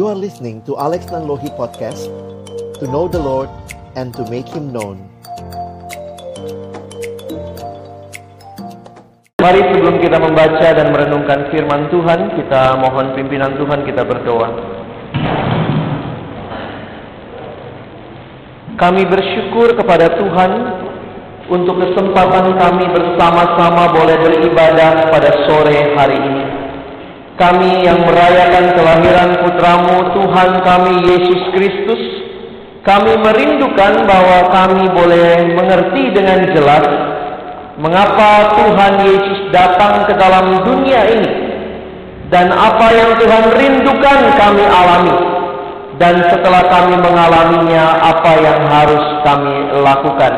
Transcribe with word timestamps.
You 0.00 0.08
are 0.08 0.16
listening 0.16 0.64
to 0.64 0.80
Alex 0.80 1.12
Nanlohi 1.12 1.52
Podcast 1.60 2.08
To 2.80 2.88
know 2.88 3.04
the 3.04 3.20
Lord 3.20 3.52
and 4.00 4.16
to 4.16 4.24
make 4.32 4.48
Him 4.48 4.72
known. 4.72 4.96
Mari 9.44 9.60
sebelum 9.60 10.00
kita 10.00 10.16
membaca 10.16 10.72
dan 10.72 10.88
merenungkan 10.88 11.52
firman 11.52 11.92
Tuhan 11.92 12.32
Kita 12.32 12.80
mohon 12.80 13.12
pimpinan 13.12 13.60
Tuhan 13.60 13.84
kita 13.84 14.00
berdoa. 14.08 14.48
Kami 18.80 19.02
bersyukur 19.04 19.76
kepada 19.76 20.16
Tuhan 20.16 20.50
Untuk 21.52 21.76
kesempatan 21.76 22.56
kami 22.56 22.88
bersama-sama 22.88 23.92
boleh 23.92 24.16
beribadah 24.16 25.12
pada 25.12 25.44
sore 25.44 25.92
hari 25.92 26.16
ini 26.24 26.39
kami 27.40 27.88
yang 27.88 28.04
merayakan 28.04 28.76
kelahiran 28.76 29.30
putramu 29.40 29.96
Tuhan 30.12 30.50
kami 30.60 30.94
Yesus 31.08 31.40
Kristus 31.56 32.02
kami 32.84 33.16
merindukan 33.16 34.04
bahwa 34.04 34.52
kami 34.52 34.84
boleh 34.92 35.56
mengerti 35.56 36.12
dengan 36.12 36.52
jelas 36.52 36.84
mengapa 37.80 38.60
Tuhan 38.60 38.92
Yesus 39.08 39.40
datang 39.48 40.04
ke 40.04 40.12
dalam 40.20 40.60
dunia 40.68 41.00
ini 41.08 41.50
dan 42.30 42.54
apa 42.54 42.86
yang 42.94 43.18
Tuhan 43.18 43.44
rindukan 43.58 44.18
kami 44.38 44.64
alami. 44.64 45.16
Dan 46.00 46.16
setelah 46.32 46.64
kami 46.72 46.96
mengalaminya 46.96 48.00
apa 48.00 48.32
yang 48.40 48.60
harus 48.72 49.04
kami 49.20 49.84
lakukan? 49.84 50.32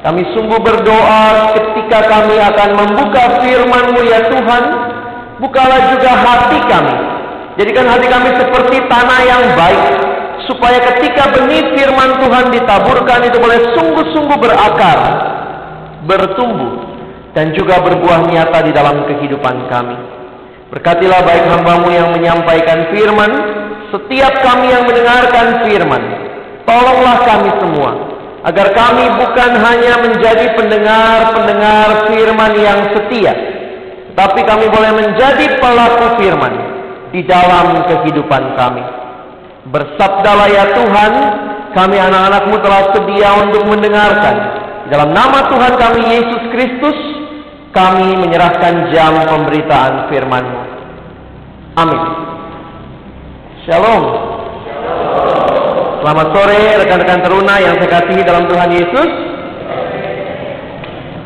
Kami 0.00 0.22
sungguh 0.32 0.56
berdoa 0.64 1.52
ketika 1.52 2.08
kami 2.08 2.40
akan 2.40 2.70
membuka 2.72 3.44
firman-Mu 3.44 4.00
ya 4.08 4.32
Tuhan 4.32 4.64
bukalah 5.38 5.96
juga 5.96 6.10
hati 6.14 6.58
kami. 6.66 6.96
Jadikan 7.58 7.86
hati 7.90 8.06
kami 8.06 8.30
seperti 8.38 8.76
tanah 8.86 9.20
yang 9.26 9.42
baik, 9.58 9.82
supaya 10.46 10.78
ketika 10.94 11.34
benih 11.34 11.74
firman 11.74 12.22
Tuhan 12.22 12.54
ditaburkan 12.54 13.20
itu 13.26 13.36
boleh 13.42 13.58
sungguh-sungguh 13.74 14.38
berakar, 14.38 14.98
bertumbuh, 16.06 16.86
dan 17.34 17.50
juga 17.58 17.82
berbuah 17.82 18.30
nyata 18.30 18.62
di 18.62 18.70
dalam 18.70 19.02
kehidupan 19.10 19.66
kami. 19.66 19.98
Berkatilah 20.70 21.20
baik 21.26 21.44
hambamu 21.50 21.88
yang 21.90 22.08
menyampaikan 22.14 22.94
firman, 22.94 23.30
setiap 23.90 24.38
kami 24.44 24.70
yang 24.70 24.84
mendengarkan 24.86 25.66
firman. 25.66 26.02
Tolonglah 26.62 27.24
kami 27.24 27.50
semua, 27.58 27.90
agar 28.44 28.70
kami 28.76 29.04
bukan 29.18 29.50
hanya 29.66 29.98
menjadi 30.04 30.52
pendengar-pendengar 30.54 32.12
firman 32.12 32.52
yang 32.54 32.80
setia, 32.94 33.57
tapi 34.18 34.42
kami 34.42 34.66
boleh 34.66 34.98
menjadi 34.98 35.62
pelaku 35.62 36.18
firman 36.18 36.54
di 37.14 37.22
dalam 37.22 37.86
kehidupan 37.86 38.58
kami. 38.58 38.82
Bersabdalah 39.70 40.48
ya 40.50 40.74
Tuhan, 40.74 41.12
kami 41.78 41.96
anak-anakmu 42.02 42.56
telah 42.58 42.82
sedia 42.98 43.30
untuk 43.46 43.62
mendengarkan. 43.70 44.36
Dalam 44.90 45.14
nama 45.14 45.46
Tuhan 45.46 45.72
kami 45.78 46.00
Yesus 46.10 46.42
Kristus, 46.50 46.98
kami 47.70 48.18
menyerahkan 48.18 48.90
jam 48.90 49.22
pemberitaan 49.22 50.10
firman-Mu. 50.10 50.60
Amin. 51.78 52.00
Shalom. 53.70 54.02
Selamat 56.02 56.26
sore 56.34 56.62
rekan-rekan 56.82 57.20
teruna 57.22 57.54
yang 57.62 57.78
saya 57.78 58.02
kasihi 58.02 58.22
dalam 58.26 58.50
Tuhan 58.50 58.70
Yesus. 58.74 59.27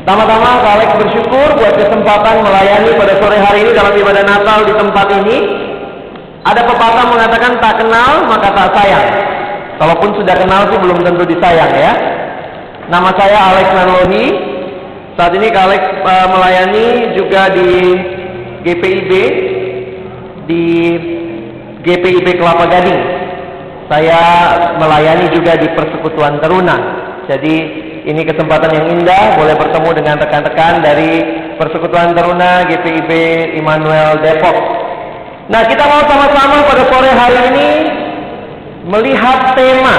Tama-tama 0.03 0.67
Alex 0.67 0.99
bersyukur 0.99 1.49
buat 1.63 1.75
kesempatan 1.79 2.43
melayani 2.43 2.91
pada 2.99 3.23
sore 3.23 3.39
hari 3.39 3.63
ini 3.63 3.71
dalam 3.71 3.95
ibadah 3.95 4.25
Natal 4.27 4.67
di 4.67 4.75
tempat 4.75 5.07
ini. 5.23 5.39
Ada 6.43 6.67
pepatah 6.67 7.07
mengatakan 7.07 7.63
tak 7.63 7.75
kenal 7.79 8.27
maka 8.27 8.51
tak 8.51 8.69
sayang. 8.75 9.09
Kalaupun 9.79 10.11
sudah 10.19 10.35
kenal 10.35 10.67
sih 10.75 10.79
belum 10.83 11.07
tentu 11.07 11.23
disayang 11.23 11.71
ya. 11.71 11.93
Nama 12.91 13.11
saya 13.15 13.39
Alex 13.55 13.67
Nanlohi. 13.71 14.27
Saat 15.15 15.39
ini 15.39 15.55
Alex 15.55 15.83
uh, 16.03 16.27
melayani 16.35 16.87
juga 17.15 17.55
di 17.55 17.71
GPIB 18.67 19.11
di 20.51 20.65
GPIB 21.87 22.43
Kelapa 22.43 22.67
Gading. 22.67 23.03
Saya 23.87 24.21
melayani 24.83 25.31
juga 25.31 25.55
di 25.63 25.71
Persekutuan 25.79 26.43
Teruna. 26.43 26.77
Jadi 27.31 27.82
ini 28.03 28.27
kesempatan 28.27 28.71
yang 28.75 28.87
indah 28.99 29.39
boleh 29.39 29.55
bertemu 29.55 29.91
dengan 29.95 30.17
rekan-rekan 30.19 30.83
dari 30.83 31.23
Persekutuan 31.55 32.19
Teruna 32.19 32.67
GPIB 32.67 33.11
Immanuel 33.63 34.19
Depok. 34.19 34.57
Nah, 35.47 35.63
kita 35.71 35.87
mau 35.87 36.03
sama-sama 36.11 36.67
pada 36.67 36.83
sore 36.91 37.11
hari 37.15 37.41
ini 37.55 37.69
melihat 38.91 39.55
tema 39.55 39.97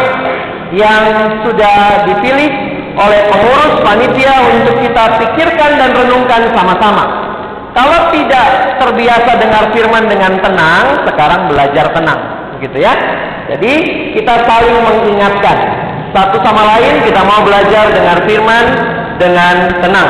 yang 0.75 1.03
sudah 1.47 2.03
dipilih 2.11 2.51
oleh 2.99 3.21
pengurus 3.31 3.73
panitia 3.87 4.35
untuk 4.51 4.75
kita 4.83 5.03
pikirkan 5.23 5.71
dan 5.79 5.91
renungkan 5.95 6.51
sama-sama. 6.51 7.05
Kalau 7.71 8.11
tidak 8.13 8.77
terbiasa 8.83 9.31
dengar 9.39 9.63
firman 9.71 10.05
dengan 10.11 10.37
tenang, 10.43 11.07
sekarang 11.09 11.49
belajar 11.49 11.89
tenang, 11.89 12.19
gitu 12.61 12.77
ya. 12.77 12.93
Jadi 13.49 13.73
kita 14.13 14.45
saling 14.45 14.77
mengingatkan 14.85 15.82
satu 16.13 16.37
sama 16.45 16.61
lain 16.77 17.01
kita 17.01 17.21
mau 17.25 17.41
belajar 17.41 17.89
dengar 17.89 18.21
firman 18.29 18.65
dengan 19.17 19.81
tenang. 19.81 20.09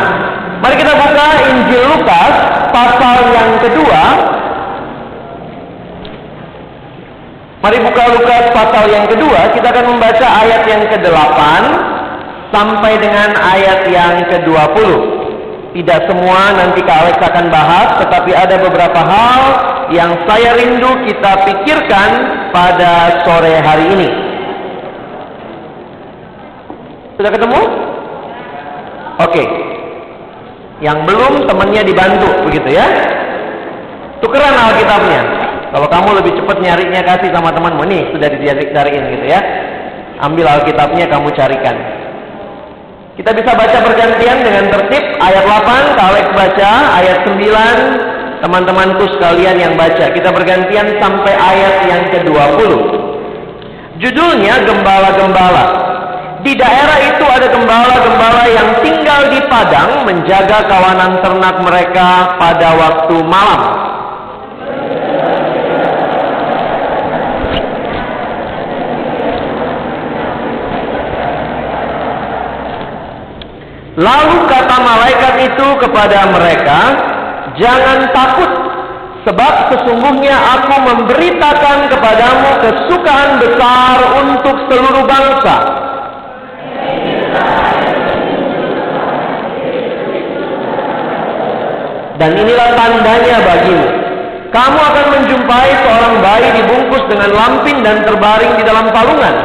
Mari 0.60 0.76
kita 0.76 0.94
buka 0.96 1.28
Injil 1.48 1.84
Lukas 1.96 2.34
pasal 2.76 3.18
yang 3.32 3.52
kedua. 3.64 4.04
Mari 7.64 7.80
buka 7.80 8.04
Lukas 8.12 8.52
pasal 8.52 8.92
yang 8.92 9.08
kedua, 9.08 9.56
kita 9.56 9.72
akan 9.72 9.96
membaca 9.96 10.28
ayat 10.44 10.68
yang 10.68 10.84
ke-8 10.92 11.40
sampai 12.52 12.94
dengan 13.00 13.40
ayat 13.40 13.88
yang 13.88 14.28
ke-20. 14.28 14.88
Tidak 15.72 16.00
semua 16.06 16.54
nanti 16.60 16.84
Kak 16.84 16.98
Alex 17.08 17.18
akan 17.24 17.46
bahas, 17.48 18.04
tetapi 18.04 18.32
ada 18.36 18.60
beberapa 18.60 19.00
hal 19.00 19.42
yang 19.96 20.12
saya 20.28 20.60
rindu 20.60 20.92
kita 21.08 21.32
pikirkan 21.48 22.10
pada 22.52 23.24
sore 23.24 23.58
hari 23.64 23.96
ini. 23.96 24.23
Sudah 27.18 27.32
ketemu? 27.32 27.62
Oke. 29.22 29.44
Yang 30.82 30.98
belum 31.08 31.34
temannya 31.48 31.82
dibantu, 31.86 32.30
begitu 32.50 32.70
ya? 32.74 32.88
Tukeran 34.20 34.56
Alkitabnya. 34.58 35.22
Kalau 35.74 35.88
kamu 35.90 36.10
lebih 36.22 36.32
cepat 36.38 36.58
nyarinya 36.62 37.02
kasih 37.02 37.30
sama 37.34 37.50
temanmu 37.54 37.84
nih, 37.88 38.04
sudah 38.14 38.28
dicariin 38.30 39.04
gitu 39.18 39.26
ya. 39.30 39.40
Ambil 40.22 40.46
Alkitabnya 40.46 41.06
kamu 41.10 41.34
carikan. 41.34 41.76
Kita 43.14 43.30
bisa 43.30 43.54
baca 43.54 43.78
bergantian 43.86 44.42
dengan 44.42 44.74
tertib 44.74 45.04
ayat 45.22 45.46
8, 45.46 45.94
Alex 46.02 46.26
baca, 46.34 46.72
ayat 46.98 47.18
9, 47.30 48.42
teman-temanku 48.42 49.06
sekalian 49.18 49.56
yang 49.62 49.74
baca. 49.78 50.10
Kita 50.10 50.34
bergantian 50.34 50.98
sampai 50.98 51.34
ayat 51.38 51.76
yang 51.86 52.04
ke-20. 52.10 52.72
Judulnya 54.02 54.66
Gembala-Gembala. 54.66 55.93
Di 56.44 56.52
daerah 56.60 57.00
itu 57.08 57.24
ada 57.24 57.48
gembala-gembala 57.48 58.44
yang 58.52 58.70
tinggal 58.84 59.32
di 59.32 59.40
padang 59.48 60.04
menjaga 60.04 60.68
kawanan 60.68 61.24
ternak 61.24 61.56
mereka 61.64 62.36
pada 62.36 62.76
waktu 62.76 63.16
malam. 63.24 63.62
Lalu 73.96 74.38
kata 74.52 74.78
malaikat 74.84 75.36
itu 75.48 75.68
kepada 75.80 76.28
mereka, 76.28 76.80
"Jangan 77.56 78.12
takut, 78.12 78.52
sebab 79.24 79.54
sesungguhnya 79.72 80.36
aku 80.60 80.76
memberitakan 80.92 81.88
kepadamu 81.88 82.50
kesukaan 82.68 83.40
besar 83.40 83.98
untuk 84.20 84.60
seluruh 84.68 85.08
bangsa." 85.08 85.83
Dan 92.24 92.40
inilah 92.40 92.70
tandanya 92.78 93.38
bagimu. 93.44 93.88
Kamu 94.54 94.80
akan 94.80 95.06
menjumpai 95.18 95.70
seorang 95.82 96.16
bayi 96.22 96.48
dibungkus 96.62 97.04
dengan 97.12 97.36
lampin 97.36 97.84
dan 97.84 98.06
terbaring 98.06 98.54
di 98.56 98.64
dalam 98.64 98.88
palungan. 98.96 99.36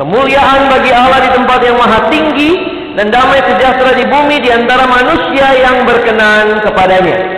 Kemuliaan 0.00 0.72
bagi 0.72 0.92
Allah 0.96 1.20
di 1.20 1.30
tempat 1.36 1.58
yang 1.60 1.76
maha 1.76 2.00
tinggi 2.08 2.52
dan 2.96 3.12
damai 3.12 3.44
sejahtera 3.44 3.92
di 3.92 4.08
bumi 4.08 4.40
di 4.40 4.48
antara 4.56 4.88
manusia 4.88 5.52
yang 5.52 5.84
berkenan 5.84 6.64
kepadanya. 6.64 7.35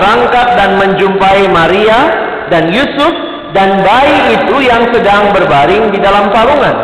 Berangkat 0.00 0.48
dan 0.56 0.70
menjumpai 0.80 1.44
Maria 1.52 2.00
dan 2.48 2.72
Yusuf 2.72 3.12
dan 3.52 3.84
bayi 3.84 4.40
itu 4.40 4.56
yang 4.64 4.88
sedang 4.88 5.28
berbaring 5.36 5.92
di 5.92 5.98
dalam 6.00 6.32
palungan. 6.32 6.76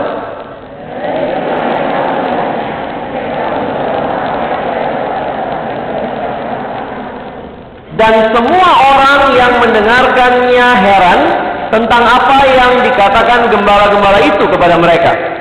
Dan 7.97 8.29
semua 8.29 8.71
orang 8.93 9.21
yang 9.33 9.53
mendengarkannya 9.57 10.69
heran 10.85 11.21
tentang 11.73 12.05
apa 12.05 12.39
yang 12.45 12.73
dikatakan 12.85 13.49
gembala-gembala 13.49 14.21
itu 14.21 14.45
kepada 14.53 14.77
mereka. 14.77 15.36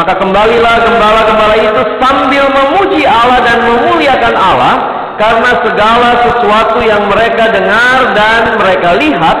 Maka 0.00 0.16
kembalilah 0.16 0.80
gembala-gembala 0.80 1.60
itu 1.60 1.82
sambil 2.00 2.48
memuji 2.48 3.04
Allah 3.04 3.44
dan 3.44 3.60
memuliakan 3.68 4.32
Allah 4.32 4.74
karena 5.20 5.50
segala 5.60 6.10
sesuatu 6.24 6.80
yang 6.80 7.04
mereka 7.04 7.52
dengar 7.52 8.16
dan 8.16 8.56
mereka 8.56 8.96
lihat 8.96 9.36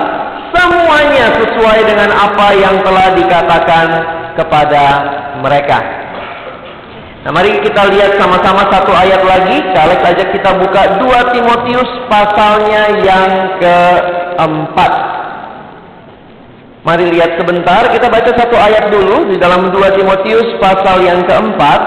semuanya 0.52 1.32
sesuai 1.40 1.80
dengan 1.88 2.12
apa 2.12 2.52
yang 2.60 2.76
telah 2.84 3.08
dikatakan 3.16 3.86
kepada 4.36 4.84
mereka. 5.40 5.80
Nah 7.24 7.32
mari 7.32 7.56
kita 7.64 7.88
lihat 7.96 8.20
sama-sama 8.20 8.68
satu 8.68 8.92
ayat 8.92 9.24
lagi. 9.24 9.64
Kalau 9.72 9.96
saja 10.04 10.24
kita 10.28 10.50
buka 10.60 11.00
2 11.00 11.32
Timotius 11.32 11.90
pasalnya 12.12 13.00
yang 13.00 13.56
keempat. 13.56 14.92
Mari 16.80 17.12
lihat 17.12 17.36
sebentar, 17.36 17.92
kita 17.92 18.08
baca 18.08 18.32
satu 18.32 18.56
ayat 18.56 18.88
dulu 18.88 19.28
di 19.28 19.36
dalam 19.36 19.68
2 19.68 19.96
Timotius 20.00 20.56
pasal 20.56 21.04
yang 21.04 21.20
keempat. 21.28 21.80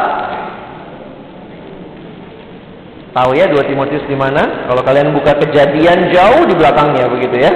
Tahu 3.17 3.33
ya 3.33 3.49
2 3.49 3.57
Timotius 3.65 4.05
di 4.05 4.13
mana? 4.13 4.69
Kalau 4.69 4.85
kalian 4.85 5.09
buka 5.17 5.33
kejadian 5.41 6.13
jauh 6.13 6.45
di 6.45 6.53
belakangnya 6.53 7.09
begitu 7.09 7.41
ya. 7.41 7.51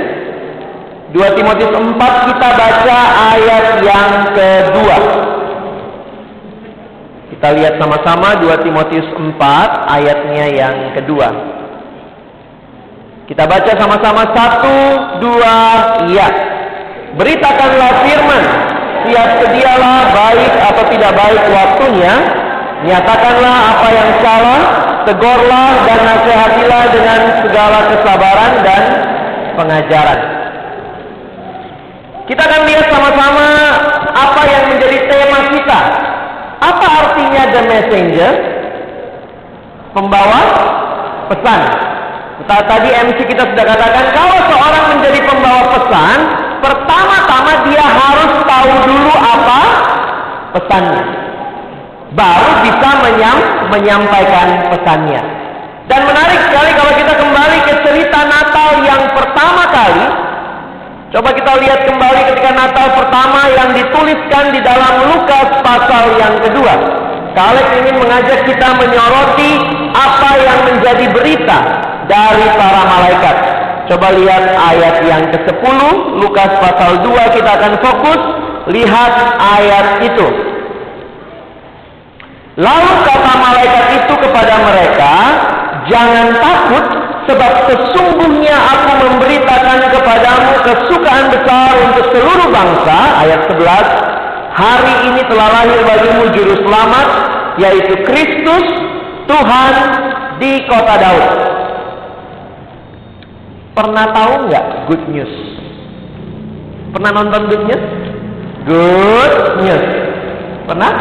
2 1.14 1.38
Timotius 1.38 1.70
4 1.78 1.94
kita 2.34 2.50
baca 2.58 3.00
ayat 3.38 3.66
yang 3.86 4.12
kedua. 4.34 4.98
Kita 7.38 7.48
lihat 7.54 7.78
sama-sama 7.78 8.34
2 8.42 8.66
Timotius 8.66 9.06
4 9.14 9.94
ayatnya 9.94 10.46
yang 10.58 10.76
kedua. 10.98 11.30
Kita 13.30 13.46
baca 13.46 13.72
sama-sama 13.78 14.26
satu, 14.34 14.78
dua, 15.22 15.56
iya. 16.10 16.57
Beritakanlah 17.18 18.06
firman, 18.06 18.44
siap 19.10 19.30
sedialah 19.42 20.14
baik 20.14 20.54
atau 20.62 20.84
tidak 20.94 21.12
baik 21.18 21.44
waktunya, 21.50 22.14
nyatakanlah 22.86 23.58
apa 23.74 23.88
yang 23.90 24.12
salah, 24.22 24.62
tegurlah 25.02 25.72
dan 25.90 26.00
nasihatilah 26.06 26.84
dengan 26.94 27.20
segala 27.42 27.80
kesabaran 27.90 28.52
dan 28.62 28.82
pengajaran. 29.58 30.20
Kita 32.30 32.42
akan 32.44 32.62
lihat 32.70 32.86
sama-sama 32.92 33.48
apa 34.14 34.42
yang 34.46 34.64
menjadi 34.78 34.98
tema 35.10 35.40
kita. 35.50 35.82
Apa 36.62 36.88
artinya 37.02 37.44
the 37.50 37.62
messenger? 37.66 38.32
Pembawa 39.96 40.42
pesan. 41.34 41.62
Tadi 42.46 42.90
MC 42.94 43.20
kita 43.26 43.42
sudah 43.42 43.66
katakan 43.66 44.06
kalau 44.14 44.38
seorang 44.54 44.86
menjadi 44.94 45.20
pembawa 45.26 45.64
pesan, 45.74 46.18
pertama-tama 46.64 47.52
dia 47.68 47.86
harus 47.86 48.34
tahu 48.46 48.72
dulu 48.88 49.14
apa 49.16 49.62
pesannya. 50.58 51.04
Baru 52.16 52.52
bisa 52.64 52.90
menyam, 53.04 53.38
menyampaikan 53.70 54.72
pesannya. 54.74 55.22
Dan 55.88 56.04
menarik 56.04 56.40
sekali 56.52 56.72
kalau 56.76 56.94
kita 57.00 57.14
kembali 57.16 57.58
ke 57.64 57.74
cerita 57.84 58.20
Natal 58.28 58.70
yang 58.84 59.04
pertama 59.16 59.64
kali. 59.72 60.06
Coba 61.08 61.32
kita 61.32 61.54
lihat 61.64 61.88
kembali 61.88 62.20
ketika 62.36 62.52
Natal 62.52 62.88
pertama 63.00 63.48
yang 63.56 63.72
dituliskan 63.72 64.52
di 64.52 64.60
dalam 64.60 65.08
Lukas 65.08 65.48
pasal 65.64 66.20
yang 66.20 66.36
kedua. 66.44 66.76
Kaleb 67.32 67.68
ingin 67.80 67.96
mengajak 68.02 68.44
kita 68.44 68.70
menyoroti 68.76 69.52
apa 69.96 70.32
yang 70.42 70.60
menjadi 70.68 71.06
berita 71.16 71.60
dari 72.10 72.46
para 72.60 72.82
malaikat. 72.84 73.67
Coba 73.88 74.12
lihat 74.12 74.52
ayat 74.52 75.00
yang 75.08 75.24
ke-10, 75.32 75.80
Lukas 76.20 76.52
pasal 76.60 77.08
2 77.08 77.36
kita 77.40 77.50
akan 77.56 77.74
fokus, 77.80 78.22
lihat 78.68 79.14
ayat 79.40 80.04
itu. 80.04 80.28
Lalu 82.60 82.92
kata 83.08 83.34
malaikat 83.40 83.86
itu 84.04 84.14
kepada 84.28 84.56
mereka, 84.60 85.14
jangan 85.88 86.36
takut 86.36 86.86
sebab 87.32 87.52
sesungguhnya 87.72 88.56
aku 88.60 88.92
memberitakan 89.08 89.80
kepadamu 89.88 90.52
kesukaan 90.68 91.32
besar 91.32 91.72
untuk 91.88 92.06
seluruh 92.12 92.50
bangsa, 92.52 92.98
ayat 93.24 93.42
11, 93.56 94.52
hari 94.52 94.96
ini 95.12 95.22
telah 95.32 95.48
lahir 95.54 95.80
bagimu 95.88 96.24
juru 96.36 96.56
selamat, 96.68 97.08
yaitu 97.56 97.94
Kristus, 98.04 98.68
Tuhan 99.32 99.74
di 100.44 100.60
kota 100.68 100.96
Daud. 101.00 101.47
Pernah 103.78 104.10
tahu 104.10 104.50
nggak 104.50 104.66
good 104.90 105.04
news? 105.14 105.30
Pernah 106.98 107.14
nonton 107.14 107.46
good 107.46 107.64
news? 107.70 107.84
Good 108.66 109.34
news. 109.62 109.86
Pernah? 110.66 110.92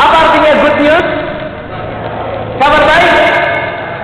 Apa 0.00 0.16
artinya 0.16 0.52
good 0.64 0.78
news? 0.80 1.06
Kabar 2.56 2.82
baik. 2.88 3.12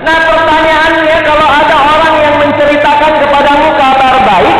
Nah 0.04 0.18
pertanyaannya 0.28 1.16
kalau 1.24 1.48
ada 1.48 1.76
orang 1.80 2.14
yang 2.20 2.36
menceritakan 2.36 3.12
kepadamu 3.24 3.68
kabar 3.80 4.14
baik, 4.28 4.58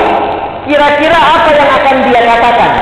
kira-kira 0.65 1.19
apa 1.21 1.49
yang 1.53 1.71
akan 1.77 1.97
dia 2.09 2.21
katakan? 2.25 2.73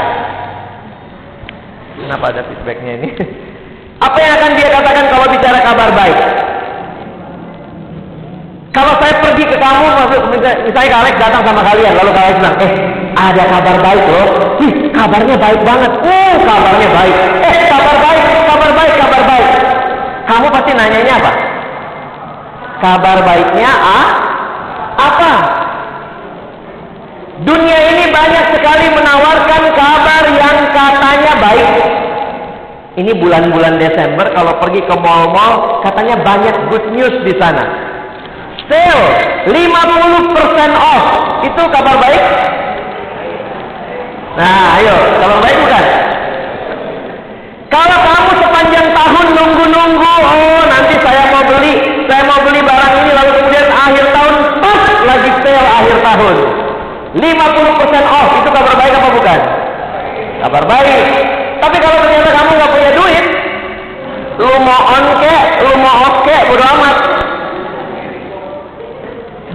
Kenapa 1.99 2.25
ada 2.31 2.41
feedbacknya 2.47 2.93
ini? 3.03 3.09
Apa 4.07 4.17
yang 4.17 4.33
akan 4.41 4.53
dia 4.57 4.69
katakan 4.73 5.13
kalau 5.13 5.27
bicara 5.29 5.61
kabar 5.61 5.93
baik? 5.93 6.19
Kalau 8.73 8.97
saya 8.97 9.19
kamu, 9.60 9.84
misalnya 10.32 10.90
Kak 10.90 11.00
Alex 11.05 11.14
datang 11.20 11.43
sama 11.44 11.62
kalian, 11.62 11.93
lalu 11.93 12.10
Alex 12.17 12.34
bilang, 12.40 12.56
eh 12.64 12.72
ada 13.14 13.43
kabar 13.44 13.76
baik 13.84 14.05
loh, 14.08 14.29
Ih, 14.64 14.72
kabarnya 14.96 15.36
baik 15.36 15.60
banget, 15.60 15.93
oh 16.00 16.34
kabarnya 16.48 16.88
baik, 16.88 17.17
eh 17.44 17.55
kabar 17.69 17.96
baik, 18.00 18.24
kabar 18.48 18.70
baik, 18.72 18.94
kabar 18.96 19.22
baik. 19.29 19.48
Kamu 20.24 20.46
pasti 20.48 20.70
nanyanya 20.72 21.14
apa? 21.20 21.32
Kabar 22.81 23.19
baiknya 23.20 23.70
ah, 23.76 24.08
apa? 24.96 25.32
Dunia 27.44 27.79
ini 27.93 28.05
banyak 28.12 28.44
sekali 28.56 28.86
menawarkan 28.93 29.62
kabar 29.76 30.24
yang 30.29 30.58
katanya 30.72 31.32
baik. 31.40 31.70
Ini 33.00 33.12
bulan-bulan 33.17 33.81
Desember 33.81 34.29
kalau 34.34 34.60
pergi 34.60 34.84
ke 34.84 34.94
mall-mall 34.98 35.81
katanya 35.81 36.20
banyak 36.20 36.56
good 36.69 36.84
news 36.93 37.17
di 37.24 37.32
sana 37.40 37.90
sale 38.70 39.06
50% 39.50 40.70
off. 40.79 41.05
Itu 41.43 41.62
kabar 41.74 41.96
baik? 41.98 42.22
Nah, 44.39 44.79
ayo, 44.79 44.94
kabar 45.19 45.39
baik 45.43 45.56
bukan? 45.58 45.84
Kalau 47.70 47.98
kamu 48.03 48.31
sepanjang 48.39 48.89
tahun 48.94 49.27
nunggu-nunggu, 49.34 50.15
oh 50.27 50.62
nanti 50.70 50.94
saya 51.03 51.22
mau 51.34 51.43
beli, 51.46 51.74
saya 52.06 52.22
mau 52.27 52.41
beli 52.43 52.60
barang 52.62 52.93
ini 52.98 53.10
lalu 53.15 53.31
kemudian 53.43 53.67
akhir 53.70 54.05
tahun 54.10 54.34
pas 54.58 54.82
lagi 55.06 55.31
sale 55.43 55.70
akhir 55.70 55.96
tahun. 56.03 56.36
50% 57.10 58.06
off, 58.06 58.29
itu 58.39 58.48
kabar 58.55 58.74
baik 58.79 58.93
apa 58.94 59.08
bukan? 59.10 59.41
Kabar 60.46 60.62
baik. 60.67 61.05
Tapi 61.58 61.77
kalau 61.82 61.98
ternyata 62.06 62.31
kamu 62.31 62.50
nggak 62.55 62.70
punya 62.70 62.91
duit, 62.94 63.24
lu 64.39 64.55
mau 64.62 64.82
on 64.94 65.05
ke, 65.19 65.36
lu 65.67 65.72
mau 65.82 65.94
off 66.06 66.17
ke, 66.22 66.36
bodo 66.50 66.65
amat. 66.65 66.96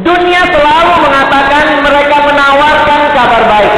Dunia 0.05 0.41
selalu 0.53 0.93
mengatakan 1.01 1.81
mereka 1.81 2.17
menawarkan 2.29 3.01
kabar 3.09 3.43
baik. 3.50 3.75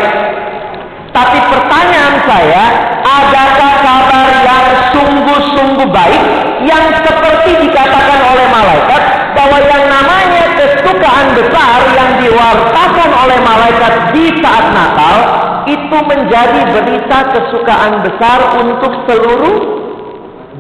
Tapi 1.16 1.40
pertanyaan 1.40 2.16
saya, 2.28 2.64
adakah 3.00 3.74
kabar 3.80 4.28
yang 4.44 4.66
sungguh-sungguh 4.92 5.88
baik 5.88 6.24
yang 6.68 6.84
seperti 7.00 7.64
dikatakan 7.64 8.20
oleh 8.28 8.48
malaikat 8.52 9.02
bahwa 9.40 9.58
yang 9.72 9.84
namanya 9.88 10.46
kesukaan 10.60 11.28
besar 11.32 11.80
yang 11.96 12.12
diwartakan 12.20 13.10
oleh 13.24 13.40
malaikat 13.42 13.94
di 14.12 14.26
saat 14.44 14.66
Natal 14.76 15.16
itu 15.64 15.98
menjadi 16.12 16.62
berita 16.76 17.20
kesukaan 17.40 18.04
besar 18.04 18.40
untuk 18.60 18.94
seluruh 19.08 19.58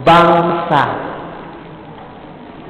bangsa. 0.07 1.06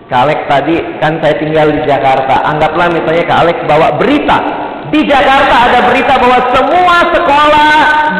Kalek 0.07 0.47
tadi 0.47 0.79
kan 1.03 1.19
saya 1.19 1.35
tinggal 1.35 1.67
di 1.67 1.83
Jakarta. 1.83 2.39
Anggaplah 2.47 2.87
misalnya 2.95 3.27
Kalek 3.27 3.59
bawa 3.67 3.99
berita. 3.99 4.39
Di 4.87 5.03
Jakarta 5.03 5.67
ada 5.67 5.79
berita 5.91 6.15
bahwa 6.15 6.39
semua 6.55 6.97
sekolah 7.11 7.73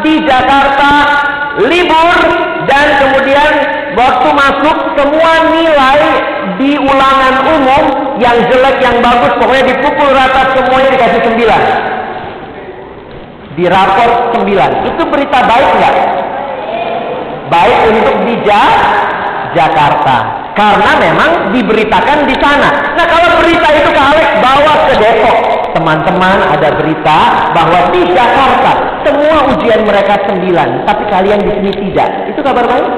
di 0.04 0.20
Jakarta 0.20 0.90
libur 1.64 2.18
dan 2.68 2.86
kemudian 3.00 3.52
waktu 3.96 4.28
masuk 4.36 4.76
semua 5.00 5.32
nilai 5.48 6.00
di 6.60 6.76
ulangan 6.76 7.34
umum 7.56 7.84
yang 8.20 8.36
jelek 8.52 8.84
yang 8.84 9.00
bagus 9.00 9.32
pokoknya 9.40 9.72
dipukul 9.72 10.12
rata 10.12 10.52
semuanya 10.52 10.92
dikasih 10.92 11.22
sembilan. 11.24 11.62
Di 13.56 13.64
rapor 13.64 14.36
sembilan. 14.36 14.70
Itu 14.92 15.02
berita 15.08 15.38
baik 15.40 15.70
nggak? 15.80 15.96
Baik 17.48 17.78
untuk 17.96 18.16
di 18.28 18.34
Jakarta. 19.56 20.37
Karena 20.58 20.90
memang 20.98 21.30
diberitakan 21.54 22.26
di 22.26 22.34
sana. 22.42 22.98
Nah 22.98 23.06
kalau 23.06 23.38
berita 23.38 23.68
itu 23.78 23.94
ke 23.94 24.02
Alex 24.02 24.28
bawa 24.42 24.74
ke 24.90 24.94
Depok. 24.98 25.36
Teman-teman 25.70 26.38
ada 26.50 26.74
berita 26.74 27.18
bahwa 27.54 27.94
di 27.94 28.02
Jakarta 28.10 28.98
semua 29.06 29.54
ujian 29.54 29.86
mereka 29.86 30.18
sembilan, 30.26 30.82
tapi 30.82 31.02
kalian 31.06 31.46
di 31.46 31.50
sini 31.54 31.70
tidak. 31.86 32.10
Itu 32.34 32.42
kabar 32.42 32.66
baik? 32.66 32.90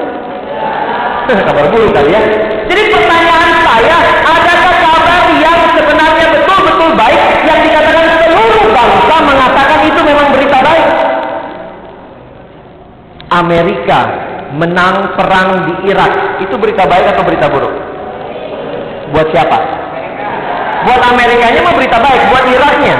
kabar 1.47 1.65
buruk 1.69 1.93
kali 1.93 2.09
ya. 2.09 2.21
Jadi 2.65 2.81
pertanyaan 2.97 3.51
saya, 3.61 3.97
adakah 4.25 4.75
kabar 4.81 5.21
yang 5.37 5.59
sebenarnya 5.77 6.25
betul-betul 6.33 6.89
baik 6.97 7.21
yang 7.45 7.59
dikatakan 7.61 8.05
seluruh 8.25 8.65
bangsa 8.73 9.15
mengatakan 9.21 9.79
itu 9.85 9.99
memang 10.01 10.27
berita 10.33 10.57
baik? 10.65 10.87
Amerika 13.29 14.30
menang 14.55 15.15
perang 15.15 15.67
di 15.67 15.73
Irak, 15.91 16.43
itu 16.43 16.55
berita 16.59 16.83
baik 16.87 17.15
atau 17.15 17.23
berita 17.23 17.47
buruk? 17.47 17.71
Buat 19.15 19.27
siapa? 19.31 19.57
Buat 20.87 21.01
Amerikanya 21.13 21.59
mau 21.61 21.75
berita 21.77 21.97
baik, 22.01 22.21
buat 22.31 22.45
Iraknya 22.47 22.95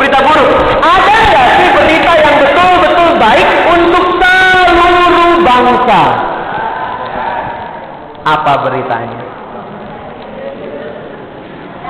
berita 0.00 0.18
buruk. 0.24 0.48
Ada 0.80 1.16
nggak 1.28 1.48
sih 1.60 1.68
berita 1.76 2.12
yang 2.24 2.36
betul-betul 2.40 3.08
baik 3.20 3.48
untuk 3.68 4.04
seluruh 4.16 5.32
bangsa? 5.44 6.02
Apa 8.24 8.52
beritanya? 8.64 9.20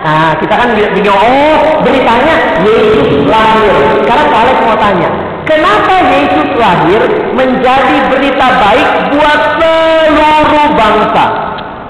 Nah, 0.01 0.33
kita 0.41 0.55
kan 0.57 0.73
bingung, 0.73 1.13
oh 1.13 1.85
beritanya 1.85 2.65
Yesus 2.65 3.29
lahir. 3.29 4.01
Sekarang 4.01 4.27
kalian 4.33 4.59
mau 4.65 4.79
tanya, 4.81 5.11
kenapa 5.51 5.95
Yesus 6.07 6.49
lahir 6.55 7.03
menjadi 7.35 7.97
berita 8.07 8.47
baik 8.63 8.89
buat 9.11 9.41
seluruh 9.59 10.69
bangsa? 10.79 11.25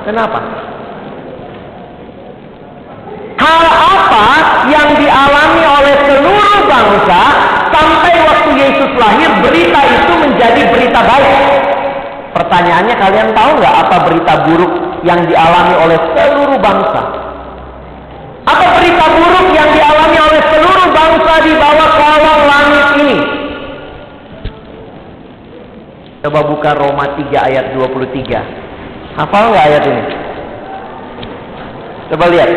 Kenapa? 0.09 0.41
Hal 3.41 3.65
apa 3.69 4.27
yang 4.69 4.89
dialami 4.97 5.63
oleh 5.65 5.95
seluruh 6.09 6.59
bangsa 6.69 7.21
sampai 7.73 8.15
waktu 8.25 8.51
Yesus 8.57 8.91
lahir 8.97 9.31
berita 9.45 9.81
itu 9.85 10.13
menjadi 10.17 10.63
berita 10.73 11.01
baik? 11.05 11.37
Pertanyaannya 12.31 12.95
kalian 12.97 13.29
tahu 13.37 13.51
nggak 13.61 13.75
apa 13.87 13.97
berita 14.09 14.35
buruk 14.49 14.73
yang 15.05 15.21
dialami 15.29 15.75
oleh 15.77 15.99
seluruh 16.17 16.59
bangsa? 16.61 17.01
Apa 18.49 18.67
berita 18.81 19.05
buruk 19.13 19.47
yang 19.53 19.69
dialami 19.73 20.19
oleh 20.21 20.43
seluruh 20.49 20.89
bangsa 20.93 21.33
di 21.45 21.53
bawah 21.61 21.91
kolong 21.97 22.43
langit 22.49 22.87
ini? 23.05 23.40
Coba 26.21 26.45
buka 26.45 26.77
Roma 26.77 27.17
3 27.17 27.33
ayat 27.33 27.73
23. 27.73 29.17
Hafal 29.17 29.57
nggak 29.57 29.67
ayat 29.73 29.85
ini? 29.89 30.03
Coba 32.13 32.25
lihat. 32.29 32.51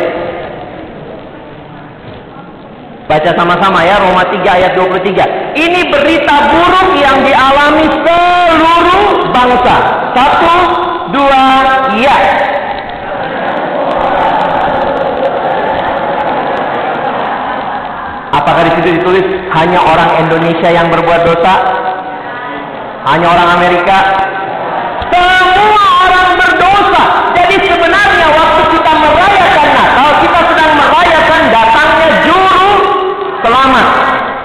Baca 3.08 3.32
sama-sama 3.39 3.88
ya 3.88 4.03
Roma 4.03 4.27
3 4.27 4.43
ayat 4.43 4.75
23. 4.75 5.55
Ini 5.55 5.82
berita 5.96 6.36
buruk 6.51 6.91
yang 7.00 7.24
dialami 7.24 7.88
seluruh 8.03 9.32
bangsa. 9.32 9.75
Satu, 10.12 10.55
dua, 11.15 11.43
ya. 12.03 12.17
Apakah 18.43 18.67
di 18.67 18.72
situ 18.75 18.89
ditulis 19.00 19.24
hanya 19.55 19.79
orang 19.79 20.27
Indonesia 20.27 20.67
yang 20.67 20.91
berbuat 20.91 21.22
dosa? 21.24 21.84
Hanya 23.03 23.27
orang 23.36 23.50
Amerika? 23.60 23.98
Semua 25.12 25.86
orang 26.07 26.27
berdosa. 26.39 27.03
Jadi 27.36 27.55
sebenarnya 27.67 28.27
waktu 28.31 28.62
kita 28.72 28.91
merayakan 28.95 29.69
Natal, 29.75 30.10
kita 30.24 30.39
sedang 30.48 30.72
merayakan 30.79 31.41
datangnya 31.51 32.10
juru 32.24 32.69
selamat 33.43 33.88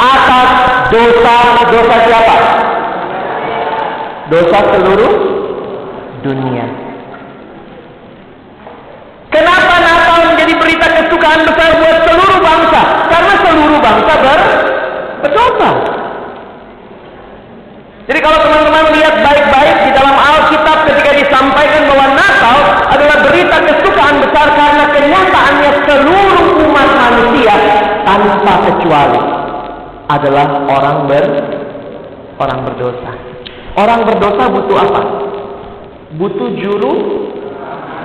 atas 0.02 0.48
dosa-dosa 0.90 1.96
siapa? 2.02 2.36
Dosa 4.28 4.58
seluruh 4.74 5.12
dunia. 6.26 6.66
Kenapa 9.30 9.74
Natal 9.86 10.34
menjadi 10.34 10.54
berita 10.58 10.86
kesukaan 10.98 11.46
besar 11.46 11.70
buat 11.78 11.98
seluruh 12.10 12.38
bangsa? 12.42 12.82
Karena 13.06 13.34
seluruh 13.38 13.78
bangsa 13.78 14.12
ber 14.18 14.40
berdosa. 15.22 15.98
Jadi 18.08 18.18
kalau 18.24 18.38
teman-teman 18.40 18.88
lihat 18.96 19.20
baik-baik 19.20 19.76
di 19.84 19.90
dalam 19.92 20.16
Alkitab 20.16 20.78
ketika 20.88 21.12
disampaikan 21.12 21.82
bahwa 21.92 22.06
Natal 22.16 22.58
adalah 22.88 23.16
berita 23.20 23.56
kesukaan 23.68 24.16
besar 24.24 24.46
karena 24.56 24.84
kenyataannya 24.96 25.70
seluruh 25.84 26.46
umat 26.64 26.88
manusia 26.96 27.54
tanpa 28.08 28.54
kecuali 28.64 29.20
adalah 30.08 30.46
orang 30.72 30.98
ber 31.04 31.24
orang 32.40 32.58
berdosa. 32.64 33.10
Orang 33.76 34.00
berdosa 34.08 34.42
butuh 34.56 34.76
apa? 34.80 35.02
Butuh 36.16 36.48
juru 36.56 36.94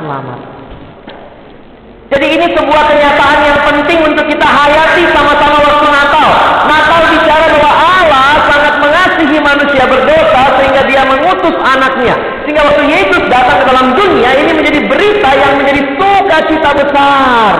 selamat. 0.03 0.39
Jadi 2.13 2.27
ini 2.29 2.45
sebuah 2.53 2.83
kenyataan 2.93 3.39
yang 3.41 3.59
penting 3.65 3.99
untuk 4.05 4.25
kita 4.29 4.45
hayati 4.45 5.01
sama-sama 5.17 5.57
waktu 5.65 5.87
Natal. 5.89 6.29
Natal 6.69 7.01
bicara 7.09 7.45
bahwa 7.57 7.73
Allah 7.73 8.29
sangat 8.53 8.75
mengasihi 8.85 9.37
manusia 9.41 9.83
berdosa 9.89 10.41
sehingga 10.61 10.81
dia 10.85 11.01
mengutus 11.09 11.55
anaknya. 11.57 12.13
Sehingga 12.45 12.69
waktu 12.69 12.83
Yesus 12.85 13.23
datang 13.33 13.57
ke 13.63 13.65
dalam 13.65 13.87
dunia 13.97 14.29
ini 14.29 14.51
menjadi 14.53 14.79
berita 14.85 15.29
yang 15.33 15.53
menjadi 15.57 15.81
sukacita 15.97 16.69
besar. 16.85 17.55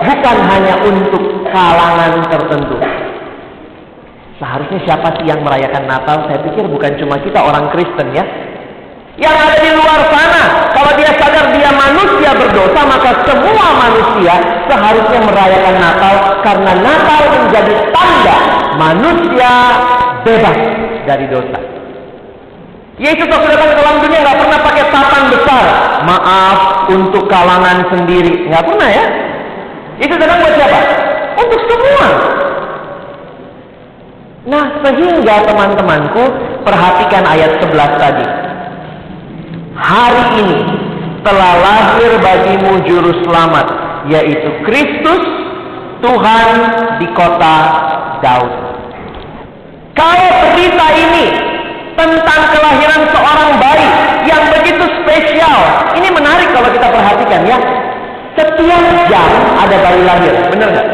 Bukan 0.00 0.36
hanya 0.50 0.74
untuk 0.82 1.46
kalangan 1.48 2.26
tertentu. 2.26 2.76
Seharusnya 4.40 4.80
siapa 4.88 5.08
sih 5.20 5.28
yang 5.28 5.44
merayakan 5.44 5.84
Natal? 5.84 6.26
Saya 6.26 6.40
pikir 6.48 6.64
bukan 6.66 6.96
cuma 6.96 7.20
kita 7.20 7.38
orang 7.44 7.68
Kristen 7.70 8.08
ya. 8.16 8.24
Yang 9.20 9.36
ada 9.36 9.56
di 9.60 9.70
luar 9.76 10.00
sana, 10.08 10.72
kalau 10.72 10.96
dia 10.96 11.12
sadar 11.20 11.52
dia 11.52 11.68
manusia 11.76 12.32
berdosa, 12.32 12.80
maka 12.88 13.10
semua 13.28 13.66
manusia 13.76 14.32
seharusnya 14.64 15.20
merayakan 15.28 15.76
Natal 15.76 16.14
karena 16.40 16.72
Natal 16.80 17.22
menjadi 17.36 17.74
tanda 17.92 18.38
manusia 18.80 19.52
bebas 20.24 20.58
dari 21.04 21.26
dosa. 21.28 21.58
Yesus 22.96 23.28
waktu 23.28 23.48
datang 23.48 23.76
ke 23.76 23.82
dunia 24.08 24.20
nggak 24.24 24.38
pernah 24.40 24.60
pakai 24.60 24.84
tatan 24.88 25.24
besar. 25.32 25.64
Maaf 26.04 26.58
untuk 26.88 27.28
kalangan 27.28 27.92
sendiri, 27.92 28.48
nggak 28.48 28.64
pernah 28.64 28.88
ya. 28.88 29.04
Itu 30.00 30.14
datang 30.16 30.40
buat 30.40 30.54
siapa? 30.56 30.80
Untuk 31.36 31.60
semua. 31.68 32.08
Nah, 34.48 34.64
sehingga 34.80 35.44
teman-temanku 35.44 36.24
perhatikan 36.64 37.28
ayat 37.28 37.60
11 37.60 38.00
tadi. 38.00 38.26
Hari 39.76 40.24
ini 40.40 40.58
telah 41.20 41.52
lahir 41.60 42.16
bagimu 42.24 42.80
juru 42.88 43.12
selamat, 43.28 43.66
yaitu 44.08 44.48
Kristus 44.64 45.22
Tuhan 46.00 46.48
di 46.96 47.06
kota 47.12 47.56
Daud. 48.24 48.52
Kalau 49.92 50.30
berita 50.48 50.86
ini 50.96 51.26
tentang 51.92 52.42
kelahiran 52.56 53.02
seorang 53.12 53.50
bayi 53.60 53.88
yang 54.24 54.48
begitu 54.56 54.84
spesial, 55.04 55.60
ini 55.92 56.08
menarik 56.08 56.48
kalau 56.56 56.72
kita 56.72 56.88
perhatikan 56.88 57.44
ya. 57.44 57.58
Setiap 58.40 58.84
jam 59.12 59.30
ada 59.60 59.76
bayi 59.84 60.00
lahir, 60.00 60.32
benar 60.48 60.68
nggak? 60.72 60.88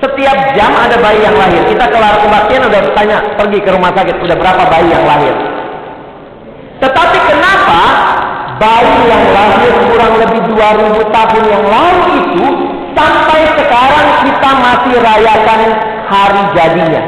Setiap 0.00 0.38
jam 0.56 0.72
ada 0.72 0.96
bayi 0.96 1.20
yang 1.20 1.36
lahir. 1.36 1.62
Kita 1.68 1.84
kelar 1.92 2.16
kebaktian 2.24 2.64
udah 2.64 2.80
tanya 2.96 3.16
pergi 3.36 3.58
ke 3.60 3.70
rumah 3.76 3.92
sakit, 3.92 4.16
udah 4.24 4.36
berapa 4.40 4.62
bayi 4.72 4.88
yang 4.88 5.04
lahir? 5.04 5.34
Tetapi 6.80 7.18
kenapa 7.28 7.80
bayi 8.56 8.96
yang 9.06 9.24
lahir 9.36 9.72
kurang 9.92 10.14
lebih 10.16 10.40
2000 10.48 11.14
tahun 11.14 11.44
yang 11.44 11.64
lalu 11.68 12.04
itu 12.24 12.44
sampai 12.96 13.40
sekarang 13.60 14.08
kita 14.24 14.50
masih 14.64 14.94
rayakan 14.96 15.60
hari 16.08 16.42
jadinya? 16.56 17.02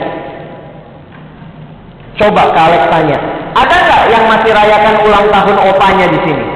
Coba 2.15 2.43
kalian 2.55 2.85
tanya, 2.93 3.19
ada 3.59 3.75
nggak 3.75 4.03
yang 4.13 4.25
masih 4.31 4.51
rayakan 4.55 4.95
ulang 5.03 5.27
tahun 5.33 5.57
opanya 5.73 6.07
di 6.13 6.21
sini? 6.23 6.54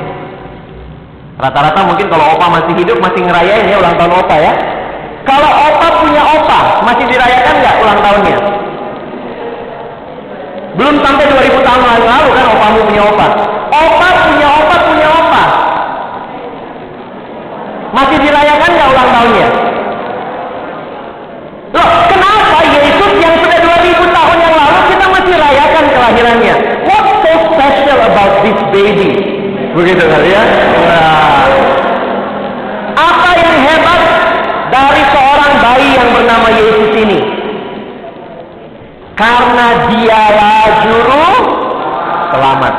Rata-rata 1.38 1.86
mungkin 1.86 2.10
kalau 2.10 2.34
opa 2.34 2.46
masih 2.50 2.74
hidup 2.82 2.98
masih 2.98 3.22
ngerayain 3.22 3.70
ya 3.70 3.78
ulang 3.78 3.94
tahun 3.94 4.10
opa 4.10 4.36
ya. 4.42 4.52
Kalau 5.22 5.50
opa 5.70 5.86
punya 6.02 6.22
opa, 6.24 6.82
masih 6.82 7.04
dirayakan 7.06 7.54
nggak 7.62 7.74
ulang 7.78 8.00
tahunnya? 8.02 8.38
Belum 10.78 10.96
sampai 11.02 11.26
2000 11.30 11.62
tahun 11.62 11.82
yang 11.82 12.06
lalu 12.06 12.28
kan 12.34 12.46
opamu 12.54 12.80
punya 12.90 13.02
opa. 13.06 13.26
Opa 13.70 14.08
punya 14.26 14.48
opa 14.50 14.76
punya 14.82 15.08
opa. 15.10 15.42
Masih 17.94 18.18
dirayakan 18.18 18.70
nggak 18.74 18.88
ulang 18.94 19.10
tahunnya? 19.14 19.48
Loh, 21.68 21.88
kenapa 22.10 22.58
Yesus 22.66 23.12
yang 23.22 23.34
sudah 23.38 23.58
2000 23.62 24.10
tahun 24.10 24.36
yang 24.42 24.54
lalu 24.58 24.78
kita 24.90 25.06
masih 25.06 25.34
rayakan 25.38 25.84
kelahirannya? 25.86 26.54
What's 26.82 27.14
so 27.22 27.32
special 27.54 27.98
about 28.10 28.32
this 28.42 28.58
baby? 28.74 29.38
Begitu 29.74 30.02
kali 30.02 30.30
ya? 30.32 30.42
Nah. 30.88 31.28
Apa 32.98 33.30
yang 33.34 33.56
hebat 33.66 34.00
dari 34.70 35.02
seorang 35.10 35.52
bayi 35.58 35.88
yang 35.94 36.08
bernama 36.14 36.48
Yesus 36.54 36.92
ini? 36.98 37.18
Karena 39.18 39.66
dialah 39.90 40.62
juru 40.86 41.26
selamat. 42.30 42.74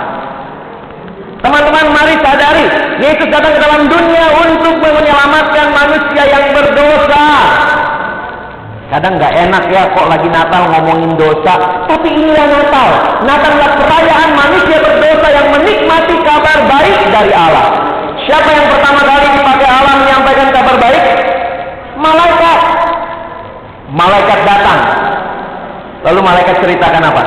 Teman-teman 1.39 1.85
mari 1.91 2.15
sadari, 2.23 2.67
Yesus 3.03 3.18
datang 3.29 3.53
ke 3.55 3.59
dalam 3.61 3.83
dunia 3.85 4.25
untuk 4.43 4.75
menyelamatkan 4.81 5.67
manusia 5.73 6.23
yang 6.25 6.45
berdosa. 6.53 7.25
Kadang 8.89 9.21
nggak 9.21 9.33
enak 9.37 9.63
ya 9.69 9.85
kok 9.93 10.09
lagi 10.09 10.29
Natal 10.33 10.65
ngomongin 10.65 11.13
dosa, 11.13 11.85
tapi 11.85 12.09
inilah 12.09 12.45
Natal. 12.49 12.89
Natal 13.21 13.51
adalah 13.53 13.73
perayaan 13.77 14.29
manusia 14.33 14.77
berdosa 14.81 15.27
yang 15.29 15.47
menikmati 15.53 16.15
kabar 16.25 16.57
baik 16.65 16.97
dari 17.13 17.33
Allah. 17.37 17.69
Siapa 18.25 18.49
yang 18.49 18.67
pertama 18.73 19.01
kali 19.05 19.27
dipakai 19.37 19.69
Allah 19.69 19.93
menyampaikan 20.01 20.49
kabar 20.49 20.75
baik? 20.81 21.03
Malaikat. 22.01 22.59
Malaikat 23.93 24.39
datang. 24.45 24.79
Lalu 26.09 26.19
malaikat 26.25 26.55
ceritakan 26.57 27.03
apa? 27.13 27.23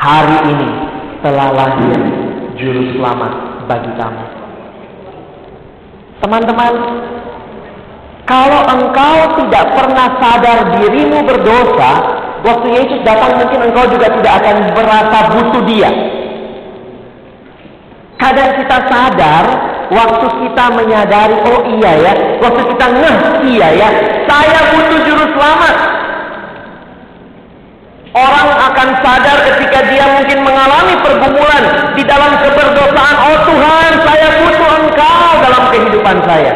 Hari 0.00 0.38
ini 0.48 0.68
telah 1.20 1.48
lahir 1.52 2.00
juru 2.56 2.96
selamat 2.96 3.49
bagi 3.70 3.92
kamu. 3.94 4.24
Teman-teman, 6.20 6.74
kalau 8.26 8.62
engkau 8.66 9.16
tidak 9.38 9.64
pernah 9.78 10.08
sadar 10.18 10.58
dirimu 10.74 11.22
berdosa, 11.22 11.92
waktu 12.42 12.66
Yesus 12.74 13.00
datang 13.06 13.38
mungkin 13.38 13.70
engkau 13.70 13.86
juga 13.94 14.10
tidak 14.18 14.32
akan 14.42 14.56
merasa 14.74 15.18
butuh 15.34 15.62
dia. 15.70 15.90
Kadang 18.20 18.52
kita 18.60 18.78
sadar, 18.90 19.44
waktu 19.88 20.26
kita 20.28 20.64
menyadari, 20.76 21.36
oh 21.48 21.60
iya 21.78 21.92
ya, 22.04 22.12
waktu 22.42 22.62
kita 22.68 22.86
ngeh, 22.90 23.16
iya 23.48 23.68
ya, 23.80 23.88
saya 24.28 24.60
butuh 24.76 24.98
juru 25.08 25.24
selamat. 25.34 25.76
Orang 28.10 28.48
akan 28.50 28.88
sadar 29.06 29.38
ketika 29.46 29.86
dia 29.86 30.02
mungkin 30.18 30.42
mengalami 30.42 30.98
pergumulan 30.98 31.94
di 31.94 32.02
dalam 32.02 32.42
keberdosaan. 32.42 33.16
Oh 33.22 33.38
Tuhan, 33.46 33.92
saya 34.02 34.28
butuh 34.42 34.70
Engkau 34.82 35.30
kehidupan 36.00 36.16
saya. 36.24 36.52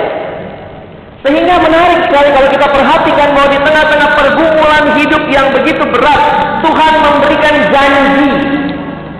Sehingga 1.24 1.56
menarik 1.56 2.00
sekali 2.08 2.28
kalau 2.36 2.48
kita 2.52 2.66
perhatikan 2.68 3.28
bahwa 3.32 3.48
di 3.48 3.60
tengah-tengah 3.64 4.10
pergumulan 4.12 4.84
hidup 5.00 5.22
yang 5.32 5.46
begitu 5.56 5.84
berat, 5.88 6.22
Tuhan 6.60 6.92
memberikan 7.00 7.54
janji 7.72 8.28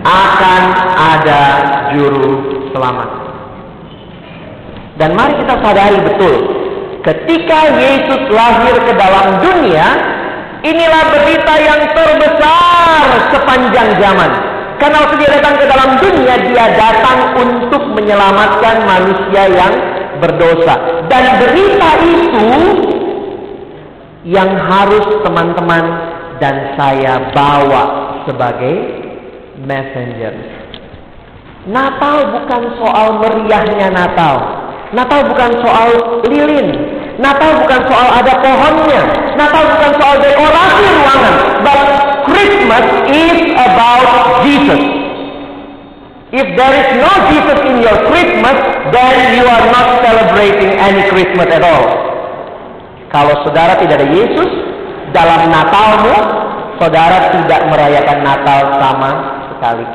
akan 0.05 0.63
ada 0.93 1.43
juru 1.97 2.61
selamat. 2.69 3.09
Dan 5.01 5.17
mari 5.17 5.33
kita 5.41 5.55
sadari 5.65 5.97
betul, 6.05 6.35
ketika 7.01 7.59
Yesus 7.73 8.21
lahir 8.29 8.75
ke 8.85 8.93
dalam 8.93 9.41
dunia, 9.41 9.87
inilah 10.61 11.03
berita 11.09 11.53
yang 11.57 11.81
terbesar 11.89 13.05
sepanjang 13.33 13.97
zaman. 13.97 14.31
Karena 14.77 15.01
waktu 15.09 15.15
dia 15.25 15.29
datang 15.41 15.55
ke 15.57 15.65
dalam 15.65 15.89
dunia, 15.97 16.35
dia 16.53 16.65
datang 16.77 17.33
untuk 17.33 17.81
menyelamatkan 17.97 18.85
manusia 18.85 19.49
yang 19.49 19.73
berdosa. 20.19 21.05
Dan 21.07 21.23
berita 21.41 21.89
itu 22.01 22.47
yang 24.25 24.49
harus 24.57 25.05
teman-teman 25.21 25.85
dan 26.41 26.73
saya 26.75 27.31
bawa 27.31 27.83
sebagai 28.25 28.75
messenger. 29.61 30.33
Natal 31.65 32.29
bukan 32.33 32.61
soal 32.77 33.07
meriahnya 33.21 33.89
Natal. 33.89 34.35
Natal 34.93 35.21
bukan 35.29 35.51
soal 35.65 35.89
lilin. 36.29 36.67
Natal 37.17 37.63
bukan 37.63 37.81
soal 37.89 38.07
ada 38.21 38.33
pohonnya. 38.43 39.03
Natal 39.33 39.63
bukan 39.73 39.91
soal 39.97 40.15
dekorasi 40.19 40.83
ruangan. 40.83 41.35
But 41.63 41.81
Christmas 42.29 42.85
is 43.09 43.37
about 43.55 44.09
Jesus. 44.45 45.04
If 46.35 46.47
there 46.59 46.75
is 46.75 46.89
no 46.99 47.11
Jesus 47.31 47.59
in 47.63 47.79
your 47.79 47.95
Christmas, 48.11 48.57
then 48.91 49.39
you 49.39 49.47
are 49.47 49.65
not 49.71 50.03
celebrating 50.03 50.75
any 50.75 51.07
Christmas 51.07 51.47
at 51.47 51.63
all. 51.63 51.87
Kalau 53.07 53.39
saudara 53.47 53.79
tidak 53.79 54.03
ada 54.03 54.07
Yesus 54.11 54.49
dalam 55.15 55.47
Natalmu, 55.47 56.15
saudara 56.75 57.31
tidak 57.31 57.71
merayakan 57.71 58.19
Natal 58.19 58.59
sama 58.83 59.11
sekali. 59.47 59.87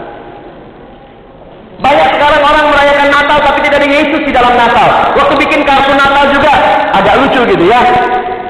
Banyak 1.85 2.09
sekarang 2.17 2.41
orang 2.41 2.67
merayakan 2.73 3.09
Natal 3.13 3.39
tapi 3.45 3.59
tidak 3.69 3.85
ada 3.85 3.89
Yesus 3.93 4.21
di 4.25 4.33
dalam 4.33 4.57
Natal. 4.57 4.89
Waktu 5.21 5.35
bikin 5.45 5.61
kartu 5.69 5.93
Natal 5.93 6.25
juga 6.33 6.53
agak 6.97 7.21
lucu 7.21 7.41
gitu 7.53 7.65
ya. 7.69 7.85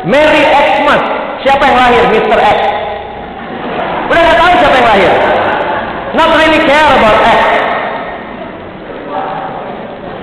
Merry 0.07 0.47
Xmas. 0.47 1.03
Siapa 1.43 1.63
yang 1.67 1.79
lahir? 1.79 2.03
Mr. 2.15 2.39
X. 2.39 2.59
Udah 4.11 4.23
gak 4.31 4.39
tahu 4.39 4.53
siapa 4.63 4.77
yang 4.79 4.89
lahir. 4.95 5.13
Not 6.11 6.31
really 6.35 6.63
care 6.67 6.91
about. 6.99 7.30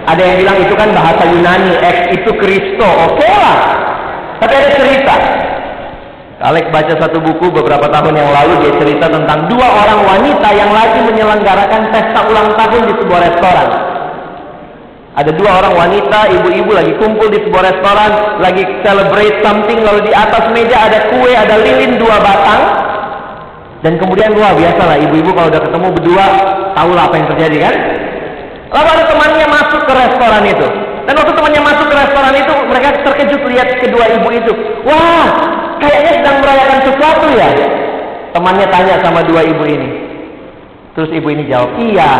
Ada 0.07 0.21
yang 0.23 0.35
bilang 0.39 0.57
itu 0.63 0.73
kan 0.79 0.89
bahasa 0.95 1.23
Yunani, 1.27 1.71
X 1.83 1.97
itu 2.15 2.31
Kristo. 2.39 2.87
Oke 2.87 3.19
okay 3.19 3.31
lah. 3.35 3.57
Tapi 4.39 4.53
ada 4.55 4.69
cerita. 4.79 5.15
Alek 6.37 6.69
baca 6.69 6.93
satu 7.01 7.17
buku 7.17 7.49
beberapa 7.49 7.89
tahun 7.89 8.13
yang 8.13 8.29
lalu 8.29 8.53
dia 8.61 8.73
cerita 8.77 9.09
tentang 9.09 9.49
dua 9.49 9.67
orang 9.67 10.05
wanita 10.05 10.49
yang 10.53 10.69
lagi 10.69 11.01
menyelenggarakan 11.01 11.89
pesta 11.89 12.21
ulang 12.29 12.53
tahun 12.53 12.81
di 12.87 12.93
sebuah 12.93 13.21
restoran. 13.25 13.69
Ada 15.17 15.33
dua 15.33 15.49
orang 15.65 15.73
wanita, 15.73 16.29
ibu-ibu 16.29 16.77
lagi 16.77 16.93
kumpul 17.01 17.25
di 17.33 17.41
sebuah 17.41 17.73
restoran, 17.73 18.11
lagi 18.37 18.61
celebrate 18.85 19.41
something, 19.41 19.81
lalu 19.81 20.05
di 20.05 20.13
atas 20.13 20.45
meja 20.53 20.77
ada 20.77 21.09
kue, 21.09 21.33
ada 21.33 21.57
lilin 21.57 21.97
dua 21.97 22.21
batang. 22.21 22.61
Dan 23.81 23.97
kemudian 23.97 24.37
luar 24.37 24.53
biasa 24.53 24.81
lah, 24.85 24.97
ibu-ibu 25.01 25.33
kalau 25.33 25.49
udah 25.49 25.61
ketemu 25.65 25.87
berdua, 25.89 26.25
tahulah 26.77 27.03
apa 27.09 27.15
yang 27.17 27.27
terjadi 27.33 27.57
kan? 27.65 27.75
Lalu 28.67 28.87
ada 28.87 29.03
temannya 29.07 29.47
masuk 29.47 29.81
ke 29.87 29.93
restoran 29.95 30.43
itu. 30.43 30.67
Dan 31.07 31.13
waktu 31.15 31.33
temannya 31.39 31.61
masuk 31.63 31.87
ke 31.87 31.95
restoran 31.95 32.33
itu, 32.35 32.53
mereka 32.67 32.87
terkejut 32.99 33.41
lihat 33.47 33.69
kedua 33.79 34.05
ibu 34.11 34.27
itu. 34.35 34.51
Wah, 34.83 35.27
kayaknya 35.79 36.11
sedang 36.19 36.37
merayakan 36.43 36.79
sesuatu 36.83 37.27
ya. 37.31 37.49
Temannya 38.35 38.67
tanya 38.67 38.95
sama 38.99 39.23
dua 39.23 39.41
ibu 39.47 39.63
ini. 39.63 39.89
Terus 40.99 41.13
ibu 41.13 41.29
ini 41.29 41.45
jawab, 41.45 41.77
iya, 41.77 42.11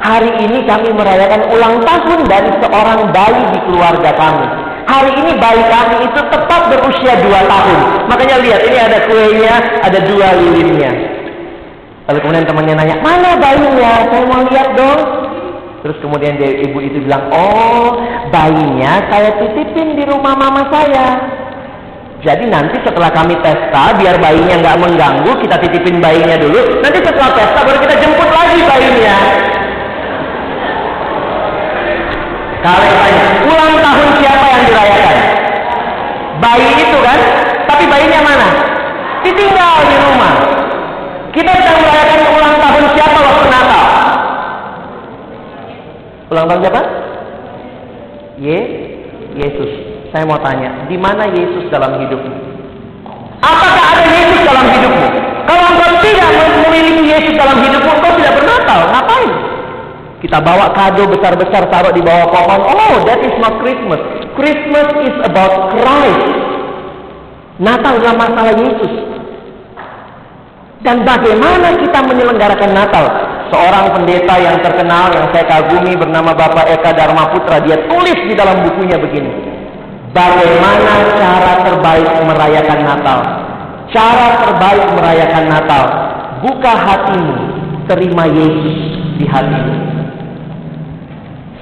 hari 0.00 0.32
ini 0.40 0.64
kami 0.64 0.88
merayakan 0.96 1.52
ulang 1.52 1.84
tahun 1.84 2.24
dari 2.24 2.50
seorang 2.64 3.12
bayi 3.12 3.42
di 3.52 3.58
keluarga 3.68 4.10
kami. 4.16 4.46
Hari 4.88 5.12
ini 5.20 5.32
bayi 5.36 5.62
kami 5.68 5.96
itu 6.08 6.20
tepat 6.32 6.60
berusia 6.72 7.12
dua 7.22 7.44
tahun. 7.44 7.78
Makanya 8.08 8.36
lihat, 8.42 8.60
ini 8.66 8.78
ada 8.80 8.98
kuenya, 9.04 9.54
ada 9.84 9.98
dua 10.08 10.28
lilinnya. 10.34 10.90
Lalu 12.08 12.18
kemudian 12.24 12.46
temannya 12.48 12.74
nanya, 12.74 12.96
mana 13.04 13.38
bayinya? 13.38 13.92
Saya 14.10 14.24
mau 14.26 14.42
lihat 14.48 14.68
dong. 14.74 15.00
Terus 15.82 15.98
kemudian 15.98 16.38
dia, 16.38 16.62
ibu 16.62 16.78
itu 16.78 17.02
bilang, 17.02 17.26
oh 17.34 17.98
bayinya 18.30 19.02
saya 19.10 19.34
titipin 19.34 19.98
di 19.98 20.06
rumah 20.06 20.38
mama 20.38 20.62
saya. 20.70 21.18
Jadi 22.22 22.46
nanti 22.46 22.78
setelah 22.86 23.10
kami 23.10 23.34
pesta, 23.42 23.90
biar 23.98 24.14
bayinya 24.22 24.62
nggak 24.62 24.78
mengganggu, 24.78 25.42
kita 25.42 25.58
titipin 25.58 25.98
bayinya 25.98 26.38
dulu. 26.38 26.78
Nanti 26.78 27.02
setelah 27.02 27.34
pesta 27.34 27.66
baru 27.66 27.82
kita 27.82 27.98
jemput 27.98 28.30
lagi 28.30 28.62
bayinya. 28.62 29.16
Kalian 32.62 32.94
tanya, 32.94 33.26
ulang 33.42 33.74
tahun 33.82 34.08
siapa 34.22 34.46
yang 34.54 34.62
dirayakan? 34.70 35.16
Bayi 36.38 36.70
itu 36.78 36.98
kan? 37.02 37.20
Tapi 37.66 37.84
bayinya 37.90 38.20
mana? 38.22 38.48
Ditinggal 39.26 39.76
di 39.90 39.96
rumah. 39.98 40.34
Kita 41.34 41.50
sedang 41.58 41.78
merayakan 41.82 42.20
ulang 42.38 42.54
tahun 42.62 42.84
siapa 42.94 43.18
waktu? 43.18 43.51
Ulang 46.32 46.48
tahun 46.48 46.60
siapa? 46.64 46.82
Ye, 48.40 48.58
Yesus. 49.36 49.70
Saya 50.08 50.24
mau 50.24 50.40
tanya, 50.40 50.88
di 50.88 50.96
mana 50.96 51.28
Yesus 51.28 51.68
dalam 51.68 52.00
hidupmu? 52.00 52.32
Apakah 53.44 53.84
ada 53.92 54.04
Yesus 54.08 54.40
dalam 54.48 54.64
hidupmu? 54.64 55.08
Kalau 55.44 55.64
engkau 55.76 55.92
tidak 56.00 56.28
memiliki 56.64 57.04
Yesus 57.04 57.34
dalam 57.36 57.60
hidupmu, 57.60 57.90
engkau 58.00 58.12
tidak 58.16 58.32
bernatal. 58.40 58.80
Ngapain? 58.92 59.30
Kita 60.24 60.38
bawa 60.40 60.72
kado 60.72 61.04
besar-besar 61.12 61.68
taruh 61.68 61.92
di 61.92 62.00
bawah 62.00 62.28
pohon. 62.32 62.60
Oh, 62.64 62.94
that 63.04 63.20
is 63.20 63.36
not 63.36 63.60
Christmas. 63.60 64.00
Christmas 64.32 64.88
is 65.04 65.16
about 65.28 65.76
Christ. 65.76 66.26
Natal 67.60 68.00
adalah 68.00 68.16
masalah 68.16 68.54
Yesus. 68.56 68.92
Dan 70.80 71.04
bagaimana 71.04 71.76
kita 71.76 71.98
menyelenggarakan 72.08 72.70
Natal? 72.72 73.04
Seorang 73.52 73.92
pendeta 73.92 74.34
yang 74.40 74.56
terkenal 74.64 75.12
yang 75.12 75.28
saya 75.30 75.44
kagumi 75.44 75.92
bernama 75.92 76.32
Bapak 76.32 76.72
Eka 76.72 76.96
Dharma 76.96 77.28
Putra. 77.36 77.60
Dia 77.60 77.76
tulis 77.84 78.18
di 78.24 78.32
dalam 78.32 78.64
bukunya 78.64 78.96
begini. 78.96 79.28
Bagaimana 80.16 80.92
cara 81.20 81.52
terbaik 81.60 82.10
merayakan 82.24 82.80
Natal? 82.80 83.18
Cara 83.92 84.28
terbaik 84.40 84.86
merayakan 84.96 85.44
Natal. 85.52 85.84
Buka 86.40 86.72
hatimu 86.72 87.36
terima 87.86 88.24
Yesus 88.26 88.76
di 89.20 89.24
hatimu 89.28 89.92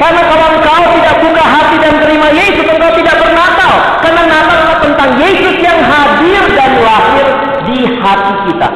karena 0.01 0.23
kalau 0.33 0.47
engkau 0.57 0.81
tidak 0.97 1.17
buka 1.21 1.45
hati 1.45 1.77
dan 1.77 1.95
terima 2.01 2.33
Yesus 2.33 2.65
engkau 2.73 2.89
tidak 2.97 3.21
bernatal. 3.21 3.73
Karena 4.01 4.23
Natal 4.25 4.61
tentang 4.81 5.11
Yesus 5.21 5.61
yang 5.61 5.77
hadir 5.85 6.43
dan 6.57 6.73
lahir 6.81 7.27
di 7.69 7.79
hati 8.01 8.35
kita 8.49 8.69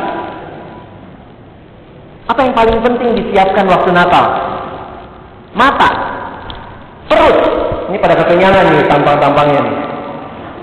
apa 2.24 2.40
yang 2.40 2.54
paling 2.56 2.78
penting 2.80 3.10
disiapkan 3.20 3.68
waktu 3.68 3.90
Natal? 3.92 4.24
Mata, 5.52 5.90
perut. 7.06 7.36
Ini 7.92 8.00
pada 8.00 8.16
kekenyangan 8.16 8.64
nih 8.72 8.88
tampang-tampangnya 8.88 9.60
nih. 9.60 9.76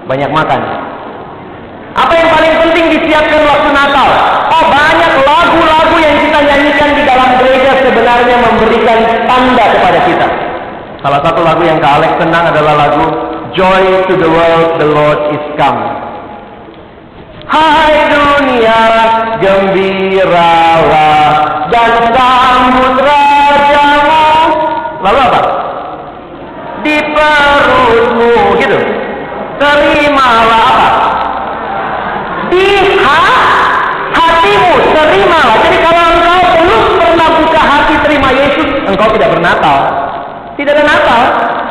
Banyak 0.09 0.31
makan. 0.33 0.61
Apa 1.91 2.13
yang 2.17 2.29
paling 2.33 2.53
penting 2.65 2.85
disiapkan 2.97 3.41
waktu 3.45 3.69
Natal? 3.77 4.09
Oh 4.49 4.63
banyak 4.73 5.11
lagu-lagu 5.21 5.95
yang 6.01 6.15
kita 6.25 6.39
nyanyikan 6.49 6.89
di 6.97 7.03
dalam 7.05 7.29
gereja 7.37 7.71
sebenarnya 7.85 8.35
memberikan 8.41 8.99
tanda 9.29 9.65
kepada 9.69 9.99
kita. 10.09 10.27
Salah 11.05 11.21
satu 11.21 11.45
lagu 11.45 11.61
yang 11.61 11.77
Kak 11.77 12.01
Alex 12.01 12.11
senang 12.17 12.49
adalah 12.49 12.73
lagu 12.89 13.05
Joy 13.53 14.07
to 14.09 14.17
the 14.17 14.29
World, 14.29 14.81
the 14.81 14.89
Lord 14.89 15.19
is 15.35 15.43
Come. 15.61 16.10
Hai 17.51 18.07
dunia 18.07 18.79
gembiralah 19.43 21.27
dan 21.67 21.91
sambut 22.15 22.95
rajamu. 22.95 24.27
Lalu 25.03 25.19
apa? 25.19 25.41
Di 26.79 26.95
perutmu 27.11 28.55
gitu. 28.55 28.79
Terimalah 29.59 30.63
apa? 30.63 30.89
Di 32.55 32.67
ha 33.03 33.19
hatimu 34.15 34.71
terimalah. 34.95 35.59
Jadi 35.67 35.77
kalau 35.83 36.03
engkau 36.07 36.41
belum 36.55 36.83
pernah 37.03 37.29
buka 37.35 37.61
hati 37.67 37.99
terima 38.07 38.31
Yesus, 38.31 38.67
engkau 38.87 39.11
tidak 39.11 39.27
bernatal. 39.35 39.79
Tidak 40.55 40.71
ada 40.71 40.83
Natal. 40.87 41.21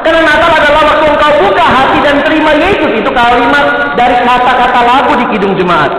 Karena 0.04 0.28
Natal 0.28 0.50
adalah 0.60 0.82
waktu 0.92 1.04
engkau 1.08 1.32
buka 1.40 1.64
hati 1.64 1.98
dan 2.04 2.16
Yesus. 2.70 2.90
Itu 3.02 3.10
kalimat 3.10 3.98
dari 3.98 4.16
kata-kata 4.22 4.80
lagu 4.86 5.12
di 5.18 5.26
Kidung 5.34 5.58
Jemaat. 5.58 5.90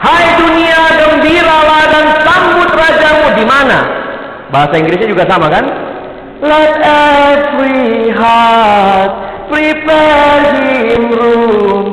Hai 0.00 0.24
dunia 0.40 0.80
gembiralah 0.96 1.84
dan 1.92 2.06
sambut 2.24 2.70
rajamu 2.72 3.28
di 3.36 3.44
mana? 3.44 3.78
Bahasa 4.48 4.80
Inggrisnya 4.80 5.08
juga 5.08 5.24
sama 5.28 5.52
kan? 5.52 5.64
Let 6.40 6.72
every 6.80 8.08
heart 8.16 9.12
prepare 9.52 10.56
him 10.56 11.04
room. 11.12 11.86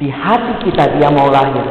Di 0.00 0.08
hati 0.08 0.52
kita 0.64 0.96
dia 0.96 1.12
mau 1.12 1.28
lahir. 1.28 1.68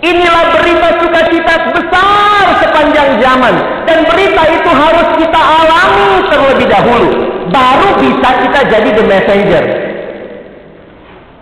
Inilah 0.00 0.56
berita 0.56 0.88
sukacita 1.04 1.54
besar 1.74 2.44
sepanjang 2.64 3.20
zaman. 3.20 3.54
Dan 3.84 4.08
berita 4.08 4.42
itu 4.56 4.70
harus 4.72 5.08
kita 5.20 5.36
alami 5.36 6.08
terlebih 6.32 6.68
dahulu. 6.70 7.27
Baru 7.48 7.88
bisa 8.00 8.28
kita 8.44 8.60
jadi 8.68 8.88
the 8.92 9.04
messenger. 9.04 9.64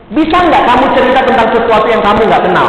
Bisa 0.07 0.37
nggak 0.39 0.65
kamu 0.71 0.85
cerita 0.95 1.21
tentang 1.27 1.49
sesuatu 1.51 1.87
yang 1.91 2.03
kamu 2.03 2.31
nggak 2.31 2.45
kenal? 2.47 2.69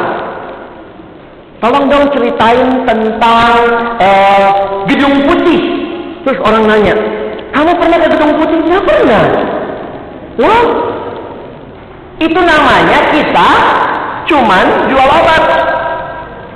Tolong 1.58 1.86
dong 1.90 2.06
ceritain 2.14 2.86
tentang 2.86 3.54
uh, 3.98 4.50
gedung 4.90 5.26
putih. 5.26 5.62
Terus 6.26 6.38
orang 6.42 6.66
nanya, 6.66 6.94
kamu 7.54 7.72
pernah 7.78 7.98
ke 8.02 8.08
gedung 8.14 8.34
putih? 8.42 8.58
Nggak 8.66 8.84
pernah. 8.86 9.24
Loh, 10.38 10.66
itu 12.18 12.40
namanya 12.42 13.00
kita 13.14 13.50
cuman 14.26 14.66
jual 14.90 15.08
obat. 15.08 15.44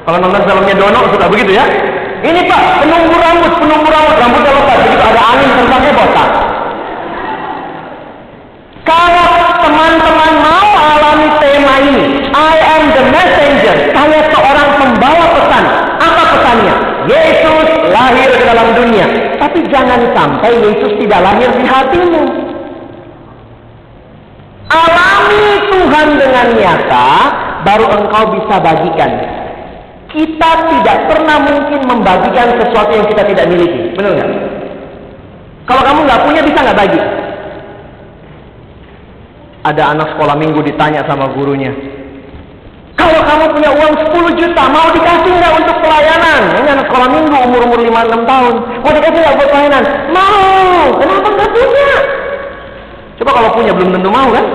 Kalau 0.02 0.17
nonton 0.17 0.41
filmnya 0.50 0.76
Dono 0.78 1.00
suka 1.13 1.30
begitu 1.30 1.62
ya. 1.62 1.65
Ini 2.22 2.46
pak, 2.46 2.62
penumbuh 2.86 3.17
rambut, 3.17 3.54
penumbuh 3.58 3.89
rambut, 3.89 4.15
rambutnya 4.17 4.52
lebat. 4.54 4.78
Begitu 4.86 5.04
ada 5.06 5.22
angin 5.34 5.50
tentangnya 5.62 5.94
botak. 5.94 6.30
Kalau 8.92 9.32
teman-teman 9.64 10.32
mau 10.44 10.68
alami 10.76 11.30
tema 11.40 11.76
ini, 11.80 12.28
I 12.28 12.56
am 12.60 12.84
the 12.92 13.04
messenger. 13.08 13.76
Saya 13.96 14.20
seorang 14.36 14.70
pembawa 14.76 15.26
pesan. 15.32 15.64
Apa 15.96 16.24
pesannya? 16.36 16.76
Yesus 17.08 17.68
lahir 17.88 18.30
ke 18.36 18.44
dalam 18.44 18.76
dunia. 18.76 19.08
Tapi 19.40 19.64
jangan 19.72 20.12
sampai 20.12 20.52
Yesus 20.60 20.92
tidak 21.00 21.24
lahir 21.24 21.50
di 21.56 21.64
hatimu. 21.64 22.24
Alami 24.68 25.46
Tuhan 25.72 26.08
dengan 26.20 26.48
nyata, 26.52 27.10
baru 27.64 27.86
engkau 27.96 28.24
bisa 28.36 28.56
bagikan. 28.60 29.12
Kita 30.12 30.52
tidak 30.68 30.98
pernah 31.08 31.40
mungkin 31.40 31.80
membagikan 31.88 32.60
sesuatu 32.60 32.92
yang 32.92 33.08
kita 33.08 33.24
tidak 33.24 33.46
miliki. 33.48 33.96
Benar 33.96 34.20
nggak? 34.20 34.32
Kalau 35.64 35.82
kamu 35.88 36.00
nggak 36.04 36.22
punya, 36.28 36.42
bisa 36.44 36.60
nggak 36.60 36.80
bagi? 36.84 37.21
Ada 39.62 39.93
anak 39.93 40.17
sekolah 40.17 40.36
minggu 40.41 40.60
ditanya 40.65 41.06
sama 41.06 41.30
gurunya. 41.38 41.69
Kalau 42.97 43.21
kamu 43.21 43.45
punya 43.54 43.69
uang 43.69 43.93
10 43.93 44.41
juta, 44.41 44.63
mau 44.74 44.89
dikasih 44.89 45.32
nggak 45.38 45.54
untuk 45.58 45.78
pelayanan? 45.86 46.41
Ini 46.58 46.69
anak 46.69 46.86
sekolah 46.89 47.08
minggu, 47.13 47.36
umur-umur 47.50 47.80
5-6 47.82 48.26
tahun. 48.26 48.54
Mau 48.82 48.91
dikasih 48.93 49.19
nggak 49.21 49.36
buat 49.38 49.50
pelayanan? 49.54 49.84
Mau. 50.10 50.86
Kenapa 50.97 51.28
nggak 51.30 51.50
punya? 51.54 51.89
Coba 53.21 53.32
kalau 53.38 53.50
punya, 53.54 53.71
belum 53.78 53.89
tentu 53.93 54.10
mau 54.10 54.30
kan? 54.34 54.45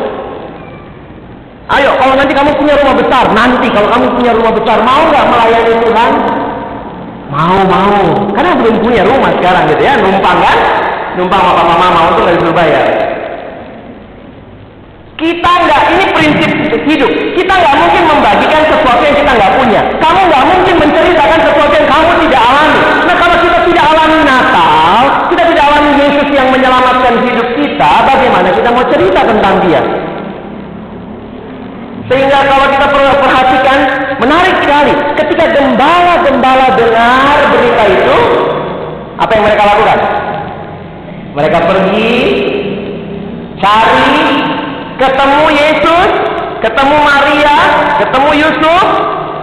Ayo, 1.67 1.91
kalau 1.99 2.15
nanti 2.15 2.33
kamu 2.35 2.51
punya 2.59 2.75
rumah 2.79 2.95
besar, 2.95 3.25
nanti 3.35 3.67
kalau 3.71 3.89
kamu 3.91 4.07
punya 4.15 4.33
rumah 4.35 4.53
besar, 4.55 4.79
mau 4.83 5.03
nggak 5.07 5.27
melayani 5.27 5.75
Tuhan? 5.87 6.13
Mau, 7.31 7.59
mau. 7.67 8.03
Karena 8.35 8.53
belum 8.59 8.77
punya 8.83 9.03
rumah 9.07 9.31
sekarang 9.39 9.71
gitu 9.71 9.83
ya, 9.83 9.95
numpang 9.99 10.39
kan? 10.43 10.59
Numpang 11.15 11.43
sama 11.43 11.63
mama 11.63 11.87
mau 11.95 12.09
tuh 12.15 12.23
nggak 12.27 12.35
disuruh 12.39 12.55
bayar. 12.55 13.06
Kita 15.17 15.49
nggak, 15.65 15.83
ini 15.97 16.05
prinsip 16.13 16.51
hidup. 16.85 17.13
Kita 17.33 17.53
nggak 17.57 17.75
mungkin 17.81 18.03
membagikan 18.05 18.63
sesuatu 18.69 19.01
yang 19.01 19.17
kita 19.17 19.33
nggak 19.33 19.53
punya. 19.57 19.81
Kamu 19.97 20.21
nggak 20.29 20.45
mungkin 20.45 20.75
menceritakan 20.77 21.41
sesuatu 21.41 21.73
yang 21.73 21.89
kamu 21.89 22.11
tidak 22.29 22.43
alami. 22.45 22.81
Nah 23.09 23.17
kalau 23.17 23.37
kita 23.41 23.59
tidak 23.65 23.85
alami 23.97 24.19
Natal, 24.29 25.01
kita 25.33 25.43
tidak 25.49 25.65
alami 25.73 25.91
Yesus 25.97 26.29
yang 26.37 26.49
menyelamatkan 26.53 27.15
hidup 27.25 27.49
kita, 27.57 27.91
bagaimana 28.05 28.49
kita 28.53 28.69
mau 28.69 28.85
cerita 28.93 29.21
tentang 29.25 29.55
dia? 29.65 29.81
Sehingga 32.13 32.39
kalau 32.45 32.67
kita 32.71 32.87
perhatikan, 32.93 33.79
menarik 34.21 34.55
sekali. 34.63 34.93
Ketika 35.17 35.45
gembala-gembala 35.49 36.77
dengar 36.77 37.39
berita 37.57 37.85
itu, 37.89 38.17
apa 39.17 39.31
yang 39.33 39.45
mereka 39.49 39.63
lakukan? 39.65 39.99
Mereka 41.35 41.59
pergi, 41.67 42.15
cari, 43.59 44.56
ketemu 44.97 45.45
Yesus, 45.53 46.11
ketemu 46.65 46.97
Maria, 47.05 47.59
ketemu 48.01 48.31
Yusuf, 48.41 48.87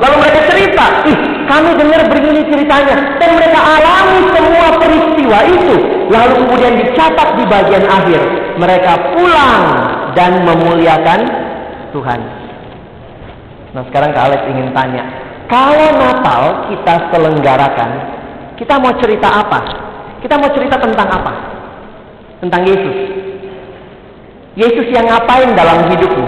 lalu 0.01 0.15
mereka 0.19 0.39
cerita, 0.49 0.85
ih 1.07 1.17
kami 1.45 1.69
dengar 1.77 2.01
begini 2.09 2.41
ceritanya, 2.49 2.95
dan 3.21 3.29
mereka 3.37 3.59
alami 3.61 4.19
semua 4.33 4.67
peristiwa 4.81 5.39
itu, 5.45 5.75
lalu 6.09 6.33
kemudian 6.43 6.73
dicatat 6.81 7.29
di 7.37 7.43
bagian 7.45 7.85
akhir, 7.87 8.21
mereka 8.57 8.93
pulang 9.13 9.63
dan 10.17 10.41
memuliakan 10.43 11.19
Tuhan. 11.93 12.19
Nah 13.73 13.83
sekarang 13.89 14.09
Kak 14.13 14.23
Alex 14.29 14.41
ingin 14.49 14.69
tanya, 14.73 15.03
kalau 15.49 15.89
Natal 15.97 16.69
kita 16.73 17.09
selenggarakan, 17.13 17.89
kita 18.57 18.77
mau 18.77 18.93
cerita 19.01 19.27
apa? 19.41 19.59
Kita 20.21 20.39
mau 20.39 20.49
cerita 20.53 20.77
tentang 20.79 21.09
apa? 21.09 21.33
Tentang 22.39 22.61
Yesus. 22.63 23.22
Yesus 24.53 24.85
yang 24.93 25.09
ngapain 25.09 25.49
dalam 25.57 25.89
hidupmu? 25.89 26.27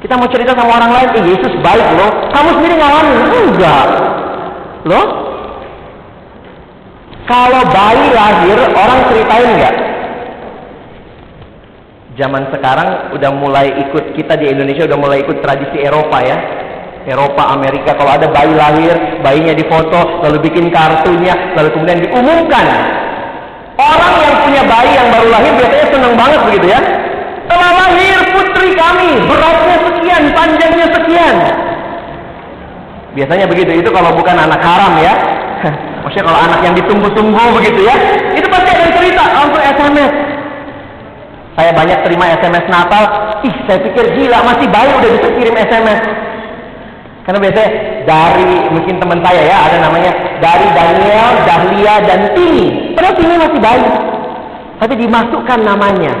Kita 0.00 0.14
mau 0.16 0.30
cerita 0.30 0.54
sama 0.56 0.80
orang 0.80 0.92
lain, 0.94 1.08
eh 1.18 1.24
Yesus 1.36 1.52
baik 1.60 1.86
loh. 1.98 2.10
Kamu 2.32 2.48
sendiri 2.56 2.74
ngalamin? 2.78 3.18
Enggak. 3.50 3.88
Loh? 4.88 5.06
Kalau 7.28 7.62
bayi 7.68 8.06
lahir, 8.14 8.58
orang 8.74 8.98
ceritain 9.10 9.50
nggak? 9.58 9.76
Zaman 12.18 12.42
sekarang 12.50 12.88
udah 13.14 13.30
mulai 13.34 13.70
ikut, 13.86 14.18
kita 14.18 14.34
di 14.40 14.50
Indonesia 14.50 14.86
udah 14.86 14.98
mulai 14.98 15.22
ikut 15.22 15.38
tradisi 15.42 15.78
Eropa 15.78 16.18
ya. 16.24 16.38
Eropa, 17.06 17.54
Amerika, 17.54 17.96
kalau 17.96 18.12
ada 18.12 18.28
bayi 18.28 18.52
lahir, 18.54 18.92
bayinya 19.24 19.56
difoto, 19.56 20.20
lalu 20.20 20.42
bikin 20.46 20.68
kartunya, 20.68 21.32
lalu 21.56 21.72
kemudian 21.72 22.02
diumumkan 22.04 22.66
Orang 23.80 24.14
yang 24.20 24.29
baru 25.20 25.36
lahir 25.36 25.52
biasanya 25.60 25.86
senang 25.92 26.14
banget 26.16 26.40
begitu 26.48 26.66
ya. 26.72 26.80
Telah 27.44 27.70
lahir 27.76 28.18
putri 28.32 28.68
kami, 28.72 29.10
beratnya 29.28 29.76
sekian, 29.84 30.22
panjangnya 30.32 30.86
sekian. 30.96 31.36
Biasanya 33.12 33.46
begitu. 33.50 33.70
Itu 33.84 33.90
kalau 33.92 34.16
bukan 34.16 34.36
anak 34.38 34.64
haram 34.64 34.96
ya. 34.96 35.12
Maksudnya 36.06 36.24
kalau 36.24 36.40
anak 36.40 36.60
yang 36.64 36.74
ditunggu-tunggu 36.78 37.44
begitu 37.60 37.84
ya. 37.84 37.96
Itu 38.32 38.48
pasti 38.48 38.68
ada 38.72 38.88
cerita 38.96 39.22
langsung 39.28 39.60
SMS. 39.60 40.12
Saya 41.58 41.70
banyak 41.76 41.98
terima 42.06 42.24
SMS 42.40 42.64
Natal. 42.72 43.04
Ih, 43.44 43.54
saya 43.68 43.78
pikir 43.84 44.04
gila 44.16 44.38
masih 44.46 44.66
bayi 44.72 44.90
udah 44.96 45.10
bisa 45.20 45.28
kirim 45.36 45.54
SMS. 45.58 46.00
Karena 47.28 47.38
biasanya 47.44 47.70
dari 48.08 48.48
mungkin 48.72 48.94
teman 48.96 49.20
saya 49.20 49.42
ya 49.44 49.56
ada 49.68 49.76
namanya 49.84 50.12
dari 50.40 50.66
Daniel, 50.72 51.30
Dahlia 51.44 51.94
dan 52.08 52.20
Tini. 52.32 52.96
Padahal 52.96 53.14
Tini 53.20 53.34
masih 53.36 53.60
bayi. 53.60 53.84
Tapi 54.80 54.94
dimasukkan 54.96 55.60
namanya. 55.60 56.16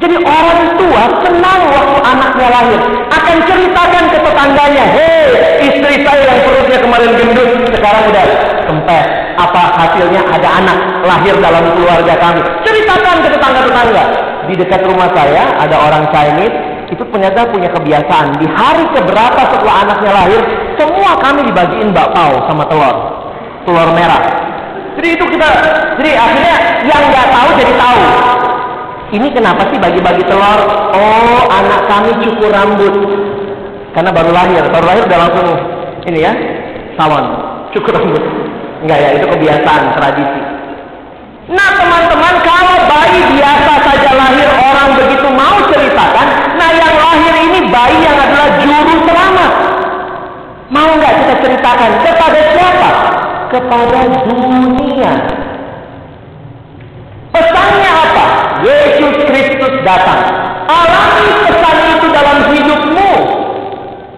Jadi 0.00 0.16
orang 0.24 0.80
tua 0.80 1.02
senang 1.20 1.60
waktu 1.68 1.98
anaknya 2.00 2.48
lahir. 2.48 2.80
Akan 3.12 3.36
ceritakan 3.44 4.04
ke 4.08 4.18
tetangganya. 4.24 4.84
Hei, 4.96 5.28
istri 5.68 6.00
saya 6.00 6.22
yang 6.24 6.40
perutnya 6.48 6.78
kemarin 6.80 7.12
gendut. 7.20 7.48
Sekarang 7.68 8.08
udah 8.08 8.26
kempes. 8.64 9.06
Apa 9.36 9.62
hasilnya 9.76 10.24
ada 10.24 10.48
anak 10.64 10.78
lahir 11.04 11.36
dalam 11.36 11.64
keluarga 11.76 12.14
kami. 12.16 12.40
Ceritakan 12.64 13.16
ke 13.20 13.28
tetangga-tetangga. 13.36 14.04
Di 14.48 14.54
dekat 14.56 14.82
rumah 14.88 15.12
saya 15.12 15.52
ada 15.60 15.76
orang 15.76 16.08
Chinese. 16.08 16.56
Itu 16.88 17.04
ternyata 17.12 17.52
punya 17.52 17.68
kebiasaan. 17.76 18.40
Di 18.40 18.48
hari 18.48 18.88
keberapa 18.96 19.40
setelah 19.52 19.84
anaknya 19.84 20.10
lahir. 20.16 20.40
Semua 20.80 21.20
kami 21.20 21.44
dibagiin 21.44 21.92
bakpao 21.92 22.48
sama 22.48 22.64
telur. 22.64 22.96
Telur 23.68 23.92
merah. 23.92 24.51
Jadi 24.92 25.08
itu 25.16 25.24
kita, 25.24 25.48
jadi 25.96 26.10
akhirnya 26.20 26.56
yang 26.84 27.02
nggak 27.08 27.26
tahu 27.32 27.48
jadi 27.56 27.74
tahu. 27.80 28.00
Ini 29.12 29.28
kenapa 29.32 29.68
sih 29.68 29.78
bagi-bagi 29.80 30.24
telur? 30.24 30.60
Oh, 30.96 31.42
anak 31.48 31.80
kami 31.88 32.10
cukur 32.24 32.48
rambut. 32.48 32.94
Karena 33.92 34.08
baru 34.08 34.32
lahir, 34.32 34.64
baru 34.72 34.84
lahir 34.88 35.02
udah 35.04 35.18
langsung 35.20 35.48
ini 36.08 36.24
ya, 36.24 36.32
salon, 36.96 37.24
cukur 37.76 37.92
rambut. 37.92 38.24
Enggak 38.84 38.98
ya, 38.98 39.08
itu 39.20 39.26
kebiasaan, 39.28 39.82
tradisi. 39.96 40.40
Nah 41.52 41.70
teman-teman, 41.76 42.34
kalau 42.40 42.76
bayi 42.88 43.20
biasa 43.36 43.72
saja 43.84 44.10
lahir 44.16 44.48
orang 44.48 44.88
begitu 44.96 45.28
mau 45.28 45.56
ceritakan, 45.68 46.26
nah 46.56 46.70
yang 46.72 46.94
lahir 46.96 47.34
ini 47.50 47.60
bayi 47.68 47.98
yang 48.00 48.16
adalah 48.16 48.48
juru 48.62 48.94
selamat. 49.04 49.52
Mau 50.72 50.88
nggak 50.96 51.12
kita 51.20 51.34
ceritakan 51.44 51.90
kepada 52.00 52.40
siapa? 52.56 52.81
Kepada 53.52 54.08
dunia. 54.24 55.12
Pesannya 57.36 57.90
apa? 57.92 58.24
Yesus 58.64 59.28
Kristus 59.28 59.74
datang. 59.84 60.24
Alami 60.72 61.28
pesan 61.44 61.76
itu 61.92 62.06
dalam 62.16 62.38
hidupmu. 62.48 63.12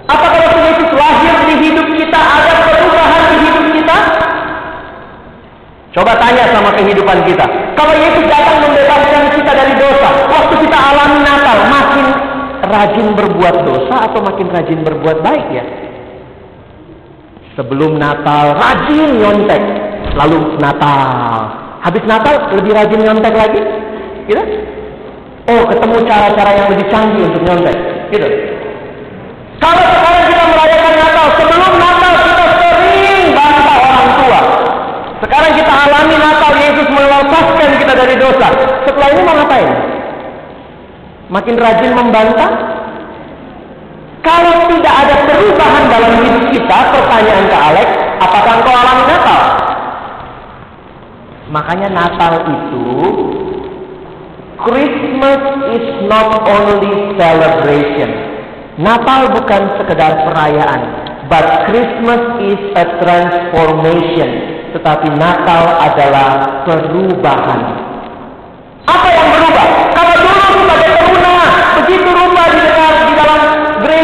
Apakah 0.07 0.39
waktu 0.39 0.61
Yesus 0.71 0.91
lahir 0.95 1.35
di 1.51 1.55
hidup 1.67 1.89
kita 1.99 2.15
ada 2.15 2.53
perubahan 2.63 3.23
di 3.35 3.37
hidup 3.43 3.67
kita? 3.75 3.99
Coba 5.99 6.15
tanya 6.15 6.55
sama 6.55 6.71
kehidupan 6.79 7.27
kita. 7.27 7.47
Kalau 7.75 7.95
Yesus 7.99 8.31
datang 8.31 8.63
membebaskan 8.63 9.35
kita 9.35 9.51
dari 9.51 9.75
dosa, 9.83 10.09
waktu 10.31 10.55
kita 10.63 10.79
alami 10.79 11.19
Natal, 11.27 11.59
makin 11.67 12.07
rajin 12.71 13.07
berbuat 13.19 13.57
dosa 13.67 13.95
atau 14.07 14.23
makin 14.23 14.47
rajin 14.55 14.79
berbuat 14.87 15.27
baik 15.27 15.47
ya? 15.51 15.65
Sebelum 17.55 18.03
Natal 18.03 18.59
rajin 18.59 19.23
nyontek, 19.23 19.63
lalu 20.19 20.59
Natal. 20.59 21.55
Habis 21.87 22.03
Natal 22.03 22.51
lebih 22.51 22.75
rajin 22.75 22.99
nyontek 22.99 23.31
lagi, 23.31 23.63
gitu? 24.27 24.43
Oh, 25.47 25.63
ketemu 25.71 26.03
cara-cara 26.03 26.51
yang 26.57 26.67
lebih 26.75 26.87
canggih 26.91 27.31
untuk 27.31 27.43
nyontek, 27.47 27.77
gitu. 28.11 28.27
Kalau 29.63 29.87
sekarang 29.87 30.25
kita 30.27 30.45
merayakan 30.51 30.95
Natal, 30.99 31.27
sebelum 31.39 31.73
Natal 31.79 32.13
kita 32.27 32.45
sering 32.59 33.27
bantah 33.39 33.79
orang 33.79 34.11
tua. 34.19 34.41
Sekarang 35.23 35.53
kita 35.55 35.73
alami 35.73 36.17
Natal, 36.19 36.53
Yesus 36.59 36.89
melepaskan 36.91 37.71
kita 37.79 37.93
dari 37.95 38.15
dosa. 38.19 38.49
Setelah 38.83 39.09
ini 39.15 39.23
mau 39.23 39.35
ngapain? 39.39 39.71
Makin 41.31 41.55
rajin 41.55 41.93
membantah? 41.95 42.51
Kalau 44.25 44.73
tidak 44.73 44.95
ada 45.05 45.15
perubahan 45.29 45.85
dalam 45.93 46.13
hidup 46.25 46.49
kita, 46.49 46.79
pertanyaan 46.97 47.45
ke 47.45 47.57
Alex, 47.61 47.89
apakah 48.25 48.53
engkau 48.57 48.73
alami 48.73 49.05
Natal? 49.05 49.43
Makanya 51.53 51.89
Natal 51.93 52.33
itu 52.49 52.85
Christmas 54.65 55.41
is 55.77 55.87
not 56.09 56.41
only 56.41 57.13
celebration. 57.21 58.11
Natal 58.81 59.29
bukan 59.29 59.63
sekedar 59.77 60.25
perayaan, 60.25 60.81
but 61.29 61.69
Christmas 61.69 62.23
is 62.49 62.61
a 62.81 62.85
transformation. 63.05 64.31
Tetapi 64.73 65.21
Natal 65.21 65.79
adalah 65.85 66.65
perubahan. 66.65 67.61
Apa 68.89 69.09
yang 69.13 69.29
berubah? 69.37 69.69
Kalau 69.95 70.14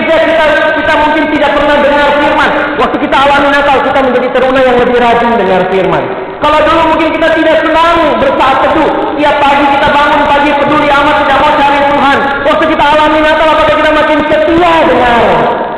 gereja 0.04 0.24
kita, 0.24 0.44
kita 0.80 0.94
mungkin 0.96 1.24
tidak 1.34 1.50
pernah 1.56 1.76
dengar 1.80 2.08
firman. 2.16 2.50
Waktu 2.80 2.96
kita 3.00 3.16
alami 3.16 3.48
Natal, 3.52 3.76
kita 3.84 3.98
menjadi 4.04 4.28
teruna 4.32 4.60
yang 4.64 4.76
lebih 4.80 4.96
rajin 4.98 5.30
dengar 5.36 5.62
firman. 5.68 6.02
Kalau 6.40 6.58
dulu 6.64 6.82
mungkin 6.96 7.08
kita 7.12 7.28
tidak 7.36 7.56
senang 7.60 7.96
bersaat 8.16 8.56
teduh. 8.64 8.90
Tiap 9.20 9.36
pagi 9.44 9.64
kita 9.76 9.88
bangun 9.92 10.22
pagi 10.24 10.50
peduli 10.56 10.88
amat 10.88 11.14
tidak 11.20 11.38
mau 11.44 11.52
cari 11.52 11.80
Tuhan. 11.84 12.18
Waktu 12.48 12.64
kita 12.72 12.84
alami 12.84 13.18
Natal, 13.20 13.48
apakah 13.52 13.74
kita 13.76 13.90
makin 13.92 14.18
setia 14.24 14.72
dengar 14.88 15.22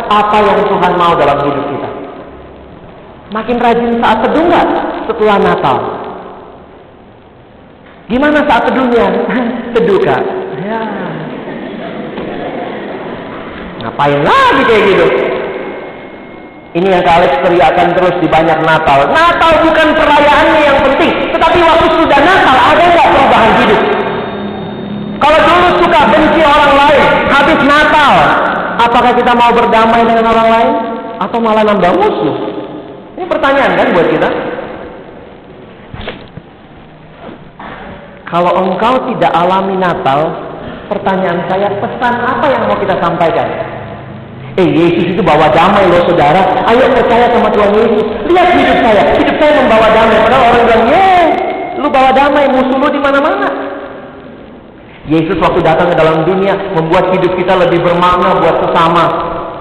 apa 0.06 0.36
yang 0.38 0.60
Tuhan 0.70 0.92
mau 0.94 1.12
dalam 1.18 1.38
hidup 1.42 1.64
kita? 1.66 1.88
Makin 3.32 3.56
rajin 3.58 3.90
saat 3.98 4.18
teduh 4.22 4.44
nggak 4.46 4.66
setelah 5.10 5.36
Natal? 5.42 5.76
Gimana 8.06 8.38
saat 8.44 8.62
teduhnya? 8.68 9.06
teduh 9.74 9.98
kak. 10.04 10.22
Ya. 10.62 11.11
Ngapain 13.92 14.24
lagi 14.24 14.62
kayak 14.64 14.82
gitu? 14.88 15.06
Ini 16.72 16.88
yang 16.88 17.04
Alex 17.04 17.44
teriakan 17.44 17.92
terus 17.92 18.16
di 18.24 18.28
banyak 18.32 18.64
Natal. 18.64 19.04
Natal 19.12 19.52
bukan 19.60 19.88
perayaannya 19.92 20.60
yang 20.64 20.78
penting, 20.80 21.12
tetapi 21.28 21.60
waktu 21.60 21.86
sudah 22.00 22.20
Natal 22.24 22.56
ada 22.56 22.84
nggak 22.88 23.08
perubahan 23.12 23.52
hidup? 23.60 23.82
Kalau 25.20 25.38
dulu 25.44 25.68
suka 25.84 26.00
benci 26.08 26.40
orang 26.40 26.72
lain, 26.72 27.08
habis 27.28 27.60
Natal, 27.68 28.12
apakah 28.80 29.12
kita 29.12 29.32
mau 29.36 29.52
berdamai 29.52 30.02
dengan 30.08 30.24
orang 30.32 30.48
lain 30.48 30.72
atau 31.20 31.36
malah 31.36 31.64
nambah 31.68 31.92
musuh? 31.92 32.36
Ini 33.20 33.28
pertanyaan 33.28 33.76
kan 33.76 33.88
buat 33.92 34.08
kita. 34.08 34.28
Kalau 38.32 38.52
engkau 38.56 38.94
tidak 39.12 39.32
alami 39.36 39.76
Natal, 39.76 40.32
pertanyaan 40.88 41.44
saya, 41.52 41.68
pesan 41.76 42.14
apa 42.24 42.46
yang 42.48 42.64
mau 42.64 42.80
kita 42.80 42.96
sampaikan? 42.96 43.81
Eh 44.52 44.68
Yesus 44.68 45.16
itu 45.16 45.22
bawa 45.24 45.48
damai 45.48 45.88
loh 45.88 46.04
saudara. 46.04 46.44
Ayo 46.68 46.84
percaya 46.92 47.32
sama 47.32 47.48
Tuhan 47.56 47.72
Yesus. 47.72 48.04
Lihat 48.28 48.48
hidup 48.52 48.78
saya. 48.84 49.02
Hidup 49.16 49.36
saya 49.40 49.52
membawa 49.64 49.88
damai. 49.96 50.18
Padahal 50.28 50.44
orang 50.52 50.64
bilang, 50.68 50.84
ye, 50.92 51.12
lu 51.80 51.88
bawa 51.88 52.10
damai. 52.12 52.44
Musuh 52.52 52.76
lu 52.76 52.88
di 52.92 53.00
mana-mana. 53.00 53.48
Yesus 55.08 55.40
waktu 55.40 55.64
datang 55.64 55.90
ke 55.90 55.96
dalam 55.98 56.28
dunia 56.28 56.54
membuat 56.78 57.10
hidup 57.10 57.32
kita 57.34 57.58
lebih 57.58 57.82
bermakna 57.82 58.38
buat 58.38 58.56
sesama, 58.68 59.04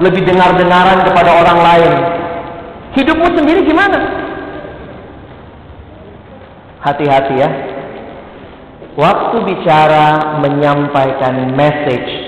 lebih 0.04 0.22
dengar-dengaran 0.28 1.02
kepada 1.08 1.32
orang 1.34 1.60
lain. 1.66 1.92
Hidupmu 2.94 3.28
sendiri 3.40 3.64
gimana? 3.66 4.00
Hati-hati 6.84 7.36
ya. 7.42 7.50
Waktu 9.00 9.38
bicara 9.48 10.36
menyampaikan 10.44 11.56
message 11.56 12.21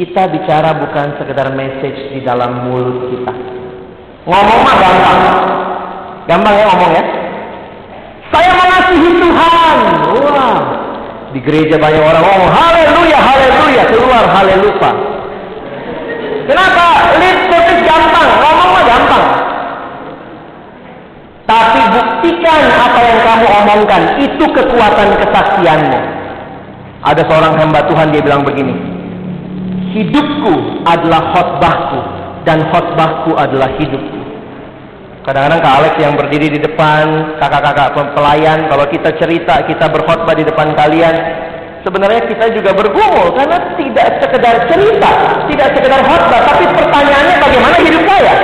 kita 0.00 0.32
bicara 0.32 0.80
bukan 0.80 1.20
sekedar 1.20 1.52
message 1.52 2.16
di 2.16 2.24
dalam 2.24 2.64
mulut 2.64 3.12
kita. 3.12 3.36
Ngomong 4.24 4.60
mah 4.64 4.76
gampang. 4.80 5.18
Gampang 6.24 6.54
ya 6.56 6.64
ngomong 6.72 6.92
ya. 6.96 7.04
Saya 8.32 8.50
mengasihi 8.56 9.10
Tuhan. 9.20 9.76
Wah. 10.24 10.58
Di 11.36 11.38
gereja 11.44 11.76
banyak 11.76 12.00
orang 12.00 12.24
ngomong 12.24 12.48
haleluya, 12.48 13.18
haleluya, 13.20 13.82
keluar 13.92 14.24
haleluya. 14.24 14.90
Kenapa? 16.48 16.86
Lip 17.20 17.38
gampang, 17.84 18.28
ngomong 18.40 18.68
mah 18.72 18.84
gampang. 18.88 19.24
Tapi 21.44 21.80
buktikan 21.92 22.60
apa 22.72 22.98
yang 23.04 23.20
kamu 23.20 23.46
omongkan, 23.52 24.02
itu 24.16 24.44
kekuatan 24.48 25.08
kesaksianmu. 25.20 26.00
Ada 27.04 27.22
seorang 27.28 27.54
hamba 27.60 27.84
Tuhan 27.86 28.10
dia 28.14 28.22
bilang 28.22 28.42
begini, 28.42 28.99
hidupku 29.92 30.82
adalah 30.86 31.34
khotbahku 31.36 31.98
dan 32.48 32.64
khotbahku 32.70 33.36
adalah 33.36 33.70
hidupku. 33.76 34.18
Kadang-kadang 35.20 35.60
Kak 35.60 35.74
Alex 35.84 35.94
yang 36.00 36.14
berdiri 36.16 36.48
di 36.48 36.60
depan, 36.64 37.36
kakak-kakak 37.36 38.16
pelayan, 38.16 38.72
kalau 38.72 38.88
kita 38.88 39.12
cerita, 39.20 39.60
kita 39.68 39.92
berkhotbah 39.92 40.32
di 40.32 40.48
depan 40.48 40.72
kalian, 40.72 41.14
Sebenarnya 41.80 42.28
kita 42.28 42.52
juga 42.52 42.76
bergumul 42.76 43.32
karena 43.40 43.56
tidak 43.80 44.20
sekedar 44.20 44.68
cerita, 44.68 45.12
tidak 45.48 45.68
sekedar 45.72 46.00
khotbah, 46.04 46.40
tapi 46.44 46.64
pertanyaannya 46.76 47.36
bagaimana 47.40 47.76
hidup 47.80 48.04
saya? 48.04 48.34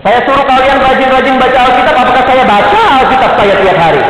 Saya 0.00 0.18
suruh 0.24 0.46
kalian 0.48 0.80
rajin-rajin 0.80 1.36
baca 1.36 1.58
Alkitab, 1.68 1.96
apakah 2.00 2.24
saya 2.24 2.44
baca 2.48 2.82
Alkitab 3.04 3.30
saya 3.36 3.54
tiap 3.60 3.76
hari? 3.76 4.02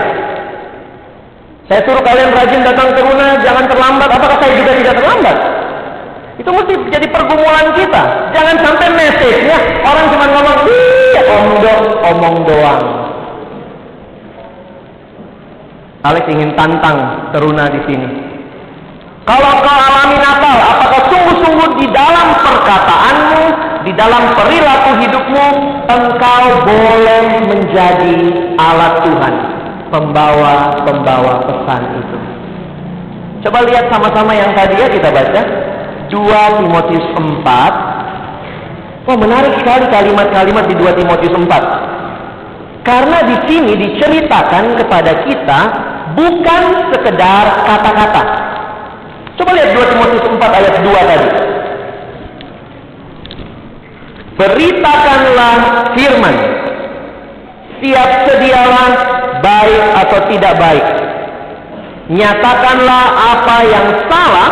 Saya 1.67 1.81
suruh 1.83 2.03
kalian 2.07 2.31
rajin 2.31 2.61
datang 2.63 2.89
ke 2.95 3.01
rumah, 3.03 3.31
jangan 3.43 3.65
terlambat, 3.67 4.09
apakah 4.15 4.37
saya 4.39 4.53
juga 4.55 4.73
tidak 4.79 4.95
terlambat? 5.03 5.37
Itu 6.39 6.51
mesti 6.55 6.75
jadi 6.95 7.07
pergumulan 7.11 7.75
kita. 7.75 8.03
Jangan 8.31 8.57
sampai 8.63 8.89
message-nya 8.95 9.59
orang 9.83 10.07
cuma 10.15 10.27
ngomong, 10.31 10.59
iya 10.71 11.23
omong, 11.35 11.83
omong 12.15 12.37
doang. 12.47 12.83
Alex 16.07 16.25
ingin 16.31 16.55
tantang 16.55 17.29
teruna 17.35 17.67
di 17.75 17.83
sini. 17.91 18.09
Kalau 19.27 19.61
kau 19.61 19.77
alami 19.77 20.17
Natal, 20.17 20.57
apakah 20.57 21.01
sungguh-sungguh 21.11 21.71
di 21.85 21.87
dalam 21.93 22.33
perkataanmu, 22.39 23.45
di 23.85 23.93
dalam 23.93 24.33
perilaku 24.33 24.91
hidupmu, 25.05 25.47
engkau 25.91 26.45
boleh 26.65 27.23
menjadi 27.45 28.17
alat 28.57 29.05
Tuhan, 29.05 29.35
pembawa-pembawa 29.93 31.45
pesan 31.45 31.83
itu. 31.99 32.17
Coba 33.45 33.59
lihat 33.69 33.93
sama-sama 33.93 34.33
yang 34.33 34.57
tadi 34.57 34.81
ya 34.81 34.89
kita 34.89 35.13
baca. 35.13 35.43
2 36.09 36.61
Timotius 36.65 37.07
4. 37.17 39.09
Wah 39.09 39.17
menarik 39.17 39.57
sekali 39.61 39.89
kalimat-kalimat 39.89 40.65
di 40.69 40.75
2 40.77 40.99
Timotius 41.01 41.33
4. 41.33 41.49
Karena 42.85 43.19
di 43.25 43.37
sini 43.49 43.73
diceritakan 43.77 44.77
kepada 44.81 45.13
kita 45.29 45.61
bukan 46.17 46.63
sekedar 46.93 47.45
kata-kata. 47.69 48.23
Coba 49.39 49.51
lihat 49.55 49.71
2 49.77 49.93
Timotius 49.93 50.25
4 50.25 50.59
ayat 50.61 50.75
2 50.83 51.11
tadi. 51.13 51.31
Beritakanlah 54.39 55.57
firman. 55.99 56.37
Siap 57.79 58.11
sedialah 58.27 58.89
baik 59.43 59.85
atau 60.03 60.19
tidak 60.31 60.55
baik. 60.59 60.87
Nyatakanlah 62.09 63.05
apa 63.37 63.57
yang 63.69 63.87
salah, 64.09 64.51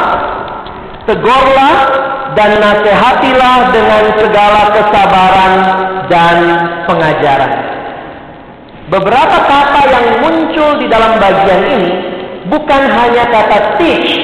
tegurlah 1.07 1.77
dan 2.37 2.61
nasihatilah 2.61 3.57
dengan 3.73 4.05
segala 4.21 4.63
kesabaran 4.75 5.55
dan 6.13 6.37
pengajaran. 6.85 7.53
Beberapa 8.87 9.39
kata 9.51 9.81
yang 9.91 10.07
muncul 10.23 10.79
di 10.79 10.87
dalam 10.87 11.19
bagian 11.19 11.63
ini 11.75 11.91
bukan 12.47 12.83
hanya 12.87 13.25
kata 13.27 13.59
teach, 13.83 14.15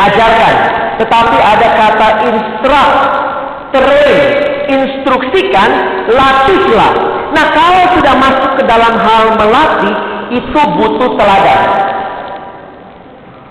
ajarkan, 0.00 0.56
tetapi 1.00 1.36
ada 1.36 1.68
kata 1.76 2.08
instruct, 2.32 3.00
train, 3.76 4.22
instruksikan, 4.72 5.70
latihlah. 6.08 6.92
Nah, 7.34 7.46
kalau 7.50 7.84
sudah 7.98 8.14
masuk 8.14 8.50
ke 8.56 8.62
dalam 8.64 8.94
hal 8.94 9.36
melatih, 9.36 9.94
itu 10.32 10.60
butuh 10.80 11.10
teladan. 11.18 11.62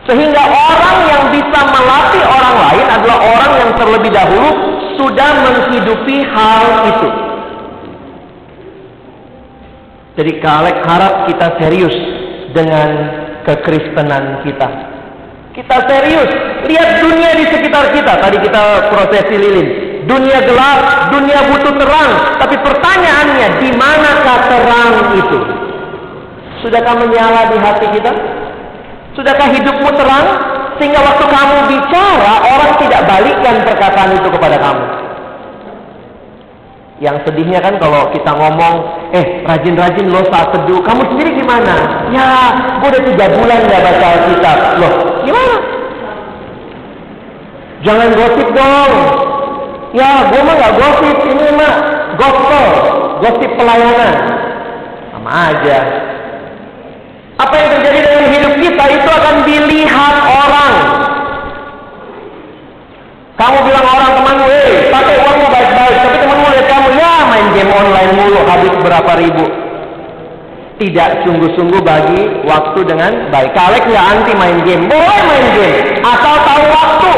Sehingga 0.04 0.44
orang 0.44 0.98
yang 1.08 1.24
bisa 1.32 1.60
melatih 1.72 2.03
adalah 3.04 3.20
orang 3.20 3.52
yang 3.60 3.72
terlebih 3.76 4.12
dahulu 4.16 4.50
sudah 4.96 5.30
menghidupi 5.44 6.18
hal 6.32 6.66
itu. 6.88 7.10
Jadi 10.14 10.32
Kalek 10.40 10.78
harap 10.88 11.28
kita 11.28 11.48
serius 11.60 11.96
dengan 12.56 12.90
kekristenan 13.44 14.46
kita. 14.48 14.70
Kita 15.52 15.78
serius. 15.86 16.32
Lihat 16.64 16.90
dunia 17.04 17.30
di 17.36 17.46
sekitar 17.52 17.92
kita. 17.92 18.24
Tadi 18.24 18.38
kita 18.40 18.94
prosesi 18.94 19.36
lilin. 19.36 19.68
Dunia 20.08 20.40
gelap, 20.44 21.12
dunia 21.12 21.40
butuh 21.50 21.74
terang. 21.76 22.12
Tapi 22.40 22.56
pertanyaannya, 22.60 23.48
di 23.62 23.70
manakah 23.76 24.40
terang 24.52 24.94
itu? 25.18 25.40
Sudahkah 26.62 26.96
menyala 26.96 27.52
di 27.52 27.58
hati 27.60 27.88
kita? 27.92 28.12
Sudahkah 29.14 29.50
hidupmu 29.52 29.90
terang? 29.94 30.53
Sehingga 30.82 31.00
waktu 31.06 31.26
kamu 31.30 31.58
bicara, 31.70 32.34
orang 32.50 32.72
tidak 32.82 33.02
balikkan 33.06 33.56
perkataan 33.62 34.12
itu 34.18 34.28
kepada 34.34 34.58
kamu. 34.58 34.86
Yang 37.02 37.18
sedihnya 37.28 37.60
kan 37.60 37.76
kalau 37.84 38.08
kita 38.16 38.32
ngomong, 38.32 38.76
eh 39.12 39.44
rajin-rajin 39.44 40.08
lo 40.08 40.24
saat 40.32 40.56
teduh, 40.56 40.80
kamu 40.86 41.04
sendiri 41.14 41.36
gimana? 41.36 41.76
Ya, 42.16 42.28
gue 42.80 42.90
udah 42.90 43.04
tiga 43.12 43.26
bulan 43.34 43.60
gak 43.68 43.82
baca 43.84 44.06
Alkitab. 44.18 44.58
Loh, 44.80 44.94
gimana? 45.28 45.56
Jangan 47.84 48.10
gosip 48.16 48.48
dong. 48.56 48.94
Ya, 49.94 50.10
gue 50.32 50.42
mah 50.42 50.56
gak 50.58 50.74
gosip, 50.80 51.18
ini 51.28 51.48
mah 51.54 51.74
gospel, 52.16 52.66
gosip 53.20 53.52
pelayanan. 53.60 54.14
Sama 55.12 55.32
aja. 55.54 55.80
Apa 57.44 57.56
yang 57.60 57.70
terjadi 57.76 58.00
dalam 58.08 58.26
hidup 58.32 58.54
kita 58.56 58.84
itu 58.88 59.10
akan 59.12 59.36
dilihat 59.44 60.16
orang. 60.24 60.76
Kamu 63.36 63.58
bilang 63.68 63.84
orang 63.84 64.12
temanmu, 64.16 64.46
eh, 64.48 64.88
pakai 64.88 65.16
uangmu 65.20 65.48
baik-baik, 65.52 65.96
tapi 66.00 66.18
temanmu 66.24 66.48
lihat 66.56 66.68
kamu, 66.72 66.88
ya 66.96 67.16
main 67.28 67.48
game 67.52 67.72
online 67.76 68.12
mulu, 68.16 68.40
habis 68.48 68.74
berapa 68.80 69.12
ribu. 69.20 69.46
Tidak 70.80 71.10
sungguh-sungguh 71.28 71.82
bagi 71.84 72.22
waktu 72.48 72.80
dengan 72.88 73.12
baik. 73.34 73.52
Kalek 73.52 73.84
nggak 73.92 74.06
anti 74.08 74.34
main 74.40 74.58
game, 74.64 74.88
boleh 74.88 75.20
main 75.28 75.48
game, 75.60 76.00
asal 76.00 76.36
tahu 76.48 76.64
waktu. 76.72 77.12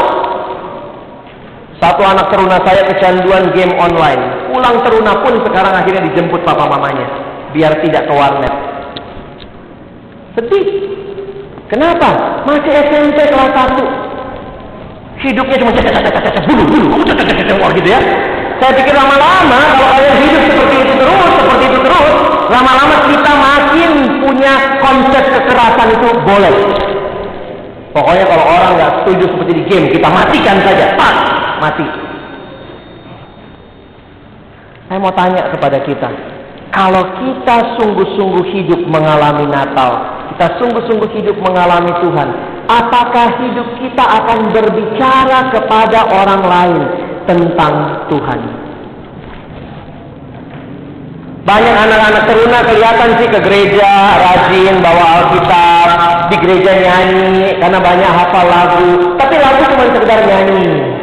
Satu 1.78 2.02
anak 2.02 2.26
teruna 2.34 2.58
saya 2.66 2.82
kecanduan 2.88 3.54
game 3.54 3.78
online. 3.78 4.50
Pulang 4.50 4.82
teruna 4.82 5.12
pun 5.22 5.38
sekarang 5.44 5.74
akhirnya 5.76 6.02
dijemput 6.10 6.42
papa 6.42 6.66
mamanya, 6.66 7.06
biar 7.54 7.78
tidak 7.84 8.10
ke 8.10 8.14
warnet. 8.16 8.75
Sedih. 10.36 10.66
Kenapa? 11.72 12.44
Masih 12.44 12.70
SMP 12.70 13.18
kelas 13.26 13.50
1. 13.50 14.06
Hidupnya 15.16 15.56
cuma 15.58 15.72
cacat 15.72 15.92
cacat 15.96 16.22
cacat 16.28 16.42
bulu 16.44 16.62
bulu 16.68 17.02
cacat 17.08 17.24
gitu 17.32 17.88
ya. 17.88 18.00
Saya 18.56 18.72
pikir 18.72 18.94
lama-lama 18.96 19.60
kalau 19.76 19.88
kalian 19.96 20.16
hidup 20.16 20.42
seperti 20.48 20.76
itu 20.80 20.92
terus, 20.96 21.32
seperti 21.40 21.64
itu 21.68 21.78
terus, 21.84 22.08
lama-lama 22.48 22.96
kita 23.04 23.32
makin 23.36 23.90
punya 24.24 24.54
konsep 24.80 25.24
kekerasan 25.28 25.88
itu 25.92 26.08
boleh. 26.24 26.54
Pokoknya 27.92 28.24
kalau 28.28 28.44
orang 28.48 28.72
nggak 28.76 28.92
setuju 29.02 29.24
seperti 29.28 29.52
di 29.60 29.64
game, 29.68 29.86
kita 29.92 30.08
matikan 30.08 30.56
saja, 30.64 30.96
pas 30.96 31.16
mati. 31.60 31.84
Saya 34.88 34.98
mau 35.00 35.12
tanya 35.12 35.52
kepada 35.52 35.78
kita, 35.84 36.08
kalau 36.72 37.04
kita 37.20 37.56
sungguh-sungguh 37.76 38.44
hidup 38.56 38.80
mengalami 38.88 39.48
Natal, 39.52 40.15
kita 40.36 40.60
sungguh-sungguh 40.60 41.16
hidup 41.16 41.32
mengalami 41.40 41.96
Tuhan, 42.04 42.28
apakah 42.68 43.40
hidup 43.40 43.72
kita 43.80 44.04
akan 44.04 44.52
berbicara 44.52 45.48
kepada 45.48 46.12
orang 46.12 46.42
lain 46.44 46.82
tentang 47.24 48.04
Tuhan? 48.12 48.40
Banyak 51.40 51.76
anak-anak 51.88 52.22
teruna 52.28 52.60
kelihatan 52.68 53.10
sih 53.16 53.28
ke 53.32 53.40
gereja, 53.48 53.92
rajin 54.20 54.76
bawa 54.84 55.04
Alkitab, 55.24 55.88
di 56.28 56.36
gereja 56.44 56.72
nyanyi 56.84 57.56
karena 57.56 57.78
banyak 57.80 58.10
hafal 58.12 58.44
lagu, 58.44 59.16
tapi 59.16 59.40
lagu 59.40 59.62
cuma 59.72 59.88
sekedar 59.88 60.20
nyanyi. 60.20 60.95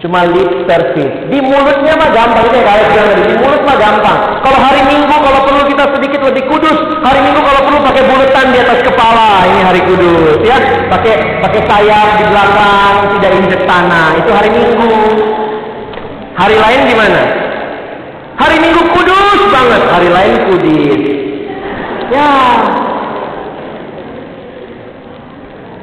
Cuma 0.00 0.24
lip 0.24 0.64
service. 0.64 1.28
Di 1.28 1.38
mulutnya 1.44 1.92
mah 1.92 2.08
gampang 2.08 2.48
itu 2.48 2.58
kayak 2.64 2.88
bilang 2.88 3.20
Di 3.20 3.36
mulut 3.36 3.62
mah 3.68 3.76
gampang. 3.76 4.18
Kalau 4.40 4.58
hari 4.58 4.80
Minggu 4.88 5.12
kalau 5.12 5.40
perlu 5.44 5.62
kita 5.68 5.84
sedikit 5.92 6.20
lebih 6.24 6.48
kudus. 6.48 6.78
Hari 7.04 7.20
Minggu 7.20 7.40
kalau 7.44 7.60
perlu 7.68 7.78
pakai 7.84 8.02
bulatan 8.08 8.46
di 8.48 8.58
atas 8.64 8.80
kepala. 8.80 9.44
Ini 9.44 9.60
hari 9.60 9.80
kudus 9.84 10.40
ya. 10.40 10.56
Pakai 10.88 11.44
pakai 11.44 11.60
sayap 11.68 12.08
di 12.16 12.24
belakang, 12.32 12.94
tidak 13.20 13.32
injek 13.44 13.62
tanah. 13.68 14.08
Itu 14.16 14.30
hari 14.32 14.50
Minggu. 14.56 14.88
Hari 16.40 16.56
lain 16.56 16.80
gimana? 16.88 17.22
Hari 18.40 18.56
Minggu 18.56 18.82
kudus 18.96 19.40
banget. 19.52 19.82
Hari 19.84 20.08
lain 20.08 20.34
kudis. 20.48 21.02
Ya, 22.08 22.32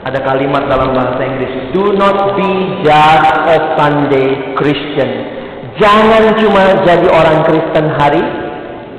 ada 0.08 0.24
kalimat 0.24 0.64
dalam 0.72 0.96
bahasa 0.96 1.20
Inggris 1.20 1.76
do 1.76 1.92
not 2.00 2.40
be 2.40 2.80
just 2.80 3.28
a 3.52 3.58
Sunday 3.76 4.56
Christian. 4.56 5.36
Jangan 5.76 6.40
cuma 6.40 6.80
jadi 6.88 7.08
orang 7.12 7.44
Kristen 7.44 7.86
hari 8.00 8.24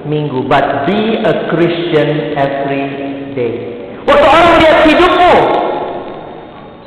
Minggu 0.04 0.44
but 0.46 0.84
be 0.84 1.16
a 1.24 1.48
Christian 1.48 2.36
every 2.36 2.84
day. 3.32 3.56
Waktu 4.04 4.26
orang 4.28 4.52
lihat 4.60 4.78
hidupmu 4.84 5.34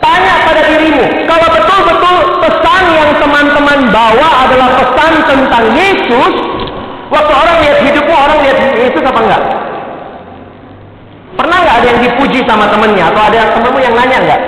tanya 0.02 0.34
pada 0.46 0.62
dirimu 0.70 1.06
kalau 1.26 1.48
betul-betul 1.54 2.18
pesan 2.46 2.84
yang 2.94 3.12
teman-teman 3.22 3.80
bawa 3.90 4.30
adalah 4.46 4.70
pesan 4.82 5.14
tentang 5.30 5.66
Yesus 5.78 6.34
waktu 7.14 7.34
orang 7.34 7.56
lihat 7.62 7.78
hidupmu 7.90 8.14
orang 8.14 8.38
lihat 8.42 8.58
Yesus 8.74 9.04
apa 9.06 9.20
enggak 9.22 9.44
pernah 11.38 11.58
nggak 11.62 11.76
ada 11.78 11.88
yang 11.90 12.02
dipuji 12.22 12.46
sama 12.46 12.70
temennya 12.70 13.10
atau 13.10 13.22
ada 13.26 13.50
temenmu 13.58 13.80
yang 13.82 13.98
nanya 13.98 14.18
nggak? 14.22 14.42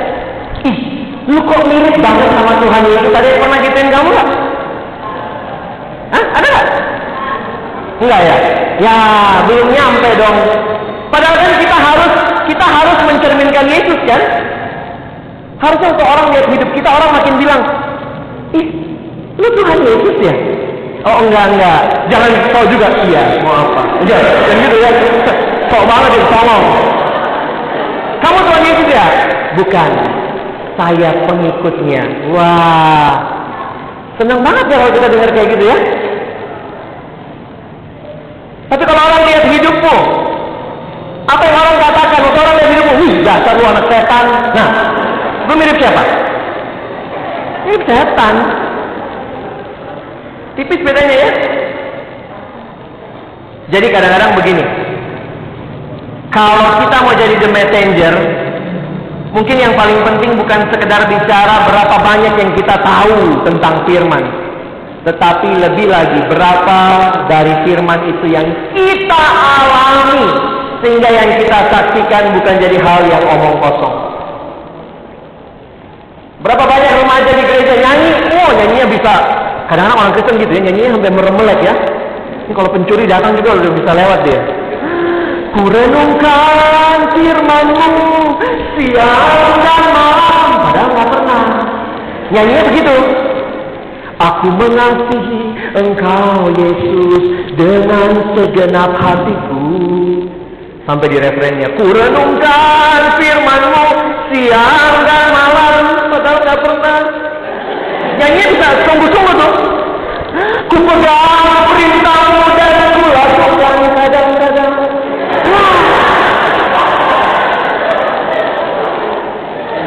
Ih, 0.69 0.77
lu 1.25 1.41
kok 1.41 1.65
mirip 1.65 1.97
banget 1.97 2.29
sama 2.29 2.53
Tuhan 2.61 2.81
Yesus? 2.85 3.09
Ada 3.09 3.27
yang 3.33 3.39
pernah 3.41 3.57
gituin 3.65 3.89
kamu 3.89 4.09
nggak? 4.13 4.29
Hah? 6.13 6.25
Ada 6.37 6.47
nggak? 6.53 6.67
Enggak 7.97 8.21
ya? 8.21 8.35
Ya, 8.77 8.95
belum 9.49 9.67
nyampe 9.73 10.09
dong. 10.21 10.37
Padahal 11.09 11.35
kan 11.41 11.51
kita 11.57 11.77
harus 11.77 12.11
kita 12.45 12.65
harus 12.65 12.97
mencerminkan 13.09 13.65
Yesus 13.65 13.99
kan? 14.05 14.21
Harusnya 15.57 15.89
untuk 15.97 16.05
orang 16.05 16.27
lihat 16.29 16.47
hidup 16.53 16.69
kita 16.77 16.89
orang 16.93 17.09
makin 17.09 17.33
bilang, 17.41 17.61
ih, 18.53 18.67
lu 19.41 19.47
Tuhan 19.57 19.79
Yesus 19.81 20.17
ya? 20.21 20.35
Oh 21.03 21.25
enggak 21.25 21.57
enggak, 21.57 21.81
jangan 22.07 22.29
tahu 22.53 22.65
juga 22.69 22.87
iya 23.09 23.41
mau 23.41 23.65
apa? 23.65 23.81
Jangan, 24.05 24.61
gitu 24.61 24.77
ya. 24.77 24.89
Sok 25.73 25.83
banget 25.89 26.11
ya, 26.21 26.25
tolong. 26.29 26.92
Ya? 28.89 29.07
Bukan. 29.57 29.91
Saya 30.73 31.09
pengikutnya. 31.29 32.01
Wah. 32.33 33.13
Senang 34.17 34.41
banget 34.45 34.65
ya 34.69 34.77
kalau 34.77 34.93
kita 34.93 35.07
dengar 35.09 35.29
kayak 35.33 35.49
gitu 35.57 35.65
ya. 35.69 35.77
Tapi 38.73 38.83
kalau 38.89 39.01
orang 39.05 39.23
lihat 39.29 39.43
hidupmu, 39.53 39.97
apa 41.29 41.41
yang 41.45 41.57
orang 41.61 41.77
katakan? 41.77 42.19
Waktu 42.25 42.39
orang 42.41 42.55
lihat 42.57 42.69
hidupmu, 42.73 42.93
wih 43.05 43.13
dasar 43.21 43.53
lu 43.53 43.65
anak 43.69 43.85
setan. 43.85 44.25
Nah, 44.57 44.69
lu 45.45 45.53
mirip 45.57 45.77
siapa? 45.77 46.03
Mirip 47.69 47.83
setan. 47.85 48.35
Tipis 50.57 50.81
bedanya 50.85 51.15
ya. 51.17 51.29
Jadi 53.73 53.87
kadang-kadang 53.89 54.37
begini. 54.37 54.65
Kalau 56.33 56.81
kita 56.81 56.97
mau 57.05 57.13
jadi 57.13 57.35
the 57.37 57.49
messenger, 57.49 58.13
mungkin 59.33 59.57
yang 59.57 59.73
paling 59.73 59.99
penting 60.05 60.37
bukan 60.37 60.69
sekedar 60.69 61.09
bicara 61.09 61.65
berapa 61.65 61.95
banyak 61.99 62.33
yang 62.37 62.51
kita 62.53 62.75
tahu 62.79 63.43
tentang 63.43 63.83
firman. 63.89 64.23
Tetapi 65.03 65.49
lebih 65.59 65.91
lagi 65.91 66.21
berapa 66.31 66.79
dari 67.27 67.53
firman 67.67 68.07
itu 68.07 68.25
yang 68.31 68.47
kita 68.71 69.23
alami 69.59 70.31
sehingga 70.79 71.09
yang 71.11 71.35
kita 71.35 71.59
saksikan 71.67 72.39
bukan 72.39 72.55
jadi 72.55 72.77
hal 72.79 73.01
yang 73.11 73.23
omong 73.27 73.59
kosong. 73.59 73.95
Berapa 76.43 76.63
banyak 76.63 76.91
remaja 77.03 77.31
di 77.35 77.43
gereja 77.43 77.75
nyanyi, 77.83 78.11
oh 78.35 78.51
nyanyinya 78.51 78.87
bisa. 78.91 79.13
Kadang-kadang 79.67 79.99
orang 79.99 80.13
Kristen 80.15 80.35
gitu 80.43 80.51
ya, 80.51 80.61
nyanyinya 80.67 80.89
sampai 80.99 81.11
meremelek 81.15 81.59
ya. 81.63 81.73
Ini 82.43 82.51
kalau 82.51 82.69
pencuri 82.71 83.03
datang 83.07 83.39
juga 83.39 83.59
udah 83.59 83.71
bisa 83.71 83.91
lewat 83.95 84.19
dia. 84.27 84.39
Ku 85.53 85.69
renungkan 85.69 87.13
firmanmu 87.13 87.93
siang 88.73 89.53
dan 89.61 89.85
malam. 89.93 90.47
Padahal 90.65 90.89
nggak 90.89 91.07
pernah. 91.13 91.43
Nyanyinya 92.33 92.63
begitu. 92.73 92.97
Aku 94.17 94.47
mengasihi 94.49 95.41
engkau 95.77 96.49
Yesus 96.57 97.23
dengan 97.53 98.33
segenap 98.33 98.97
hatiku. 98.97 99.65
Sampai 100.89 101.07
di 101.13 101.17
refrennya. 101.21 101.69
Ku 101.77 101.85
renungkan 101.85 103.01
firmanmu 103.21 103.87
siang 104.33 104.95
dan 105.05 105.25
malam. 105.29 105.83
Padahal 106.09 106.37
nggak 106.41 106.59
pernah. 106.65 106.99
Nyanyinya 108.17 108.47
bisa 108.57 108.67
sungguh-sungguh 108.89 109.35
tuh. 109.37 109.53
Ku 110.65 110.77
pegang 110.81 111.61
perintahmu 111.69 112.32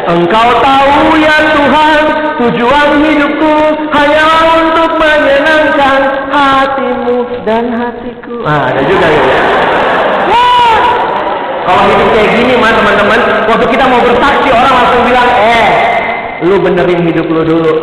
Engkau 0.06 0.48
tahu 0.62 1.18
ya 1.18 1.36
Tuhan 1.50 2.02
Tujuan 2.38 2.88
hidupku 3.02 3.54
hanya 3.90 4.28
untuk 4.54 4.90
menyenangkan 5.02 6.00
hatimu 6.30 7.26
dan 7.42 7.74
hatiku. 7.74 8.44
Ah 8.44 8.70
ada 8.70 8.86
juga 8.86 9.08
ya. 9.08 9.22
Wah. 10.30 10.78
Kalau 11.66 11.82
hidup 11.90 12.08
kayak 12.14 12.28
gini 12.38 12.54
mah 12.54 12.70
teman-teman 12.76 13.20
Waktu 13.50 13.66
kita 13.66 13.84
mau 13.90 13.98
bersaksi 13.98 14.48
orang 14.54 14.74
langsung 14.78 15.02
bilang 15.10 15.30
Eh 15.42 15.68
lu 16.46 16.60
benerin 16.60 17.00
hidup 17.02 17.26
lu 17.26 17.42
dulu. 17.42 17.74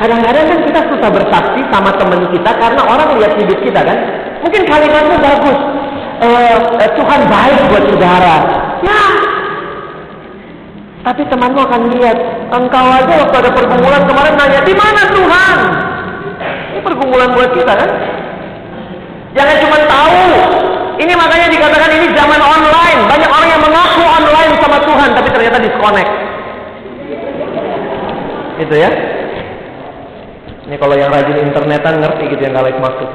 Kadang-kadang 0.00 0.48
kan 0.48 0.58
kita 0.62 0.80
susah 0.88 1.10
bersaksi 1.10 1.60
sama 1.68 1.90
teman 2.00 2.32
kita 2.32 2.50
Karena 2.54 2.82
orang 2.86 3.08
lihat 3.20 3.34
hidup 3.36 3.58
kita 3.60 3.80
kan? 3.84 3.98
Mungkin 4.40 4.62
kalimatnya 4.64 5.18
bagus. 5.20 5.58
Eh, 6.18 6.56
Tuhan 6.96 7.20
baik 7.28 7.60
buat 7.70 7.84
saudara. 7.92 8.36
Ya 8.82 9.27
tapi 11.06 11.22
temanmu 11.30 11.60
akan 11.62 11.82
lihat, 11.94 12.16
engkau 12.50 12.86
aja 12.90 13.12
waktu 13.22 13.36
ada 13.38 13.50
pergumulan 13.54 14.02
kemarin 14.04 14.34
nanya, 14.34 14.60
di 14.66 14.74
mana 14.74 15.02
Tuhan? 15.14 15.56
Ini 16.74 16.80
pergumulan 16.82 17.30
buat 17.34 17.50
kita 17.54 17.72
kan? 17.74 17.90
Jangan 19.34 19.56
cuma 19.62 19.78
tahu. 19.86 20.22
Ini 20.98 21.12
makanya 21.14 21.46
dikatakan 21.46 21.90
ini 21.94 22.06
zaman 22.10 22.40
online. 22.42 23.00
Banyak 23.06 23.30
orang 23.30 23.48
yang 23.54 23.62
mengaku 23.62 24.02
online 24.02 24.52
sama 24.58 24.78
Tuhan, 24.82 25.08
tapi 25.14 25.28
ternyata 25.30 25.58
disconnect. 25.62 26.10
Itu 28.58 28.74
ya. 28.74 28.90
Ini 30.66 30.76
kalau 30.76 30.98
yang 30.98 31.14
rajin 31.14 31.38
internetan 31.48 32.02
ngerti 32.02 32.24
gitu 32.34 32.42
yang 32.42 32.58
Alex 32.58 32.76
maksud. 32.82 33.08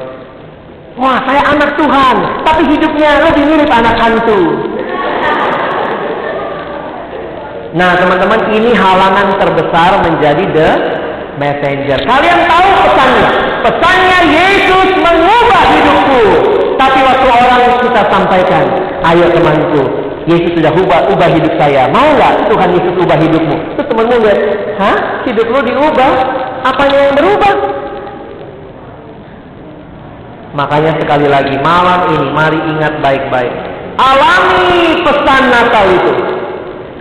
Wah, 0.98 1.20
saya 1.28 1.42
anak 1.52 1.76
Tuhan, 1.76 2.16
tapi 2.46 2.62
hidupnya 2.70 3.28
lebih 3.30 3.44
mirip 3.50 3.70
anak 3.70 3.98
hantu. 3.98 4.40
Nah 7.74 7.98
teman-teman 7.98 8.54
ini 8.54 8.70
halangan 8.78 9.34
terbesar 9.42 9.92
menjadi 10.06 10.46
the 10.54 10.70
messenger. 11.42 11.98
Kalian 12.06 12.40
tahu 12.46 12.68
pesannya? 12.86 13.30
Pesannya 13.66 14.20
Yesus 14.30 14.90
mengubah 15.02 15.64
hidupku. 15.74 16.24
Tapi 16.78 17.00
waktu 17.02 17.28
orang 17.34 17.62
kita 17.82 18.02
sampaikan, 18.14 18.66
ayo 19.10 19.26
temanku, 19.34 19.82
Yesus 20.30 20.52
sudah 20.54 20.70
ubah, 20.70 21.10
ubah 21.10 21.30
hidup 21.34 21.54
saya. 21.58 21.90
Mau 21.90 22.14
nggak 22.14 22.54
Tuhan 22.54 22.70
Yesus 22.78 22.94
ubah 23.02 23.18
hidupmu? 23.18 23.56
Terus 23.74 23.88
temanmu 23.90 24.16
lihat, 24.22 24.40
hah? 24.78 24.98
Hidup 25.26 25.48
lu 25.50 25.60
diubah? 25.66 26.12
Apanya 26.64 26.98
yang 27.10 27.16
berubah? 27.18 27.54
Makanya 30.54 30.92
sekali 31.02 31.26
lagi 31.26 31.58
malam 31.66 32.14
ini 32.14 32.28
mari 32.30 32.60
ingat 32.62 33.02
baik-baik. 33.02 33.54
Alami 33.98 35.02
pesan 35.02 35.44
Natal 35.50 35.86
itu. 35.90 36.33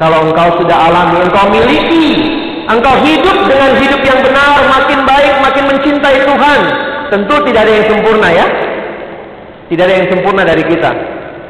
Kalau 0.00 0.24
engkau 0.24 0.48
sudah 0.60 0.88
alami, 0.88 1.20
engkau 1.20 1.46
miliki, 1.52 2.08
engkau 2.66 2.94
hidup 3.04 3.38
dengan 3.48 3.70
hidup 3.76 4.02
yang 4.02 4.20
benar, 4.24 4.60
makin 4.66 5.00
baik, 5.04 5.34
makin 5.44 5.64
mencintai 5.68 6.18
Tuhan. 6.24 6.60
Tentu 7.12 7.34
tidak 7.44 7.68
ada 7.68 7.72
yang 7.76 7.86
sempurna 7.92 8.28
ya. 8.32 8.46
Tidak 9.68 9.84
ada 9.84 9.94
yang 10.00 10.08
sempurna 10.08 10.42
dari 10.48 10.64
kita. 10.64 10.90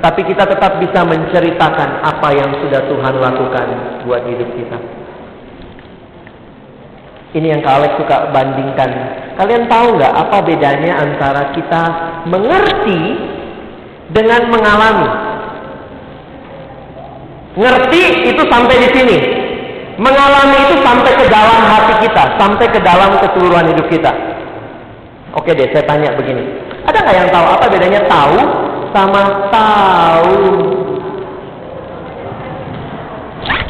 Tapi 0.02 0.20
kita 0.26 0.42
tetap 0.50 0.82
bisa 0.82 1.06
menceritakan 1.06 2.02
apa 2.02 2.28
yang 2.34 2.50
sudah 2.58 2.82
Tuhan 2.90 3.14
lakukan 3.22 3.66
buat 4.02 4.26
hidup 4.26 4.50
kita. 4.58 4.78
Ini 7.32 7.46
yang 7.56 7.60
Kak 7.64 7.74
Alex 7.80 7.92
suka 7.96 8.28
bandingkan. 8.28 8.90
Kalian 9.40 9.64
tahu 9.70 9.96
nggak 9.96 10.12
apa 10.12 10.38
bedanya 10.44 11.00
antara 11.00 11.54
kita 11.56 11.82
mengerti 12.28 13.00
dengan 14.12 14.52
mengalami? 14.52 15.31
Ngerti 17.52 18.32
itu 18.32 18.42
sampai 18.48 18.76
di 18.80 18.88
sini. 18.96 19.18
Mengalami 20.00 20.56
itu 20.72 20.76
sampai 20.80 21.12
ke 21.20 21.28
dalam 21.28 21.60
hati 21.68 21.94
kita, 22.08 22.40
sampai 22.40 22.66
ke 22.72 22.80
dalam 22.80 23.12
keseluruhan 23.20 23.68
hidup 23.76 23.86
kita. 23.92 24.12
Oke 25.36 25.52
deh, 25.52 25.68
saya 25.68 25.84
tanya 25.84 26.16
begini. 26.16 26.40
Ada 26.88 26.98
nggak 27.04 27.16
yang 27.16 27.28
tahu 27.28 27.46
apa 27.46 27.64
bedanya 27.68 28.00
tahu 28.08 28.36
sama 28.96 29.22
tahu? 29.52 30.36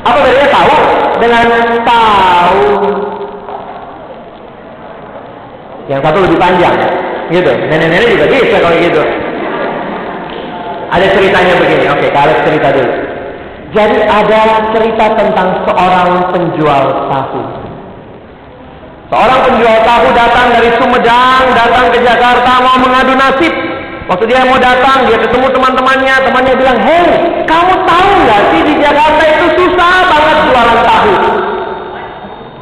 Apa 0.07 0.19
bedanya 0.23 0.49
tahu 0.55 0.75
dengan 1.19 1.47
tahu? 1.83 2.63
Yang 5.91 6.01
satu 6.07 6.19
lebih 6.23 6.39
panjang, 6.39 6.77
gitu. 7.35 7.51
Nenek-nenek 7.67 8.15
juga 8.15 8.25
bisa 8.31 8.57
kalau 8.63 8.79
gitu. 8.79 9.03
Ada 10.95 11.07
ceritanya 11.19 11.55
begini. 11.59 11.85
Oke, 11.91 12.07
kalian 12.15 12.39
cerita 12.47 12.69
dulu. 12.71 13.02
Jadi 13.73 13.99
ada 14.05 14.69
cerita 14.77 15.07
tentang 15.17 15.65
seorang 15.65 16.29
penjual 16.29 17.09
tahu. 17.09 17.41
Seorang 19.09 19.41
penjual 19.49 19.77
tahu 19.81 20.07
datang 20.13 20.47
dari 20.53 20.69
Sumedang, 20.77 21.45
datang 21.57 21.89
ke 21.89 22.05
Jakarta 22.05 22.53
mau 22.61 22.77
mengadu 22.85 23.17
nasib. 23.17 23.53
Waktu 24.13 24.25
dia 24.29 24.45
mau 24.45 24.61
datang, 24.61 25.09
dia 25.09 25.17
ketemu 25.17 25.49
teman-temannya, 25.57 26.15
temannya 26.21 26.55
bilang, 26.59 26.79
Hei, 26.85 27.09
kamu 27.49 27.75
tahu 27.89 28.09
nggak 28.29 28.43
sih 28.53 28.61
di 28.61 28.75
Jakarta 28.77 29.23
itu 29.25 29.47
susah 29.57 29.95
banget 30.05 30.39
jualan 30.53 30.81
tahu. 30.85 31.13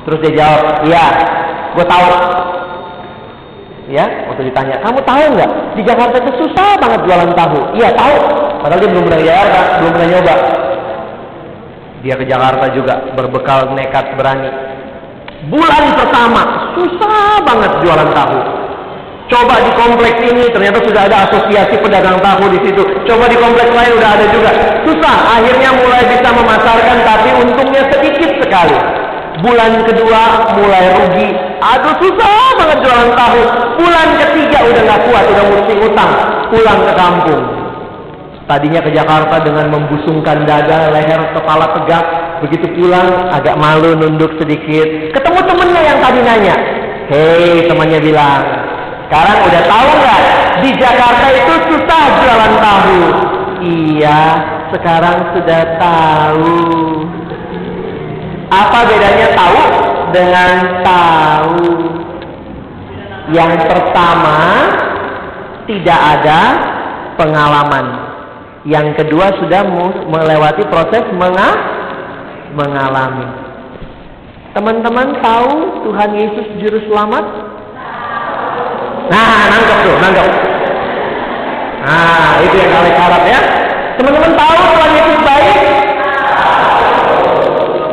Terus 0.06 0.18
dia 0.22 0.32
jawab, 0.38 0.62
iya, 0.86 1.04
gue 1.74 1.86
tahu. 1.90 2.08
Ya, 3.90 4.06
waktu 4.30 4.42
ditanya, 4.46 4.78
kamu 4.78 5.02
tahu 5.02 5.22
nggak 5.34 5.50
di 5.74 5.82
Jakarta 5.82 6.22
itu 6.22 6.32
susah 6.38 6.78
banget 6.78 7.00
jualan 7.02 7.30
tahu? 7.34 7.58
Iya 7.74 7.90
tahu. 7.98 8.14
Padahal 8.62 8.78
dia 8.78 8.90
belum 8.94 9.04
pernah 9.10 9.18
di 9.18 9.26
belum 9.82 9.92
pernah 9.98 10.08
nyoba. 10.14 10.59
Dia 12.00 12.16
ke 12.16 12.24
Jakarta 12.24 12.72
juga 12.72 13.12
berbekal 13.12 13.76
nekat 13.76 14.16
berani. 14.16 14.48
Bulan 15.52 15.84
pertama 15.96 16.72
susah 16.76 17.44
banget 17.44 17.72
jualan 17.84 18.10
tahu. 18.12 18.38
Coba 19.30 19.62
di 19.62 19.70
kompleks 19.78 20.18
ini 20.26 20.50
ternyata 20.50 20.82
sudah 20.82 21.06
ada 21.06 21.30
asosiasi 21.30 21.78
pedagang 21.78 22.18
tahu 22.18 22.50
di 22.50 22.58
situ. 22.66 22.82
Coba 23.06 23.30
di 23.30 23.38
kompleks 23.38 23.70
lain 23.70 23.94
udah 23.94 24.10
ada 24.16 24.26
juga. 24.32 24.50
Susah. 24.82 25.16
Akhirnya 25.38 25.70
mulai 25.76 26.02
bisa 26.08 26.28
memasarkan 26.34 26.98
tapi 27.06 27.28
untungnya 27.38 27.82
sedikit 27.94 28.30
sekali. 28.42 28.74
Bulan 29.40 29.86
kedua 29.86 30.50
mulai 30.58 30.84
rugi. 30.98 31.28
Aduh 31.62 31.94
susah 32.00 32.58
banget 32.58 32.78
jualan 32.82 33.10
tahu. 33.14 33.40
Bulan 33.78 34.08
ketiga 34.18 34.58
udah 34.66 34.82
nggak 34.88 35.00
kuat, 35.08 35.24
udah 35.30 35.44
mesti 35.46 35.74
utang. 35.78 36.12
Pulang 36.50 36.78
ke 36.84 36.92
kampung. 36.98 37.59
Tadinya 38.50 38.82
ke 38.82 38.90
Jakarta 38.90 39.46
dengan 39.46 39.70
membusungkan 39.70 40.42
dada, 40.42 40.90
leher, 40.90 41.22
kepala 41.38 41.70
tegak. 41.70 42.02
Begitu 42.42 42.66
pulang 42.74 43.30
agak 43.30 43.54
malu 43.54 43.94
nunduk 43.94 44.34
sedikit. 44.42 45.14
Ketemu 45.14 45.38
temennya 45.46 45.82
yang 45.86 45.98
tadi 46.02 46.18
nanya. 46.18 46.56
Hei 47.14 47.70
temannya 47.70 48.02
bilang, 48.02 48.42
sekarang 49.06 49.38
udah 49.46 49.62
tahu 49.70 49.88
nggak 50.02 50.22
di 50.66 50.70
Jakarta 50.82 51.26
itu 51.30 51.54
susah 51.70 52.04
jualan 52.18 52.54
tahu. 52.58 52.98
Iya, 53.62 54.22
sekarang 54.74 55.18
sudah 55.30 55.62
tahu. 55.78 56.58
Apa 58.50 58.78
bedanya 58.82 59.28
tahu 59.38 59.62
dengan 60.10 60.54
tahu? 60.82 61.62
Yang 63.30 63.52
pertama, 63.70 64.38
tidak 65.70 66.00
ada 66.18 66.40
pengalaman. 67.14 68.09
Yang 68.68 69.00
kedua 69.00 69.32
sudah 69.40 69.64
melewati 70.04 70.68
proses 70.68 71.00
menga 71.16 71.50
mengalami. 72.52 73.24
Teman-teman 74.52 75.16
tahu 75.24 75.52
Tuhan 75.88 76.10
Yesus 76.12 76.46
juru 76.60 76.78
selamat? 76.90 77.24
Nah, 79.08 79.40
nangkep 79.48 79.78
tuh, 79.86 79.96
nangkep. 79.96 80.28
Nah, 81.80 82.32
itu 82.44 82.54
yang 82.60 82.70
kalian 82.74 82.96
harap 83.00 83.22
ya. 83.24 83.40
Teman-teman 83.96 84.32
tahu 84.36 84.54
Tuhan 84.76 84.90
Yesus 84.92 85.18
baik? 85.24 85.56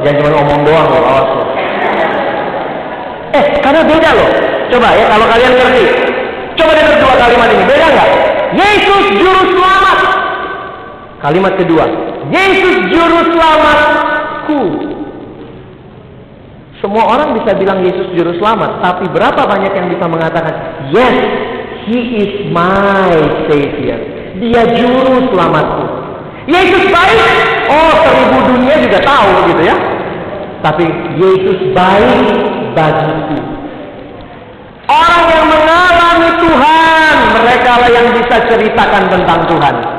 Jangan 0.03 0.17
cuma 0.19 0.29
ngomong 0.39 0.59
doang 0.67 0.87
loh, 0.91 1.03
awas 1.03 1.27
loh. 1.31 1.47
Eh, 3.39 3.45
karena 3.63 3.81
beda 3.87 4.09
loh. 4.19 4.29
Coba 4.67 4.87
ya, 4.99 5.05
kalau 5.07 5.25
kalian 5.31 5.53
ngerti. 5.55 5.85
Coba 6.59 6.71
dengar 6.75 6.95
dua 6.99 7.13
kalimat 7.15 7.49
ini, 7.55 7.63
beda 7.63 7.87
nggak? 7.87 8.09
Yesus 8.57 9.03
juru 9.15 9.41
selamat. 9.55 10.06
Kalimat 11.17 11.57
kedua, 11.57 11.85
Yesus 12.29 12.93
juru 12.93 13.19
selamatku. 13.33 14.61
Semua 16.77 17.09
orang 17.09 17.41
bisa 17.41 17.57
bilang 17.57 17.81
Yesus 17.81 18.13
juru 18.13 18.37
selamat, 18.37 18.85
tapi 18.85 19.09
berapa 19.09 19.49
banyak 19.49 19.73
yang 19.73 19.89
bisa 19.89 20.05
mengatakan, 20.05 20.53
Yes, 20.93 21.17
He 21.89 21.99
is 22.21 22.31
my 22.53 23.17
Savior. 23.49 23.97
Dia 24.37 24.61
juru 24.77 25.33
selamatku. 25.33 25.85
Yesus 26.45 26.85
baik, 26.93 27.19
oh 27.73 27.93
seribu 28.05 28.37
dunia 28.53 28.75
juga 28.85 28.99
tahu 29.01 29.29
gitu 29.49 29.61
ya. 29.65 29.75
Tapi 30.61 30.85
Yesus 31.17 31.73
baik 31.73 32.29
bagiku. 32.77 33.41
Orang 34.87 35.23
yang 35.33 35.45
mengalami 35.49 36.29
Tuhan, 36.45 37.15
mereka 37.41 37.71
lah 37.81 37.89
yang 37.91 38.07
bisa 38.15 38.35
ceritakan 38.47 39.03
tentang 39.11 39.39
Tuhan. 39.49 39.96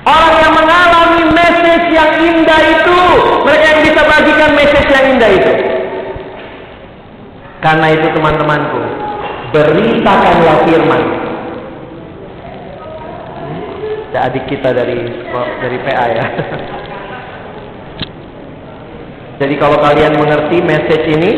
Orang 0.00 0.34
yang 0.40 0.54
mengalami 0.56 1.22
message 1.36 1.86
yang 1.92 2.12
indah 2.16 2.60
itu, 2.64 3.00
mereka 3.44 3.66
yang 3.68 3.80
bisa 3.84 4.00
bagikan 4.08 4.50
message 4.56 4.88
yang 4.88 5.06
indah 5.12 5.30
itu. 5.30 5.52
Karena 7.60 7.86
itu 7.92 8.06
teman-temanku, 8.16 8.80
beritakanlah 9.52 10.64
firman. 10.64 11.02
Ada 14.10 14.26
adik 14.26 14.44
kita 14.50 14.74
dari 14.74 14.98
dari 15.62 15.78
PA 15.86 16.06
ya. 16.10 16.26
Jadi 19.40 19.54
kalau 19.56 19.78
kalian 19.80 20.18
mengerti 20.20 20.60
message 20.60 21.06
ini, 21.08 21.30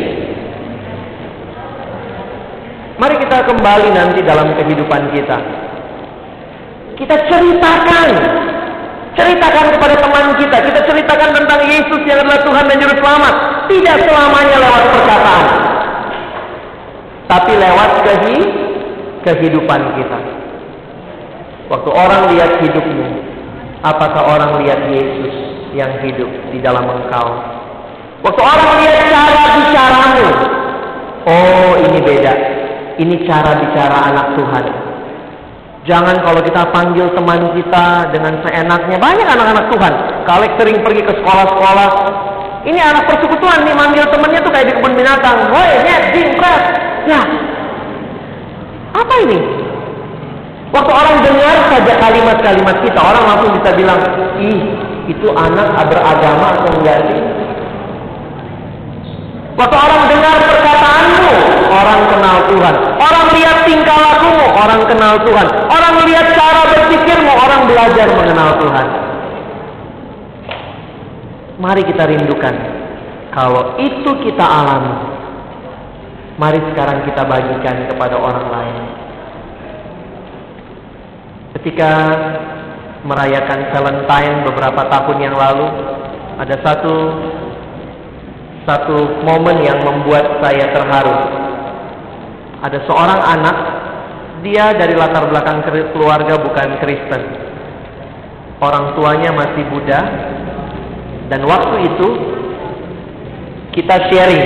mari 2.97 3.15
kita 3.19 3.45
kembali 3.45 3.87
nanti 3.93 4.19
dalam 4.23 4.55
kehidupan 4.57 5.13
kita. 5.13 5.62
Kita 7.03 7.19
ceritakan 7.27 8.09
Ceritakan 9.13 9.77
kepada 9.77 9.95
teman 9.99 10.25
kita, 10.39 10.57
kita 10.57 10.79
ceritakan 10.89 11.37
tentang 11.37 11.61
Yesus 11.69 12.01
yang 12.07 12.23
adalah 12.25 12.41
Tuhan 12.41 12.65
dan 12.65 12.81
Juru 12.81 12.95
Selamat. 12.97 13.35
Tidak 13.69 13.97
selamanya 14.09 14.57
lewat 14.57 14.83
perkataan, 14.89 15.45
tapi 17.29 17.53
lewat 17.53 17.89
kehi 18.01 18.37
kehidupan 19.21 19.81
kita. 20.01 20.19
Waktu 21.69 21.89
orang 21.93 22.21
lihat 22.33 22.57
hidupmu, 22.65 23.07
apakah 23.85 24.33
orang 24.33 24.65
lihat 24.65 24.81
Yesus 24.89 25.35
yang 25.77 25.93
hidup 26.01 26.31
di 26.49 26.57
dalam 26.57 26.89
engkau? 26.89 27.37
Waktu 28.25 28.41
orang 28.41 28.69
lihat 28.81 28.95
cara 29.13 29.45
bicaramu, 29.61 30.27
oh 31.29 31.71
ini 31.85 31.99
beda. 32.01 32.33
Ini 32.97 33.15
cara 33.29 33.61
bicara 33.61 33.97
anak 34.09 34.41
Tuhan. 34.41 34.82
Jangan 35.83 36.15
kalau 36.23 36.39
kita 36.39 36.63
panggil 36.71 37.11
teman 37.11 37.51
kita 37.59 38.07
dengan 38.15 38.39
seenaknya. 38.39 38.95
Banyak 38.95 39.27
anak-anak 39.27 39.65
Tuhan. 39.67 39.93
Kalau 40.23 40.45
sering 40.55 40.77
pergi 40.79 41.01
ke 41.03 41.13
sekolah-sekolah. 41.19 41.89
Ini 42.63 42.79
anak 42.79 43.11
persekutuan 43.11 43.67
nih 43.67 43.75
manggil 43.75 44.07
temannya 44.07 44.39
tuh 44.39 44.51
kayak 44.55 44.71
di 44.71 44.73
kebun 44.79 44.95
binatang. 44.95 45.51
Woi, 45.51 45.83
net, 45.83 46.15
jing, 46.15 46.31
pres. 46.39 46.63
Ya. 47.03 47.19
Apa 48.95 49.13
ini? 49.27 49.63
Waktu 50.71 50.91
orang 50.95 51.17
dengar 51.21 51.57
saja 51.69 51.93
kalimat-kalimat 51.99 52.77
kita, 52.81 52.97
orang 52.97 53.23
langsung 53.29 53.51
bisa 53.59 53.69
bilang, 53.77 53.99
ih, 54.39 54.61
itu 55.11 55.27
anak 55.35 55.69
beragama 55.91 56.55
atau 56.55 56.71
enggak 56.79 56.97
sih? 57.11 57.21
Waktu 59.53 59.75
orang 59.77 60.01
dengar 60.09 60.39
orang 61.73 62.01
kenal 62.09 62.37
Tuhan. 62.53 62.75
Orang 63.01 63.27
lihat 63.33 63.57
tingkah 63.65 63.97
lakumu, 63.97 64.45
orang 64.53 64.81
kenal 64.85 65.13
Tuhan. 65.25 65.47
Orang 65.65 65.95
lihat 66.05 66.27
cara 66.37 66.61
berpikirmu, 66.69 67.31
orang 67.33 67.61
belajar 67.65 68.07
mengenal 68.13 68.49
Tuhan. 68.61 68.87
Mari 71.57 71.81
kita 71.89 72.03
rindukan. 72.05 72.55
Kalau 73.33 73.81
itu 73.81 74.11
kita 74.29 74.45
alami, 74.45 74.93
mari 76.37 76.61
sekarang 76.69 77.01
kita 77.09 77.25
bagikan 77.25 77.89
kepada 77.89 78.15
orang 78.17 78.47
lain. 78.49 78.77
Ketika 81.57 81.91
merayakan 83.05 83.73
Valentine 83.73 84.45
beberapa 84.45 84.81
tahun 84.85 85.17
yang 85.17 85.35
lalu, 85.37 85.67
ada 86.37 86.55
satu 86.61 86.95
satu 88.63 88.95
momen 89.27 89.59
yang 89.63 89.79
membuat 89.83 90.39
saya 90.39 90.71
terharu. 90.71 91.42
Ada 92.63 92.79
seorang 92.87 93.19
anak, 93.19 93.57
dia 94.39 94.71
dari 94.71 94.95
latar 94.95 95.27
belakang 95.27 95.67
keluarga 95.91 96.39
bukan 96.39 96.79
Kristen. 96.79 97.21
Orang 98.63 98.95
tuanya 98.95 99.35
masih 99.35 99.67
Buddha, 99.67 99.99
dan 101.27 101.43
waktu 101.43 101.91
itu 101.91 102.07
kita 103.75 104.07
sharing 104.07 104.45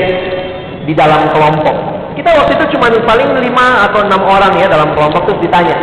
di 0.89 0.93
dalam 0.97 1.30
kelompok. 1.30 1.76
Kita 2.18 2.34
waktu 2.34 2.57
itu 2.57 2.65
cuma 2.74 2.89
paling 2.89 3.30
lima 3.38 3.86
atau 3.86 4.01
enam 4.01 4.26
orang 4.26 4.57
ya 4.57 4.65
dalam 4.65 4.97
kelompok 4.97 5.30
terus 5.30 5.43
ditanya, 5.45 5.78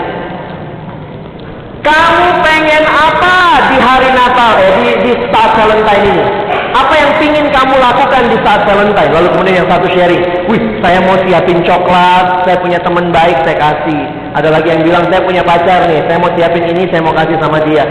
kamu 1.85 2.27
pengen 2.41 2.85
apa 2.89 3.37
di 3.69 3.77
hari 3.77 4.09
Natal, 4.17 4.57
eh 4.57 4.73
di, 4.81 4.87
di 5.05 5.13
saat 5.29 5.53
Valentine 5.53 6.05
ini? 6.09 6.25
Apa 6.75 6.91
yang 6.97 7.11
ingin 7.21 7.47
kamu 7.53 7.77
lakukan 7.77 8.33
di 8.33 8.39
saat 8.41 8.65
Valentine? 8.65 9.13
Lalu 9.13 9.29
kemudian 9.37 9.57
yang 9.63 9.69
satu 9.69 9.87
sharing, 9.93 10.25
wih 10.49 10.63
saya 10.81 10.99
mau 11.05 11.15
siapin 11.23 11.61
coklat, 11.63 12.49
saya 12.49 12.57
punya 12.59 12.81
teman 12.81 13.13
baik, 13.13 13.37
saya 13.45 13.57
kasih. 13.61 14.01
Ada 14.35 14.49
lagi 14.51 14.69
yang 14.73 14.83
bilang, 14.83 15.05
saya 15.13 15.23
punya 15.23 15.43
pacar 15.45 15.87
nih, 15.87 16.01
saya 16.09 16.19
mau 16.19 16.33
siapin 16.35 16.65
ini, 16.73 16.83
saya 16.89 17.05
mau 17.05 17.15
kasih 17.15 17.37
sama 17.39 17.61
dia. 17.63 17.85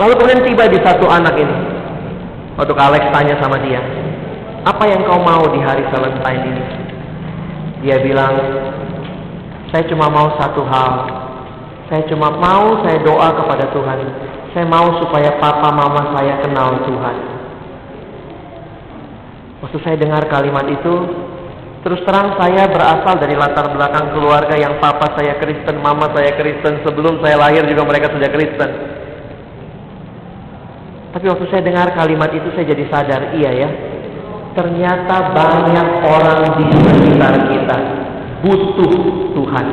Lalu 0.00 0.12
kemudian 0.16 0.42
tiba 0.42 0.64
di 0.66 0.78
satu 0.80 1.06
anak 1.06 1.36
ini. 1.36 1.56
Waktu 2.56 2.72
Alex 2.76 3.04
tanya 3.14 3.36
sama 3.38 3.56
dia, 3.62 3.80
apa 4.64 4.84
yang 4.88 5.00
kau 5.06 5.20
mau 5.20 5.44
di 5.52 5.60
hari 5.60 5.84
Valentine 5.92 6.42
ini? 6.50 6.64
Dia 7.84 7.96
bilang, 8.04 8.36
saya 9.72 9.86
cuma 9.88 10.10
mau 10.10 10.34
satu 10.36 10.60
hal, 10.66 10.92
saya 11.90 12.06
cuma 12.06 12.30
mau 12.30 12.86
saya 12.86 13.02
doa 13.02 13.34
kepada 13.34 13.66
Tuhan. 13.74 13.98
Saya 14.54 14.62
mau 14.70 14.94
supaya 15.02 15.34
papa 15.42 15.74
mama 15.74 16.14
saya 16.14 16.38
kenal 16.38 16.86
Tuhan. 16.86 17.16
Waktu 19.66 19.78
saya 19.82 19.96
dengar 19.98 20.22
kalimat 20.30 20.70
itu, 20.70 20.94
terus 21.82 21.98
terang 22.06 22.38
saya 22.38 22.70
berasal 22.70 23.18
dari 23.18 23.34
latar 23.34 23.74
belakang 23.74 24.14
keluarga 24.14 24.54
yang 24.54 24.78
papa 24.78 25.18
saya 25.18 25.34
Kristen, 25.42 25.82
mama 25.82 26.14
saya 26.14 26.30
Kristen. 26.38 26.78
Sebelum 26.86 27.18
saya 27.26 27.34
lahir 27.42 27.66
juga 27.66 27.82
mereka 27.82 28.14
sudah 28.14 28.30
Kristen. 28.30 28.70
Tapi 31.10 31.26
waktu 31.26 31.44
saya 31.50 31.62
dengar 31.66 31.90
kalimat 31.98 32.30
itu 32.30 32.54
saya 32.54 32.70
jadi 32.70 32.86
sadar, 32.86 33.34
iya 33.34 33.50
ya. 33.66 33.68
Ternyata 34.54 35.34
banyak 35.34 35.88
orang 36.06 36.40
di 36.54 36.64
sekitar 36.70 37.34
kita 37.50 37.78
butuh 38.46 38.94
Tuhan. 39.34 39.66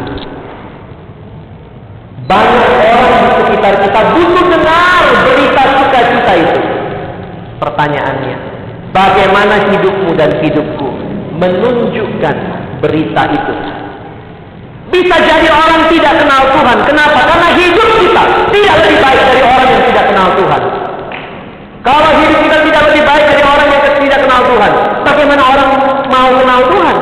Banyak 2.27 2.71
orang 2.91 3.23
di 3.23 3.31
sekitar 3.39 3.73
kita 3.87 4.01
butuh 4.11 4.45
dengar 4.51 5.03
berita 5.23 5.63
sukacita 5.79 6.33
itu. 6.35 6.59
Pertanyaannya, 7.63 8.37
bagaimana 8.91 9.55
hidupmu 9.71 10.11
dan 10.19 10.35
hidupku 10.43 10.87
menunjukkan 11.39 12.35
berita 12.83 13.23
itu? 13.31 13.55
Bisa 14.91 15.15
jadi 15.23 15.47
orang 15.51 15.87
tidak 15.87 16.19
kenal 16.19 16.51
Tuhan. 16.51 16.77
Kenapa? 16.83 17.19
Karena 17.31 17.49
hidup 17.55 17.89
kita 17.95 18.23
tidak 18.51 18.75
lebih 18.83 18.99
baik 18.99 19.21
dari 19.23 19.41
orang 19.47 19.67
yang 19.71 19.83
tidak 19.87 20.05
kenal 20.11 20.27
Tuhan. 20.35 20.61
Kalau 21.87 22.11
hidup 22.19 22.39
kita 22.43 22.57
tidak 22.67 22.83
lebih 22.91 23.03
baik 23.07 23.25
dari 23.31 23.43
orang 23.47 23.67
yang 23.71 23.83
tidak 24.03 24.19
kenal 24.27 24.41
Tuhan, 24.43 24.71
bagaimana 25.07 25.43
orang 25.47 25.69
mau 26.11 26.29
kenal 26.35 26.61
Tuhan? 26.75 26.97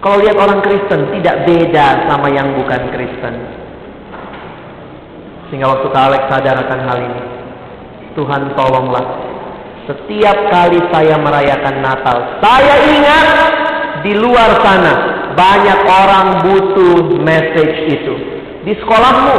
Kalau 0.00 0.16
lihat 0.22 0.36
orang 0.38 0.58
Kristen 0.62 1.00
tidak 1.18 1.36
beda 1.44 1.86
sama 2.06 2.30
yang 2.30 2.54
bukan 2.54 2.80
Kristen. 2.94 3.59
Sehingga 5.50 5.66
waktu 5.66 5.90
Kak 5.90 6.04
Alex 6.14 6.22
sadar 6.30 6.56
akan 6.62 6.80
hal 6.86 6.98
ini, 7.02 7.22
Tuhan 8.14 8.42
tolonglah. 8.54 9.06
Setiap 9.90 10.38
kali 10.54 10.78
saya 10.94 11.18
merayakan 11.18 11.82
Natal, 11.82 12.38
saya 12.38 12.74
ingat 12.86 13.28
di 14.06 14.14
luar 14.14 14.62
sana 14.62 14.94
banyak 15.34 15.80
orang 15.86 16.26
butuh 16.46 17.18
message 17.18 17.76
itu. 17.90 18.14
Di 18.62 18.78
sekolahmu, 18.78 19.38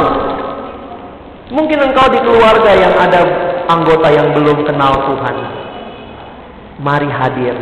mungkin 1.56 1.78
engkau 1.80 2.06
di 2.12 2.20
keluarga 2.20 2.72
yang 2.76 2.94
ada 3.00 3.20
anggota 3.72 4.08
yang 4.12 4.36
belum 4.36 4.68
kenal 4.68 4.92
Tuhan. 5.08 5.36
Mari 6.82 7.08
hadir. 7.08 7.56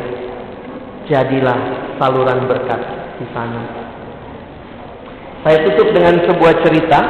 Jadilah 1.10 1.58
saluran 1.98 2.46
berkat 2.46 2.80
di 3.18 3.26
sana. 3.34 3.62
Saya 5.42 5.58
tutup 5.66 5.90
dengan 5.90 6.22
sebuah 6.26 6.54
cerita. 6.62 7.00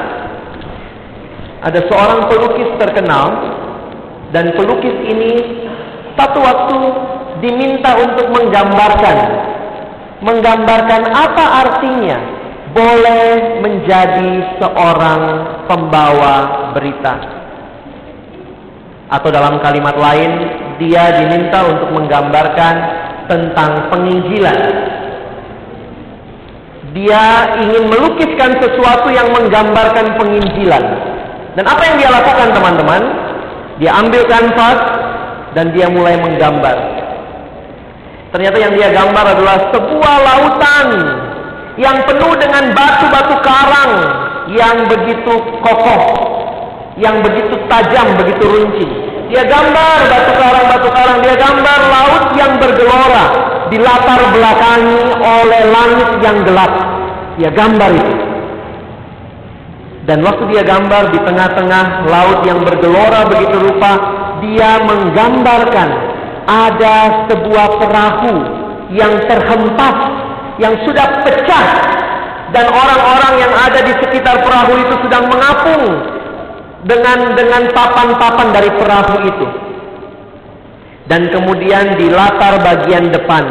Ada 1.61 1.81
seorang 1.93 2.21
pelukis 2.33 2.71
terkenal 2.81 3.27
dan 4.33 4.57
pelukis 4.57 4.97
ini 5.05 5.33
satu 6.17 6.41
waktu 6.41 6.77
diminta 7.45 7.97
untuk 8.01 8.33
menggambarkan 8.33 9.19
menggambarkan 10.21 11.03
apa 11.17 11.45
artinya 11.65 12.19
boleh 12.71 13.61
menjadi 13.65 14.61
seorang 14.61 15.23
pembawa 15.65 16.35
berita 16.77 17.41
atau 19.11 19.29
dalam 19.33 19.59
kalimat 19.59 19.97
lain 19.99 20.31
dia 20.79 21.19
diminta 21.19 21.67
untuk 21.67 21.91
menggambarkan 21.93 22.75
tentang 23.27 23.91
penginjilan. 23.91 24.61
Dia 26.91 27.55
ingin 27.63 27.87
melukiskan 27.87 28.59
sesuatu 28.59 29.11
yang 29.15 29.31
menggambarkan 29.31 30.19
penginjilan. 30.19 30.85
Dan 31.59 31.65
apa 31.67 31.83
yang 31.83 31.97
dia 31.99 32.11
lakukan 32.13 32.49
teman-teman? 32.55 33.03
Dia 33.83 33.91
ambil 33.97 34.23
kanvas 34.29 34.79
dan 35.57 35.73
dia 35.75 35.91
mulai 35.91 36.15
menggambar. 36.21 36.77
Ternyata 38.31 38.59
yang 38.63 38.73
dia 38.79 38.89
gambar 38.95 39.27
adalah 39.35 39.57
sebuah 39.75 40.15
lautan 40.23 40.89
yang 41.81 41.99
penuh 42.07 42.35
dengan 42.39 42.71
batu-batu 42.77 43.35
karang 43.43 43.93
yang 44.51 44.87
begitu 44.87 45.35
kokoh 45.63 46.03
yang 47.01 47.25
begitu 47.25 47.57
tajam, 47.67 48.15
begitu 48.21 48.45
runcing. 48.45 48.93
Dia 49.33 49.47
gambar 49.49 49.99
batu 50.11 50.33
karang-batu 50.37 50.89
karang, 50.93 51.19
dia 51.25 51.35
gambar 51.39 51.81
laut 51.89 52.25
yang 52.37 52.53
bergelora 52.61 53.27
di 53.73 53.79
latar 53.81 54.21
belakangi 54.35 55.01
oleh 55.17 55.63
langit 55.71 56.11
yang 56.21 56.37
gelap. 56.45 56.73
Dia 57.41 57.51
gambar 57.55 57.91
itu. 57.95 58.30
Dan 60.09 60.25
waktu 60.25 60.49
dia 60.49 60.65
gambar 60.65 61.13
di 61.13 61.21
tengah-tengah 61.21 62.09
laut 62.09 62.41
yang 62.49 62.65
bergelora 62.65 63.29
begitu 63.29 63.57
rupa, 63.69 63.93
dia 64.41 64.81
menggambarkan 64.81 65.89
ada 66.49 67.29
sebuah 67.29 67.69
perahu 67.77 68.35
yang 68.97 69.13
terhempas, 69.29 69.99
yang 70.57 70.75
sudah 70.89 71.07
pecah 71.21 71.67
dan 72.51 72.67
orang-orang 72.73 73.35
yang 73.45 73.53
ada 73.55 73.81
di 73.85 73.93
sekitar 74.03 74.43
perahu 74.43 74.73
itu 74.83 74.95
sedang 75.07 75.31
mengapung 75.31 75.85
dengan 76.89 77.37
dengan 77.37 77.63
papan-papan 77.71 78.49
dari 78.57 78.71
perahu 78.75 79.17
itu. 79.29 79.47
Dan 81.07 81.29
kemudian 81.29 81.99
di 82.01 82.09
latar 82.09 82.63
bagian 82.63 83.13
depan 83.13 83.45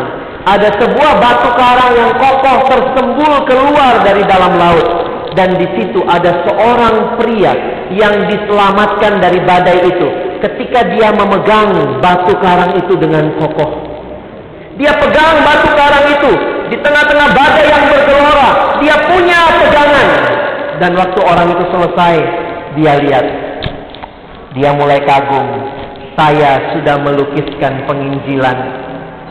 ada 0.48 0.70
sebuah 0.80 1.12
batu 1.20 1.50
karang 1.54 1.94
yang 1.94 2.12
kokoh 2.16 2.58
tersembul 2.72 3.34
keluar 3.46 4.02
dari 4.02 4.24
dalam 4.26 4.56
laut 4.56 5.09
dan 5.40 5.56
di 5.56 5.64
situ 5.72 6.04
ada 6.04 6.44
seorang 6.44 7.16
pria 7.16 7.56
yang 7.96 8.28
diselamatkan 8.28 9.24
dari 9.24 9.40
badai 9.48 9.88
itu 9.88 10.08
ketika 10.44 10.84
dia 10.92 11.16
memegang 11.16 12.04
batu 12.04 12.36
karang 12.44 12.76
itu 12.76 12.92
dengan 13.00 13.32
kokoh. 13.40 13.88
Dia 14.76 14.92
pegang 15.00 15.40
batu 15.48 15.72
karang 15.80 16.12
itu 16.12 16.32
di 16.68 16.78
tengah-tengah 16.84 17.30
badai 17.32 17.66
yang 17.72 17.84
bergelora. 17.88 18.52
Dia 18.84 18.96
punya 19.08 19.40
pegangan. 19.64 20.08
Dan 20.84 20.92
waktu 21.00 21.20
orang 21.24 21.48
itu 21.56 21.64
selesai, 21.72 22.16
dia 22.76 22.94
lihat. 23.00 23.26
Dia 24.60 24.76
mulai 24.76 25.00
kagum. 25.08 25.48
Saya 26.20 26.76
sudah 26.76 27.00
melukiskan 27.00 27.88
penginjilan. 27.88 28.58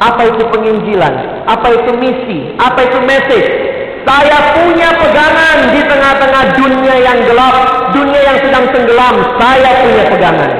Apa 0.00 0.24
itu 0.24 0.40
penginjilan? 0.56 1.44
Apa 1.44 1.68
itu 1.68 1.90
misi? 2.00 2.56
Apa 2.56 2.80
itu 2.88 2.96
message? 3.04 3.77
Saya 4.08 4.38
punya 4.56 4.88
pegangan 4.96 5.68
di 5.68 5.84
tengah-tengah 5.84 6.44
dunia 6.56 6.94
yang 6.96 7.18
gelap, 7.28 7.56
dunia 7.92 8.20
yang 8.24 8.38
sedang 8.40 8.64
tenggelam. 8.72 9.16
Saya 9.36 9.70
punya 9.84 10.04
pegangan. 10.08 10.52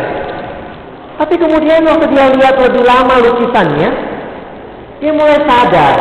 Tapi 1.16 1.34
kemudian 1.40 1.80
waktu 1.88 2.12
dia 2.12 2.28
lihat 2.28 2.60
lebih 2.60 2.84
lama 2.84 3.14
lukisannya, 3.24 3.90
dia 5.00 5.12
mulai 5.16 5.40
sadar. 5.48 5.96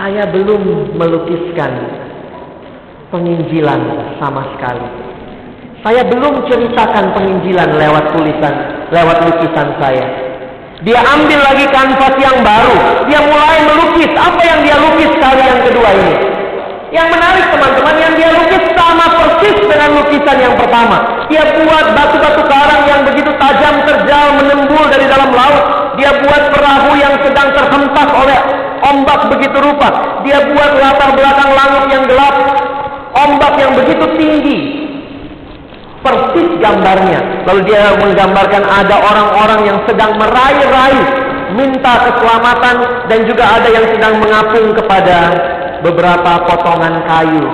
Saya 0.00 0.24
belum 0.32 0.96
melukiskan 0.96 1.72
penginjilan 3.12 3.80
sama 4.16 4.48
sekali. 4.56 4.88
Saya 5.84 6.08
belum 6.08 6.48
ceritakan 6.48 7.12
penginjilan 7.12 7.68
lewat 7.76 8.16
tulisan, 8.16 8.54
lewat 8.88 9.16
lukisan 9.28 9.76
saya. 9.76 10.23
Dia 10.84 11.00
ambil 11.00 11.40
lagi 11.40 11.64
kanvas 11.72 12.14
yang 12.20 12.44
baru. 12.44 12.76
Dia 13.08 13.24
mulai 13.24 13.58
melukis. 13.64 14.12
Apa 14.12 14.40
yang 14.44 14.60
dia 14.60 14.76
lukis 14.76 15.12
kali 15.16 15.40
yang 15.40 15.60
kedua 15.64 15.88
ini? 15.96 16.14
Yang 16.92 17.08
menarik 17.10 17.46
teman-teman, 17.50 17.94
yang 17.96 18.12
dia 18.20 18.28
lukis 18.36 18.64
sama 18.76 19.06
persis 19.16 19.56
dengan 19.64 19.90
lukisan 19.96 20.36
yang 20.44 20.54
pertama. 20.60 21.24
Dia 21.32 21.42
buat 21.56 21.86
batu-batu 21.96 22.42
karang 22.44 22.82
yang 22.84 23.00
begitu 23.08 23.32
tajam 23.40 23.80
terjal 23.88 24.26
menembul 24.36 24.84
dari 24.92 25.08
dalam 25.08 25.32
laut. 25.32 25.64
Dia 25.96 26.20
buat 26.20 26.52
perahu 26.52 26.92
yang 27.00 27.16
sedang 27.24 27.48
terhempas 27.56 28.08
oleh 28.12 28.38
ombak 28.84 29.20
begitu 29.32 29.56
rupa. 29.64 29.88
Dia 30.20 30.52
buat 30.52 30.70
latar 30.84 31.16
belakang 31.16 31.50
langit 31.56 31.84
yang 31.96 32.04
gelap 32.04 32.34
ombak 33.16 33.52
yang 33.56 33.72
begitu 33.72 34.04
tinggi. 34.20 34.83
Persis 36.04 36.50
gambarnya. 36.60 37.48
Lalu 37.48 37.60
dia 37.64 37.96
menggambarkan 37.96 38.60
ada 38.60 38.96
orang-orang 39.00 39.60
yang 39.64 39.78
sedang 39.88 40.20
meraih-raih 40.20 41.06
minta 41.56 42.12
keselamatan 42.12 43.08
dan 43.08 43.20
juga 43.24 43.44
ada 43.56 43.68
yang 43.72 43.86
sedang 43.96 44.20
mengapung 44.20 44.76
kepada 44.76 45.18
beberapa 45.80 46.44
potongan 46.44 47.08
kayu 47.08 47.44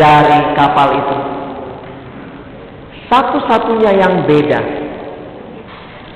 dari 0.00 0.40
kapal 0.56 0.88
itu. 0.96 1.16
Satu-satunya 3.12 3.92
yang 3.92 4.24
beda 4.24 4.60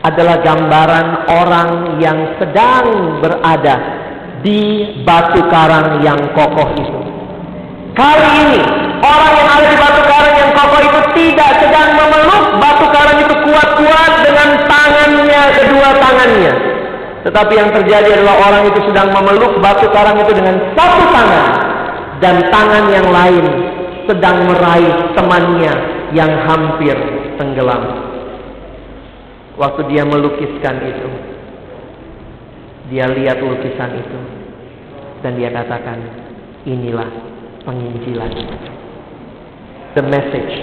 adalah 0.03 0.37
gambaran 0.41 1.07
orang 1.31 1.69
yang 2.03 2.19
sedang 2.41 3.21
berada 3.23 3.77
di 4.43 4.61
batu 5.07 5.41
karang 5.53 6.03
yang 6.03 6.19
kokoh 6.35 6.69
itu. 6.75 7.12
Kali 7.93 8.29
ini 8.49 8.61
orang 9.05 9.33
yang 9.37 9.49
ada 9.53 9.67
di 9.69 9.77
batu 9.77 10.03
karang 10.09 10.35
yang 10.41 10.51
kokoh 10.57 10.81
itu 10.81 11.01
tidak 11.13 11.51
sedang 11.61 11.91
memeluk 11.93 12.45
batu 12.57 12.87
karang 12.89 13.19
itu 13.21 13.35
kuat-kuat 13.45 14.13
dengan 14.25 14.49
tangannya 14.65 15.43
kedua 15.61 15.89
tangannya. 16.01 16.53
Tetapi 17.23 17.53
yang 17.53 17.71
terjadi 17.77 18.09
adalah 18.17 18.37
orang 18.49 18.65
itu 18.73 18.81
sedang 18.89 19.13
memeluk 19.13 19.61
batu 19.61 19.87
karang 19.93 20.17
itu 20.25 20.33
dengan 20.33 20.57
satu 20.73 21.05
tangan 21.13 21.47
dan 22.25 22.37
tangan 22.49 22.85
yang 22.89 23.09
lain 23.13 23.45
sedang 24.09 24.37
meraih 24.49 24.95
temannya 25.13 25.75
yang 26.17 26.33
hampir 26.49 26.97
tenggelam. 27.37 28.09
Waktu 29.61 29.85
dia 29.93 30.09
melukiskan 30.09 30.81
itu, 30.81 31.11
dia 32.89 33.05
lihat 33.13 33.37
lukisan 33.45 34.01
itu 34.01 34.19
dan 35.21 35.37
dia 35.37 35.53
katakan, 35.53 36.01
inilah 36.65 37.32
penginjilan. 37.67 38.33
The 39.93 40.03
message. 40.09 40.55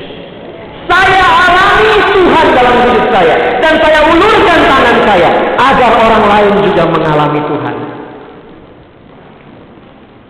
Saya 0.89 1.21
alami 1.21 1.93
Tuhan 2.17 2.47
dalam 2.57 2.75
hidup 2.81 3.07
saya 3.13 3.35
dan 3.61 3.73
saya 3.77 3.99
ulurkan 4.09 4.59
tangan 4.65 4.97
saya 5.05 5.29
agar 5.53 5.91
orang 6.01 6.25
lain 6.25 6.53
juga 6.65 6.83
mengalami 6.89 7.41
Tuhan. 7.45 7.75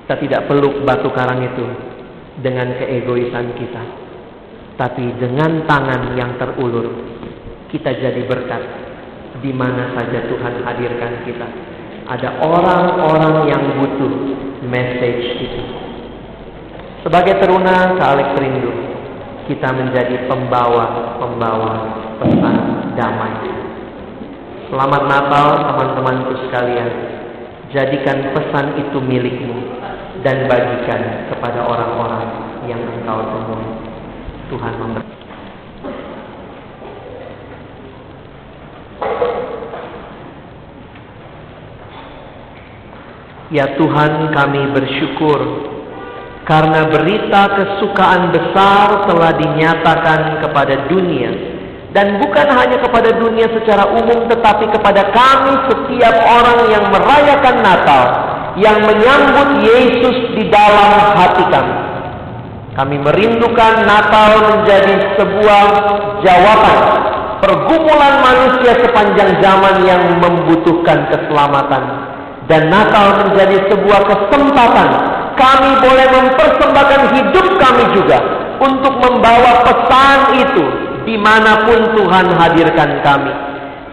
Kita 0.04 0.16
tidak 0.20 0.42
peluk 0.52 0.84
batu 0.84 1.08
karang 1.16 1.48
itu 1.48 1.64
dengan 2.44 2.76
keegoisan 2.76 3.56
kita, 3.56 3.84
tapi 4.76 5.16
dengan 5.16 5.64
tangan 5.64 6.18
yang 6.20 6.36
terulur 6.36 6.92
kita 7.72 7.94
jadi 7.94 8.26
berkat 8.28 8.60
di 9.40 9.56
mana 9.56 9.96
saja 9.96 10.28
Tuhan 10.28 10.54
hadirkan 10.66 11.24
kita. 11.24 11.48
Ada 12.10 12.42
orang-orang 12.42 13.48
yang 13.48 13.64
butuh 13.80 14.12
message 14.66 15.40
itu. 15.40 15.79
Sebagai 17.10 17.42
teruna 17.42 17.98
Alex 17.98 18.38
rindu, 18.38 18.70
kita 19.50 19.66
menjadi 19.74 20.30
pembawa-pembawa 20.30 21.74
pesan 22.22 22.56
damai. 22.94 23.34
Selamat 24.70 25.10
Natal 25.10 25.74
teman-temanku 25.74 26.38
sekalian. 26.46 26.86
Jadikan 27.74 28.30
pesan 28.30 28.78
itu 28.78 29.02
milikmu 29.02 29.58
dan 30.22 30.46
bagikan 30.46 31.34
kepada 31.34 31.66
orang-orang 31.66 32.30
yang 32.70 32.78
engkau 32.78 33.26
temui. 33.26 33.70
Tuhan 34.54 34.74
memberkati. 34.78 35.18
Ya 43.50 43.66
Tuhan 43.82 44.30
kami 44.30 44.62
bersyukur 44.78 45.40
karena 46.50 46.90
berita 46.90 47.42
kesukaan 47.62 48.34
besar 48.34 49.06
telah 49.06 49.38
dinyatakan 49.38 50.42
kepada 50.42 50.90
dunia 50.90 51.30
dan 51.94 52.18
bukan 52.18 52.48
hanya 52.50 52.82
kepada 52.82 53.14
dunia 53.22 53.46
secara 53.54 53.86
umum 53.94 54.26
tetapi 54.26 54.66
kepada 54.74 55.14
kami 55.14 55.54
setiap 55.70 56.16
orang 56.26 56.60
yang 56.74 56.86
merayakan 56.90 57.56
Natal 57.62 58.04
yang 58.58 58.82
menyambut 58.82 59.62
Yesus 59.62 60.18
di 60.34 60.50
dalam 60.50 61.14
hati 61.14 61.46
kami. 61.54 61.76
Kami 62.74 62.98
merindukan 62.98 63.86
Natal 63.86 64.32
menjadi 64.42 65.22
sebuah 65.22 65.66
jawaban 66.26 66.80
pergumulan 67.46 68.26
manusia 68.26 68.74
sepanjang 68.82 69.38
zaman 69.38 69.86
yang 69.86 70.02
membutuhkan 70.18 71.14
keselamatan 71.14 71.84
dan 72.50 72.74
Natal 72.74 73.22
menjadi 73.26 73.70
sebuah 73.70 74.02
kesempatan 74.10 75.19
kami 75.40 75.72
boleh 75.80 76.08
mempersembahkan 76.12 77.02
hidup 77.16 77.48
kami 77.56 77.84
juga 77.96 78.20
untuk 78.60 78.94
membawa 79.00 79.64
pesan 79.64 80.20
itu 80.36 80.66
di 81.08 81.16
mana 81.16 81.64
pun 81.64 81.96
Tuhan 81.96 82.28
hadirkan 82.36 83.00
kami. 83.02 83.34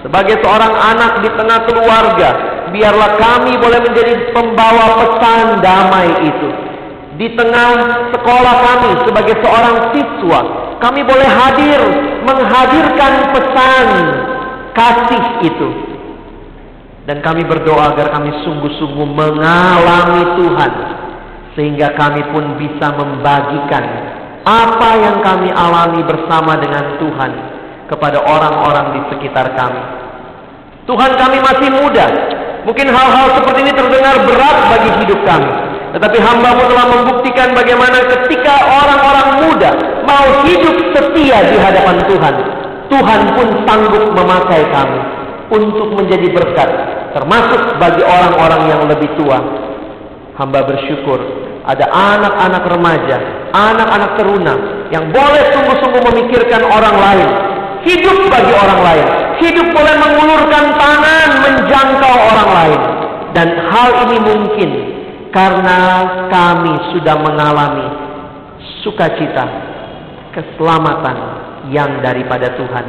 Sebagai 0.03 0.43
seorang 0.43 0.75
anak 0.75 1.13
di 1.23 1.31
tengah 1.35 1.65
keluarga, 1.67 2.31
biarlah 2.75 3.11
kami 3.17 3.57
boleh 3.59 3.81
menjadi 3.87 4.35
pembawa 4.35 4.87
pesan 5.03 5.63
damai 5.63 6.11
itu. 6.27 6.49
Di 7.17 7.33
tengah 7.33 7.69
sekolah 8.13 8.55
kami 8.61 8.91
sebagai 9.09 9.41
seorang 9.41 9.77
siswa, 9.97 10.41
kami 10.85 11.01
boleh 11.01 11.25
hadir 11.31 11.81
menghadirkan 12.27 13.13
pesan 13.33 13.89
kasih 14.77 15.25
itu 15.49 15.69
dan 17.07 17.23
kami 17.23 17.47
berdoa 17.47 17.95
agar 17.95 18.11
kami 18.19 18.35
sungguh-sungguh 18.43 19.09
mengalami 19.15 20.23
Tuhan. 20.43 20.73
Sehingga 21.57 21.97
kami 21.97 22.23
pun 22.37 22.61
bisa 22.61 22.93
membagikan 22.93 23.85
apa 24.47 24.91
yang 25.01 25.17
kami 25.25 25.51
alami 25.51 26.05
bersama 26.05 26.55
dengan 26.61 27.01
Tuhan 27.03 27.33
kepada 27.91 28.23
orang-orang 28.23 28.87
di 28.95 29.01
sekitar 29.11 29.57
kami. 29.57 29.83
Tuhan 30.87 31.13
kami 31.19 31.39
masih 31.43 31.69
muda. 31.75 32.07
Mungkin 32.63 32.87
hal-hal 32.91 33.27
seperti 33.41 33.59
ini 33.67 33.73
terdengar 33.75 34.23
berat 34.27 34.59
bagi 34.71 34.91
hidup 35.03 35.21
kami. 35.27 35.51
Tetapi 35.97 36.19
hambamu 36.19 36.63
telah 36.69 36.87
membuktikan 36.93 37.57
bagaimana 37.57 38.05
ketika 38.05 38.55
orang-orang 38.69 39.29
muda 39.49 39.71
mau 40.05 40.45
hidup 40.45 40.77
setia 40.93 41.41
di 41.51 41.57
hadapan 41.57 41.97
Tuhan. 42.05 42.35
Tuhan 42.87 43.21
pun 43.35 43.49
sanggup 43.67 44.05
memakai 44.15 44.63
kami 44.71 45.01
untuk 45.51 45.95
menjadi 45.95 46.29
berkat 46.31 46.71
termasuk 47.17 47.81
bagi 47.81 48.03
orang-orang 48.05 48.63
yang 48.69 48.83
lebih 48.87 49.09
tua. 49.17 49.41
Hamba 50.37 50.69
bersyukur 50.69 51.17
ada 51.67 51.89
anak-anak 51.91 52.65
remaja, 52.69 53.17
anak-anak 53.51 54.11
teruna 54.21 54.55
yang 54.95 55.11
boleh 55.11 55.43
sungguh-sungguh 55.51 56.03
memikirkan 56.13 56.63
orang 56.63 56.95
lain, 56.95 57.29
hidup 57.83 58.31
bagi 58.31 58.55
orang 58.55 58.81
lain, 58.85 59.07
hidup 59.43 59.67
boleh 59.75 59.95
mengulurkan 59.99 60.65
tangan 60.79 61.29
menjangkau 61.43 62.17
orang 62.31 62.51
lain. 62.53 62.81
Dan 63.35 63.49
hal 63.69 63.91
ini 64.09 64.17
mungkin 64.23 64.71
karena 65.35 65.79
kami 66.31 66.75
sudah 66.95 67.17
mengalami 67.19 67.89
sukacita, 68.85 69.45
keselamatan 70.37 71.17
yang 71.73 71.99
daripada 72.05 72.55
Tuhan. 72.55 72.87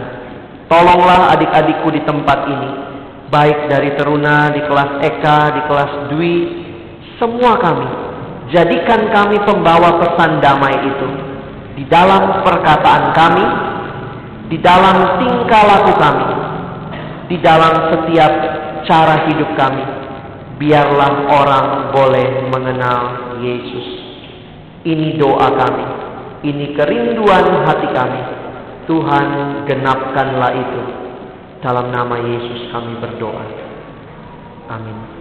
Tolonglah 0.67 1.31
adik-adikku 1.33 1.89
di 1.95 2.03
tempat 2.03 2.39
ini 2.45 2.71
baik 3.27 3.67
dari 3.67 3.95
teruna 3.95 4.51
di 4.51 4.61
kelas 4.63 4.91
Eka, 5.03 5.39
di 5.55 5.61
kelas 5.67 5.91
Dwi, 6.11 6.66
semua 7.17 7.57
kami 7.57 7.87
jadikan 8.53 9.11
kami 9.11 9.37
pembawa 9.43 9.99
pesan 9.99 10.39
damai 10.39 10.75
itu 10.85 11.09
di 11.77 11.85
dalam 11.85 12.41
perkataan 12.41 13.13
kami, 13.13 13.45
di 14.49 14.57
dalam 14.57 15.21
tingkah 15.21 15.63
laku 15.65 15.93
kami, 15.93 16.27
di 17.29 17.37
dalam 17.37 17.93
setiap 17.93 18.33
cara 18.89 19.29
hidup 19.29 19.53
kami. 19.53 19.85
Biarlah 20.57 21.29
orang 21.29 21.67
boleh 21.93 22.49
mengenal 22.49 23.01
Yesus. 23.45 23.87
Ini 24.89 25.21
doa 25.21 25.53
kami, 25.53 25.85
ini 26.49 26.73
kerinduan 26.73 27.45
hati 27.61 27.87
kami. 27.93 28.21
Tuhan 28.89 29.27
genapkanlah 29.69 30.51
itu 30.57 30.81
dalam 31.61 31.93
nama 31.93 32.17
Yesus 32.17 32.73
kami 32.73 32.97
berdoa. 32.97 33.45
Amin. 34.73 35.16